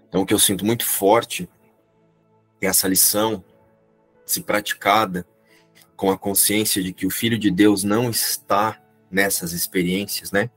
Então, 0.09 0.23
o 0.23 0.25
que 0.25 0.33
eu 0.33 0.39
sinto 0.39 0.65
muito 0.65 0.83
forte 0.83 1.47
é 2.59 2.65
essa 2.65 2.87
lição, 2.87 3.45
se 4.25 4.41
praticada 4.41 5.23
com 5.95 6.09
a 6.09 6.17
consciência 6.17 6.81
de 6.81 6.91
que 6.93 7.05
o 7.05 7.11
Filho 7.11 7.37
de 7.37 7.51
Deus 7.51 7.83
não 7.83 8.09
está 8.09 8.81
nessas 9.11 9.51
experiências, 9.51 10.31
né? 10.31 10.49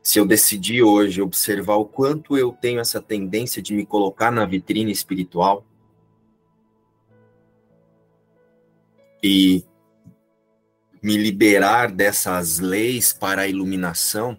se 0.00 0.20
eu 0.20 0.24
decidir 0.24 0.84
hoje 0.84 1.20
observar 1.20 1.74
o 1.74 1.84
quanto 1.84 2.38
eu 2.38 2.52
tenho 2.52 2.78
essa 2.78 3.02
tendência 3.02 3.60
de 3.60 3.74
me 3.74 3.84
colocar 3.84 4.30
na 4.30 4.46
vitrine 4.46 4.92
espiritual 4.92 5.66
e 9.20 9.64
me 11.06 11.16
liberar 11.16 11.92
dessas 11.92 12.58
leis 12.58 13.12
para 13.12 13.42
a 13.42 13.46
iluminação 13.46 14.36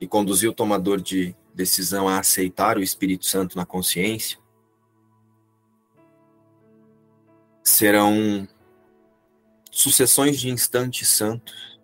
e 0.00 0.06
conduzir 0.06 0.48
o 0.48 0.54
tomador 0.54 1.00
de 1.00 1.34
decisão 1.52 2.08
a 2.08 2.20
aceitar 2.20 2.78
o 2.78 2.80
Espírito 2.80 3.26
Santo 3.26 3.56
na 3.56 3.66
consciência, 3.66 4.38
serão 7.64 8.46
sucessões 9.72 10.38
de 10.38 10.48
instantes 10.48 11.08
santos 11.08 11.80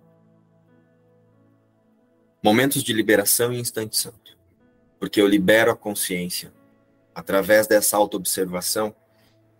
momentos 2.40 2.84
de 2.84 2.92
liberação 2.92 3.52
e 3.52 3.58
instante 3.58 3.96
santo. 3.96 4.38
Porque 5.00 5.20
eu 5.20 5.26
libero 5.26 5.72
a 5.72 5.76
consciência. 5.76 6.52
Através 7.12 7.66
dessa 7.66 7.96
autoobservação, 7.96 8.94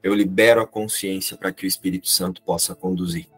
eu 0.02 0.14
libero 0.14 0.60
a 0.60 0.66
consciência 0.66 1.36
para 1.36 1.52
que 1.52 1.64
o 1.64 1.68
Espírito 1.68 2.08
Santo 2.08 2.42
possa 2.42 2.74
conduzir 2.74 3.28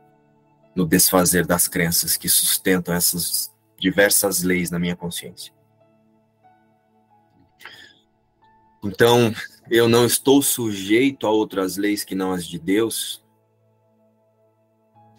no 0.74 0.86
desfazer 0.86 1.46
das 1.46 1.68
crenças 1.68 2.16
que 2.16 2.28
sustentam 2.28 2.94
essas 2.94 3.52
diversas 3.78 4.42
leis 4.42 4.70
na 4.70 4.78
minha 4.78 4.96
consciência. 4.96 5.52
Então, 8.84 9.32
eu 9.70 9.88
não 9.88 10.06
estou 10.06 10.42
sujeito 10.42 11.26
a 11.26 11.30
outras 11.30 11.76
leis 11.76 12.04
que 12.04 12.14
não 12.14 12.32
as 12.32 12.46
de 12.46 12.58
Deus. 12.58 13.22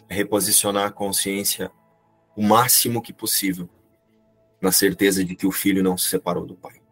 Reposicionar 0.08 0.86
a 0.86 0.92
consciência 0.92 1.70
o 2.36 2.42
máximo 2.42 3.00
que 3.00 3.12
possível 3.12 3.68
na 4.60 4.72
certeza 4.72 5.24
de 5.24 5.36
que 5.36 5.46
o 5.46 5.52
filho 5.52 5.82
não 5.82 5.96
se 5.96 6.08
separou 6.08 6.46
do 6.46 6.56
pai. 6.56 6.83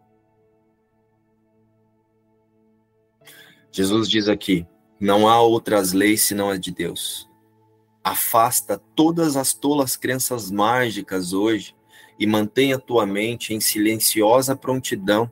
Jesus 3.73 4.07
diz 4.07 4.29
aqui: 4.29 4.65
não 4.99 5.27
há 5.27 5.41
outras 5.41 5.91
leis 5.91 6.21
senão 6.21 6.49
as 6.49 6.59
de 6.59 6.71
Deus. 6.71 7.29
Afasta 8.01 8.77
todas 8.95 9.35
as 9.35 9.53
tolas 9.53 9.97
crenças 9.97 10.51
mágicas 10.51 11.33
hoje 11.33 11.75
e 12.19 12.27
mantenha 12.27 12.79
tua 12.79 13.05
mente 13.05 13.53
em 13.53 13.59
silenciosa 13.59 14.55
prontidão 14.55 15.29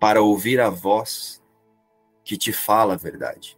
para 0.00 0.22
ouvir 0.22 0.60
a 0.60 0.70
voz 0.70 1.40
que 2.24 2.36
te 2.36 2.52
fala 2.52 2.94
a 2.94 2.96
verdade. 2.96 3.56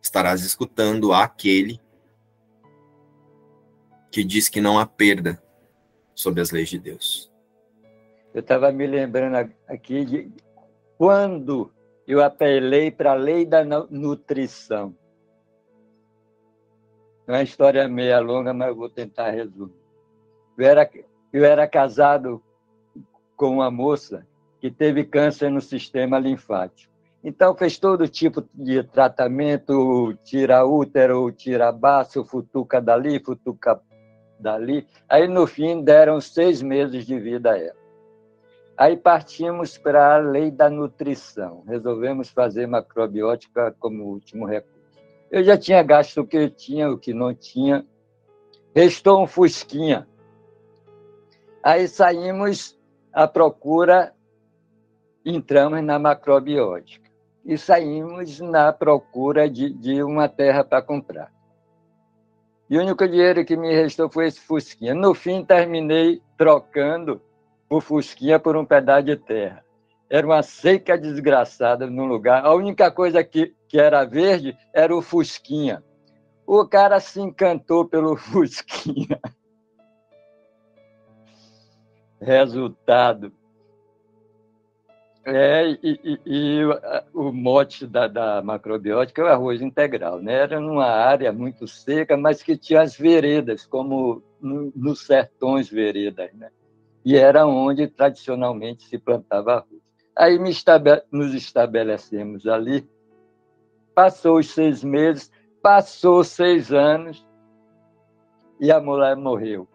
Estarás 0.00 0.44
escutando 0.44 1.12
aquele 1.12 1.80
que 4.12 4.22
diz 4.22 4.48
que 4.48 4.60
não 4.60 4.78
há 4.78 4.86
perda 4.86 5.42
sobre 6.14 6.40
as 6.40 6.50
leis 6.50 6.68
de 6.68 6.78
Deus. 6.78 7.32
Eu 8.34 8.40
estava 8.40 8.70
me 8.70 8.86
lembrando 8.86 9.52
aqui 9.66 10.04
de 10.04 10.32
quando 10.96 11.72
eu 12.08 12.24
apelei 12.24 12.90
para 12.90 13.12
a 13.12 13.14
lei 13.14 13.44
da 13.44 13.62
nutrição. 13.90 14.96
É 17.26 17.32
uma 17.32 17.42
história 17.42 17.86
meia 17.86 18.18
longa, 18.18 18.54
mas 18.54 18.68
eu 18.68 18.74
vou 18.74 18.88
tentar 18.88 19.30
resumir. 19.30 19.74
Eu 20.56 20.66
era, 20.66 20.90
eu 21.30 21.44
era 21.44 21.68
casado 21.68 22.42
com 23.36 23.50
uma 23.50 23.70
moça 23.70 24.26
que 24.58 24.70
teve 24.70 25.04
câncer 25.04 25.50
no 25.50 25.60
sistema 25.60 26.18
linfático. 26.18 26.90
Então, 27.22 27.54
fez 27.54 27.78
todo 27.78 28.08
tipo 28.08 28.42
de 28.54 28.82
tratamento, 28.82 30.16
tira 30.24 30.64
útero, 30.64 31.30
tira 31.30 31.70
baço, 31.70 32.24
futuca 32.24 32.80
dali, 32.80 33.22
futuca 33.22 33.78
dali. 34.40 34.86
Aí, 35.06 35.28
no 35.28 35.46
fim, 35.46 35.82
deram 35.82 36.22
seis 36.22 36.62
meses 36.62 37.04
de 37.04 37.18
vida 37.18 37.52
a 37.52 37.58
ela. 37.58 37.77
Aí 38.78 38.96
partimos 38.96 39.76
para 39.76 40.14
a 40.14 40.18
lei 40.18 40.52
da 40.52 40.70
nutrição. 40.70 41.64
Resolvemos 41.66 42.28
fazer 42.28 42.68
macrobiótica 42.68 43.74
como 43.80 44.04
último 44.04 44.46
recurso. 44.46 44.78
Eu 45.32 45.42
já 45.42 45.58
tinha 45.58 45.82
gasto 45.82 46.20
o 46.20 46.26
que 46.26 46.48
tinha, 46.48 46.88
o 46.88 46.96
que 46.96 47.12
não 47.12 47.34
tinha. 47.34 47.84
Restou 48.72 49.20
um 49.20 49.26
fusquinha. 49.26 50.06
Aí 51.60 51.88
saímos 51.88 52.78
à 53.12 53.26
procura, 53.26 54.14
entramos 55.24 55.82
na 55.82 55.98
macrobiótica. 55.98 57.10
E 57.44 57.58
saímos 57.58 58.38
na 58.38 58.72
procura 58.72 59.50
de, 59.50 59.70
de 59.70 60.04
uma 60.04 60.28
terra 60.28 60.62
para 60.62 60.80
comprar. 60.82 61.32
E 62.70 62.78
o 62.78 62.80
único 62.80 63.08
dinheiro 63.08 63.44
que 63.44 63.56
me 63.56 63.74
restou 63.74 64.08
foi 64.08 64.28
esse 64.28 64.38
Fusquinha. 64.40 64.94
No 64.94 65.14
fim, 65.14 65.42
terminei 65.42 66.22
trocando 66.36 67.20
o 67.68 67.80
Fusquinha 67.80 68.38
por 68.38 68.56
um 68.56 68.64
pedaço 68.64 69.04
de 69.04 69.16
terra. 69.16 69.64
Era 70.10 70.26
uma 70.26 70.42
seca 70.42 70.96
desgraçada 70.96 71.86
no 71.86 72.06
lugar. 72.06 72.44
A 72.44 72.54
única 72.54 72.90
coisa 72.90 73.22
que, 73.22 73.54
que 73.68 73.78
era 73.78 74.04
verde 74.04 74.56
era 74.72 74.94
o 74.94 75.02
Fusquinha. 75.02 75.82
O 76.46 76.66
cara 76.66 76.98
se 76.98 77.20
encantou 77.20 77.86
pelo 77.86 78.16
Fusquinha. 78.16 79.20
Resultado. 82.20 83.32
É, 85.26 85.68
e, 85.68 85.78
e, 85.82 86.20
e, 86.24 86.60
o 87.12 87.30
mote 87.30 87.86
da, 87.86 88.08
da 88.08 88.40
macrobiótica 88.40 89.20
é 89.20 89.24
o 89.26 89.28
arroz 89.28 89.60
integral. 89.60 90.22
Né? 90.22 90.32
Era 90.32 90.58
numa 90.58 90.86
área 90.86 91.30
muito 91.30 91.68
seca, 91.68 92.16
mas 92.16 92.42
que 92.42 92.56
tinha 92.56 92.80
as 92.80 92.96
veredas, 92.96 93.66
como 93.66 94.22
no, 94.40 94.72
nos 94.74 95.04
sertões 95.04 95.68
veredas. 95.68 96.32
Né? 96.32 96.48
E 97.08 97.16
era 97.16 97.46
onde 97.46 97.88
tradicionalmente 97.88 98.86
se 98.86 98.98
plantava 98.98 99.54
arroz. 99.54 99.80
Aí 100.14 100.38
nos 101.10 101.32
estabelecemos 101.32 102.46
ali. 102.46 102.86
Passou 103.94 104.38
os 104.38 104.50
seis 104.50 104.84
meses, 104.84 105.32
passou 105.62 106.22
seis 106.22 106.70
anos 106.70 107.26
e 108.60 108.70
a 108.70 108.78
mulher 108.78 109.16
morreu. 109.16 109.66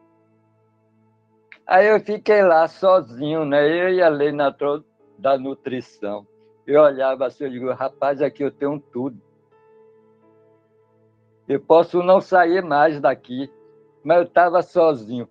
Aí 1.66 1.88
eu 1.88 2.00
fiquei 2.00 2.44
lá 2.44 2.68
sozinho, 2.68 3.44
né? 3.46 3.68
Eu 3.68 3.90
e 3.90 4.00
a 4.00 4.10
lei 4.10 4.32
natural 4.32 4.84
da 5.18 5.36
nutrição. 5.36 6.28
Eu 6.68 6.84
olhava 6.84 7.26
assim, 7.26 7.46
eu 7.46 7.50
digo, 7.50 7.74
rapaz, 7.74 8.22
aqui 8.22 8.44
eu 8.44 8.52
tenho 8.52 8.80
tudo. 8.80 9.20
Eu 11.48 11.60
posso 11.60 12.04
não 12.04 12.22
sair 12.22 12.64
mais 12.64 13.02
daqui, 13.02 13.52
mas 14.04 14.18
eu 14.18 14.24
estava 14.26 14.62
sozinho. 14.62 15.28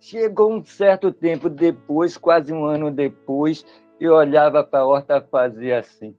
Chegou 0.00 0.52
um 0.52 0.64
certo 0.64 1.12
tempo 1.12 1.48
depois, 1.48 2.16
quase 2.16 2.52
um 2.52 2.64
ano 2.64 2.90
depois, 2.90 3.64
eu 4.00 4.14
olhava 4.14 4.62
para 4.62 4.80
a 4.80 4.86
horta 4.86 5.16
e 5.18 5.30
fazia 5.30 5.80
assim: 5.80 6.16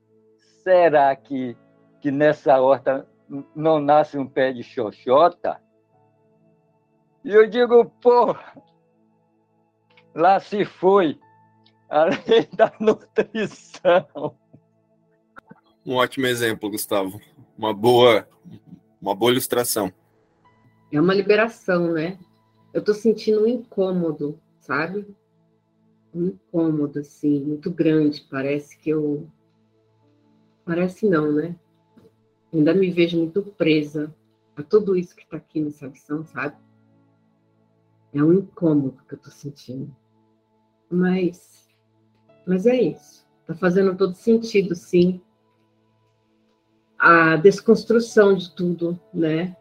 será 0.63 1.15
que, 1.15 1.55
que 2.01 2.11
nessa 2.11 2.59
horta 2.59 3.07
não 3.55 3.80
nasce 3.80 4.17
um 4.17 4.27
pé 4.27 4.51
de 4.51 4.63
xoxota? 4.63 5.61
E 7.23 7.34
eu 7.34 7.49
digo, 7.49 7.86
pô, 8.01 8.36
lá 10.13 10.39
se 10.39 10.65
foi 10.65 11.19
a 11.89 12.05
lei 12.05 12.47
da 12.53 12.71
nutrição. 12.80 14.38
Um 15.86 15.95
ótimo 15.95 16.27
exemplo, 16.27 16.69
Gustavo. 16.69 17.19
Uma 17.57 17.73
boa, 17.73 18.27
uma 19.01 19.15
boa 19.15 19.32
ilustração. 19.32 19.91
É 20.91 20.99
uma 20.99 21.13
liberação, 21.13 21.93
né? 21.93 22.17
Eu 22.74 22.84
tô 22.84 22.93
sentindo 22.93 23.43
um 23.43 23.47
incômodo, 23.47 24.39
sabe? 24.59 25.07
Um 26.13 26.28
incômodo, 26.28 26.99
assim, 26.99 27.39
muito 27.41 27.72
grande. 27.72 28.26
Parece 28.30 28.78
que 28.78 28.89
eu. 28.89 29.28
Parece 30.65 31.07
não, 31.07 31.32
né? 31.32 31.55
Ainda 32.53 32.74
me 32.74 32.89
vejo 32.91 33.17
muito 33.17 33.41
presa 33.43 34.13
a 34.55 34.63
tudo 34.63 34.95
isso 34.95 35.15
que 35.15 35.24
está 35.24 35.38
aqui 35.38 35.61
nessa 35.61 35.88
lição, 35.88 36.24
sabe? 36.26 36.55
É 38.13 38.24
um 38.24 38.34
incômodo 38.34 39.03
que 39.07 39.13
eu 39.13 39.20
tô 39.20 39.30
sentindo. 39.30 39.95
Mas 40.89 41.59
mas 42.49 42.65
é 42.65 42.82
isso. 42.82 43.24
Está 43.41 43.53
fazendo 43.53 43.95
todo 43.95 44.15
sentido, 44.15 44.74
sim. 44.74 45.22
A 46.97 47.36
desconstrução 47.36 48.36
de 48.36 48.53
tudo, 48.55 48.99
né? 49.13 49.55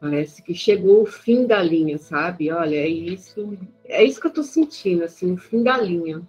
Parece 0.00 0.42
que 0.42 0.54
chegou 0.54 1.02
o 1.02 1.06
fim 1.06 1.46
da 1.46 1.60
linha, 1.62 1.98
sabe? 1.98 2.52
Olha, 2.52 2.76
é 2.76 2.88
isso, 2.88 3.58
é 3.84 4.04
isso 4.04 4.20
que 4.20 4.26
eu 4.26 4.30
estou 4.30 4.44
sentindo, 4.44 5.02
assim, 5.04 5.32
o 5.32 5.36
fim 5.36 5.62
da 5.62 5.76
linha. 5.76 6.22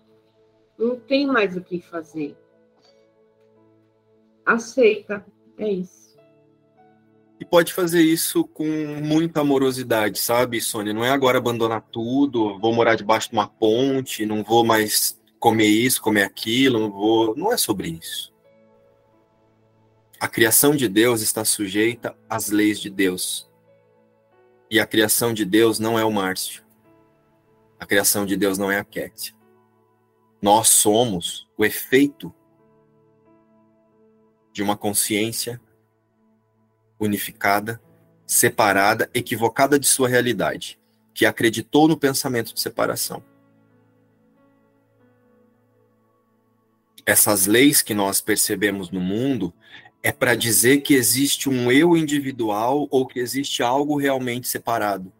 Não 0.77 0.99
tem 0.99 1.27
mais 1.27 1.55
o 1.55 1.61
que 1.61 1.79
fazer. 1.79 2.35
Aceita, 4.45 5.23
é 5.57 5.69
isso. 5.69 6.17
E 7.39 7.45
pode 7.45 7.73
fazer 7.73 8.01
isso 8.01 8.43
com 8.43 8.65
muita 9.01 9.41
amorosidade, 9.41 10.19
sabe, 10.19 10.59
Sônia? 10.59 10.93
Não 10.93 11.05
é 11.05 11.11
agora 11.11 11.37
abandonar 11.37 11.81
tudo, 11.91 12.59
vou 12.59 12.73
morar 12.73 12.95
debaixo 12.95 13.29
de 13.29 13.33
uma 13.33 13.47
ponte, 13.47 14.25
não 14.25 14.43
vou 14.43 14.65
mais 14.65 15.19
comer 15.39 15.67
isso, 15.67 16.01
comer 16.01 16.23
aquilo, 16.23 16.79
não 16.79 16.91
vou. 16.91 17.35
Não 17.37 17.53
é 17.53 17.57
sobre 17.57 17.89
isso. 17.89 18.33
A 20.19 20.27
criação 20.27 20.75
de 20.75 20.89
Deus 20.89 21.21
está 21.21 21.45
sujeita 21.45 22.13
às 22.29 22.49
leis 22.49 22.79
de 22.79 22.89
Deus. 22.89 23.48
E 24.69 24.79
a 24.79 24.85
criação 24.85 25.33
de 25.33 25.45
Deus 25.45 25.79
não 25.79 25.97
é 25.97 26.03
o 26.03 26.11
Márcio. 26.11 26.63
A 27.79 27.85
criação 27.85 28.25
de 28.25 28.37
Deus 28.37 28.57
não 28.57 28.71
é 28.71 28.77
a 28.77 28.83
Kétia. 28.83 29.35
Nós 30.41 30.69
somos 30.69 31.47
o 31.57 31.65
efeito 31.65 32.33
de 34.53 34.61
uma 34.61 34.77
consciência 34.77 35.59
unificada, 36.99 37.81
separada, 38.27 39.09
equivocada 39.13 39.79
de 39.79 39.87
sua 39.87 40.07
realidade, 40.07 40.79
que 41.13 41.25
acreditou 41.25 41.87
no 41.87 41.97
pensamento 41.97 42.53
de 42.53 42.59
separação. 42.59 43.23
essas 47.09 47.47
leis 47.47 47.81
que 47.81 47.93
nós 47.93 48.21
percebemos 48.21 48.91
no 48.91 48.99
mundo 48.99 49.53
é 50.01 50.11
para 50.11 50.35
dizer 50.35 50.81
que 50.81 50.93
existe 50.93 51.49
um 51.49 51.71
eu 51.71 51.95
individual 51.95 52.87
ou 52.89 53.05
que 53.05 53.19
existe 53.19 53.61
algo 53.61 53.97
realmente 53.97 54.47
separado 54.47 55.11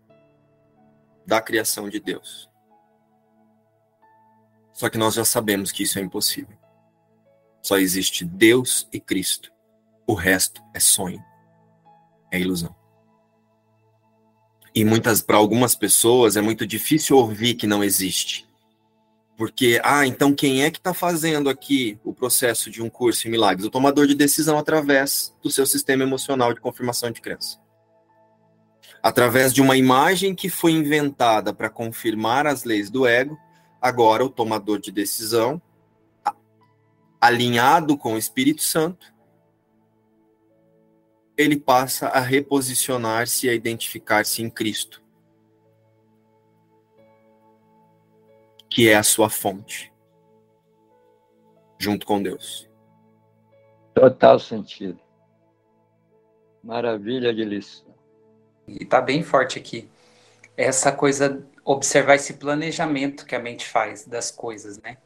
da 1.25 1.41
criação 1.41 1.89
de 1.89 1.99
Deus. 1.99 2.49
Só 4.73 4.89
que 4.89 4.97
nós 4.97 5.13
já 5.13 5.25
sabemos 5.25 5.71
que 5.71 5.83
isso 5.83 5.99
é 5.99 6.01
impossível. 6.01 6.57
Só 7.61 7.77
existe 7.77 8.23
Deus 8.23 8.87
e 8.91 8.99
Cristo. 8.99 9.51
O 10.07 10.13
resto 10.13 10.63
é 10.73 10.79
sonho, 10.79 11.23
é 12.31 12.39
ilusão. 12.39 12.75
E 14.73 14.85
muitas 14.85 15.21
para 15.21 15.37
algumas 15.37 15.75
pessoas 15.75 16.37
é 16.37 16.41
muito 16.41 16.65
difícil 16.65 17.17
ouvir 17.17 17.55
que 17.55 17.67
não 17.67 17.83
existe. 17.83 18.48
Porque, 19.39 19.79
ah, 19.85 20.05
então 20.05 20.33
quem 20.33 20.65
é 20.65 20.69
que 20.69 20.79
está 20.79 20.93
fazendo 20.93 21.49
aqui 21.49 21.97
o 22.03 22.13
processo 22.13 22.69
de 22.69 22.83
um 22.83 22.89
curso 22.89 23.25
em 23.25 23.31
milagres? 23.31 23.65
O 23.65 23.71
tomador 23.71 24.05
de 24.05 24.13
decisão 24.13 24.57
através 24.57 25.33
do 25.41 25.49
seu 25.49 25.65
sistema 25.65 26.03
emocional 26.03 26.53
de 26.53 26.59
confirmação 26.59 27.09
de 27.09 27.21
crença. 27.21 27.57
Através 29.01 29.53
de 29.53 29.61
uma 29.61 29.77
imagem 29.77 30.35
que 30.35 30.49
foi 30.49 30.73
inventada 30.73 31.53
para 31.53 31.69
confirmar 31.69 32.45
as 32.45 32.65
leis 32.65 32.89
do 32.89 33.07
ego, 33.07 33.39
agora 33.81 34.25
o 34.25 34.29
tomador 34.29 34.77
de 34.77 34.91
decisão, 34.91 35.61
alinhado 37.21 37.97
com 37.97 38.15
o 38.15 38.17
Espírito 38.17 38.61
Santo, 38.61 39.07
ele 41.37 41.57
passa 41.57 42.09
a 42.09 42.19
reposicionar-se 42.19 43.47
e 43.47 43.49
a 43.49 43.53
identificar-se 43.53 44.41
em 44.41 44.49
Cristo. 44.49 45.01
Que 48.69 48.87
é 48.87 48.95
a 48.95 49.03
sua 49.03 49.29
fonte, 49.29 49.91
junto 51.79 52.05
com 52.05 52.21
Deus. 52.21 52.69
Total 53.93 54.39
sentido. 54.39 54.99
Maravilha 56.63 57.33
de 57.33 57.43
lição. 57.43 57.87
E 58.67 58.83
está 58.83 59.01
bem 59.01 59.23
forte 59.23 59.57
aqui. 59.57 59.89
Essa 60.55 60.91
coisa, 60.91 61.43
observar 61.65 62.15
esse 62.15 62.33
planejamento 62.35 63.25
que 63.25 63.35
a 63.35 63.39
mente 63.39 63.67
faz 63.67 64.05
das 64.05 64.29
coisas, 64.29 64.77
né? 64.81 64.97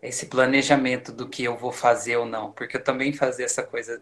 Esse 0.00 0.26
planejamento 0.26 1.12
do 1.12 1.28
que 1.28 1.44
eu 1.44 1.56
vou 1.56 1.72
fazer 1.72 2.16
ou 2.16 2.24
não. 2.24 2.52
Porque 2.52 2.76
eu 2.76 2.84
também 2.84 3.12
fazia 3.12 3.44
essa 3.44 3.62
coisa. 3.62 4.00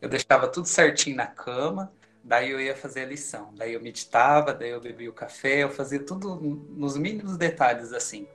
Eu 0.00 0.08
deixava 0.08 0.48
tudo 0.48 0.66
certinho 0.66 1.16
na 1.16 1.26
cama, 1.26 1.92
Daí 2.22 2.50
eu 2.50 2.60
ia 2.60 2.76
fazer 2.76 3.02
a 3.02 3.06
lição. 3.06 3.52
Daí 3.56 3.74
eu 3.74 3.80
meditava, 3.80 4.52
daí 4.52 4.70
eu 4.70 4.80
bebia 4.80 5.10
o 5.10 5.14
café, 5.14 5.64
eu 5.64 5.70
fazia 5.70 6.00
tudo 6.04 6.36
nos 6.36 6.96
mínimos 6.96 7.36
detalhes 7.36 7.92
assim. 7.92 8.28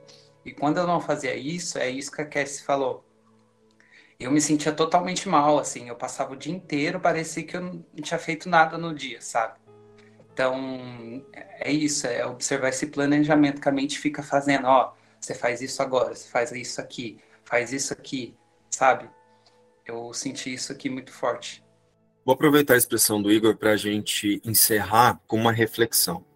E 0.44 0.52
quando 0.52 0.78
eu 0.78 0.86
não 0.86 1.00
fazia 1.00 1.34
isso, 1.34 1.78
é 1.78 1.88
isso 1.88 2.12
que 2.12 2.20
a 2.20 2.26
Cassie 2.26 2.64
falou. 2.64 3.04
Eu 4.18 4.30
me 4.30 4.40
sentia 4.40 4.72
totalmente 4.72 5.28
mal, 5.28 5.58
assim. 5.58 5.88
Eu 5.88 5.96
passava 5.96 6.32
o 6.32 6.36
dia 6.36 6.52
inteiro, 6.52 7.00
parecia 7.00 7.42
que 7.42 7.56
eu 7.56 7.60
não 7.60 7.84
tinha 8.02 8.18
feito 8.18 8.48
nada 8.48 8.78
no 8.78 8.94
dia, 8.94 9.20
sabe? 9.20 9.58
Então, 10.32 11.24
é 11.34 11.70
isso, 11.72 12.06
é 12.06 12.24
observar 12.24 12.68
esse 12.68 12.86
planejamento 12.86 13.60
que 13.60 13.68
a 13.68 13.72
mente 13.72 13.98
fica 13.98 14.22
fazendo. 14.22 14.66
Ó, 14.66 14.92
você 15.20 15.34
faz 15.34 15.60
isso 15.60 15.82
agora, 15.82 16.14
você 16.14 16.28
faz 16.28 16.52
isso 16.52 16.80
aqui, 16.80 17.18
faz 17.44 17.72
isso 17.72 17.92
aqui, 17.92 18.36
sabe? 18.70 19.10
Eu 19.84 20.12
senti 20.12 20.52
isso 20.52 20.70
aqui 20.72 20.88
muito 20.88 21.12
forte. 21.12 21.65
Vou 22.26 22.32
aproveitar 22.34 22.74
a 22.74 22.76
expressão 22.76 23.22
do 23.22 23.30
Igor 23.30 23.56
para 23.56 23.70
a 23.70 23.76
gente 23.76 24.42
encerrar 24.44 25.22
com 25.28 25.36
uma 25.36 25.52
reflexão. 25.52 26.26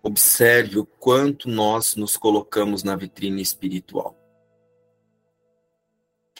Observe 0.00 0.78
o 0.78 0.86
quanto 0.86 1.48
nós 1.48 1.96
nos 1.96 2.16
colocamos 2.16 2.84
na 2.84 2.94
vitrine 2.94 3.42
espiritual. 3.42 4.16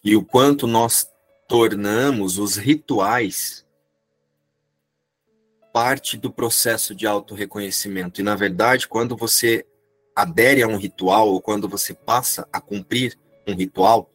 E 0.04 0.14
o 0.14 0.24
quanto 0.24 0.64
nós 0.64 1.10
tornamos 1.48 2.38
os 2.38 2.56
rituais 2.56 3.66
parte 5.72 6.16
do 6.16 6.32
processo 6.32 6.94
de 6.94 7.04
autorreconhecimento. 7.04 8.20
E, 8.20 8.24
na 8.24 8.36
verdade, 8.36 8.86
quando 8.86 9.16
você 9.16 9.66
adere 10.14 10.62
a 10.62 10.68
um 10.68 10.76
ritual, 10.76 11.30
ou 11.30 11.42
quando 11.42 11.68
você 11.68 11.92
passa 11.94 12.48
a 12.52 12.60
cumprir 12.60 13.18
um 13.44 13.56
ritual, 13.56 14.08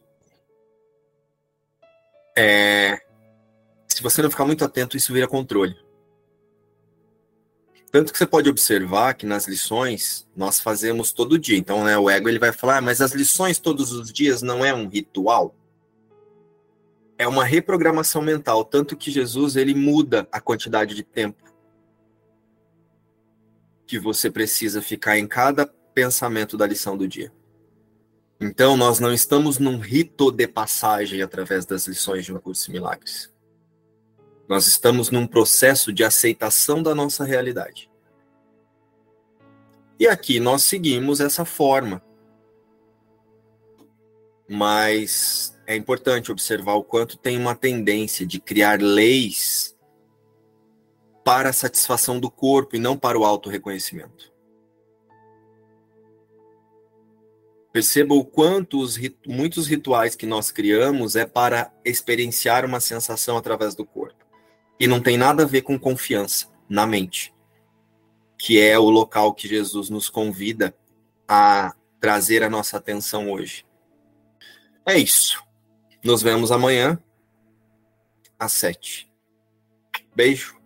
é, 2.34 3.04
se 3.94 4.02
você 4.02 4.20
não 4.20 4.28
ficar 4.28 4.44
muito 4.44 4.64
atento, 4.64 4.96
isso 4.96 5.12
vira 5.12 5.28
controle. 5.28 5.76
Tanto 7.92 8.10
que 8.12 8.18
você 8.18 8.26
pode 8.26 8.50
observar 8.50 9.14
que 9.14 9.24
nas 9.24 9.46
lições 9.46 10.26
nós 10.34 10.58
fazemos 10.58 11.12
todo 11.12 11.38
dia. 11.38 11.56
Então, 11.56 11.84
né, 11.84 11.96
o 11.96 12.10
ego 12.10 12.28
ele 12.28 12.40
vai 12.40 12.50
falar, 12.50 12.78
ah, 12.78 12.80
mas 12.80 13.00
as 13.00 13.12
lições 13.12 13.60
todos 13.60 13.92
os 13.92 14.12
dias 14.12 14.42
não 14.42 14.64
é 14.64 14.74
um 14.74 14.88
ritual? 14.88 15.54
É 17.16 17.28
uma 17.28 17.44
reprogramação 17.44 18.20
mental, 18.20 18.64
tanto 18.64 18.96
que 18.96 19.12
Jesus 19.12 19.54
ele 19.54 19.76
muda 19.76 20.26
a 20.32 20.40
quantidade 20.40 20.92
de 20.96 21.04
tempo 21.04 21.44
que 23.86 23.96
você 23.96 24.28
precisa 24.28 24.82
ficar 24.82 25.18
em 25.18 25.28
cada 25.28 25.68
pensamento 25.94 26.56
da 26.56 26.66
lição 26.66 26.96
do 26.96 27.06
dia. 27.06 27.32
Então, 28.40 28.76
nós 28.76 28.98
não 28.98 29.12
estamos 29.12 29.60
num 29.60 29.78
rito 29.78 30.32
de 30.32 30.48
passagem 30.48 31.22
através 31.22 31.64
das 31.64 31.86
lições 31.86 32.24
de 32.24 32.34
um 32.34 32.40
curso 32.40 32.66
de 32.66 32.72
milagres. 32.72 33.32
Nós 34.48 34.66
estamos 34.66 35.10
num 35.10 35.26
processo 35.26 35.92
de 35.92 36.04
aceitação 36.04 36.82
da 36.82 36.94
nossa 36.94 37.24
realidade. 37.24 37.90
E 39.98 40.06
aqui 40.06 40.38
nós 40.40 40.62
seguimos 40.62 41.20
essa 41.20 41.44
forma. 41.44 42.02
Mas 44.48 45.58
é 45.66 45.74
importante 45.74 46.30
observar 46.30 46.74
o 46.74 46.84
quanto 46.84 47.16
tem 47.16 47.38
uma 47.38 47.54
tendência 47.54 48.26
de 48.26 48.38
criar 48.38 48.80
leis 48.82 49.74
para 51.24 51.48
a 51.48 51.54
satisfação 51.54 52.20
do 52.20 52.30
corpo 52.30 52.76
e 52.76 52.78
não 52.78 52.98
para 52.98 53.18
o 53.18 53.24
auto-reconhecimento. 53.24 54.34
Perceba 57.72 58.14
o 58.14 58.24
quanto 58.24 58.78
os 58.78 58.96
muitos 59.26 59.66
rituais 59.66 60.14
que 60.14 60.26
nós 60.26 60.50
criamos 60.50 61.16
é 61.16 61.26
para 61.26 61.72
experienciar 61.84 62.64
uma 62.64 62.78
sensação 62.78 63.36
através 63.36 63.74
do 63.74 63.84
corpo. 63.84 64.23
E 64.78 64.86
não 64.86 65.00
tem 65.00 65.16
nada 65.16 65.44
a 65.44 65.46
ver 65.46 65.62
com 65.62 65.78
confiança 65.78 66.48
na 66.68 66.86
mente, 66.86 67.34
que 68.38 68.60
é 68.60 68.78
o 68.78 68.90
local 68.90 69.32
que 69.32 69.48
Jesus 69.48 69.88
nos 69.88 70.08
convida 70.08 70.76
a 71.28 71.74
trazer 72.00 72.42
a 72.42 72.50
nossa 72.50 72.76
atenção 72.76 73.30
hoje. 73.30 73.64
É 74.86 74.98
isso. 74.98 75.42
Nos 76.04 76.22
vemos 76.22 76.52
amanhã 76.52 76.98
às 78.38 78.52
sete. 78.52 79.10
Beijo. 80.14 80.63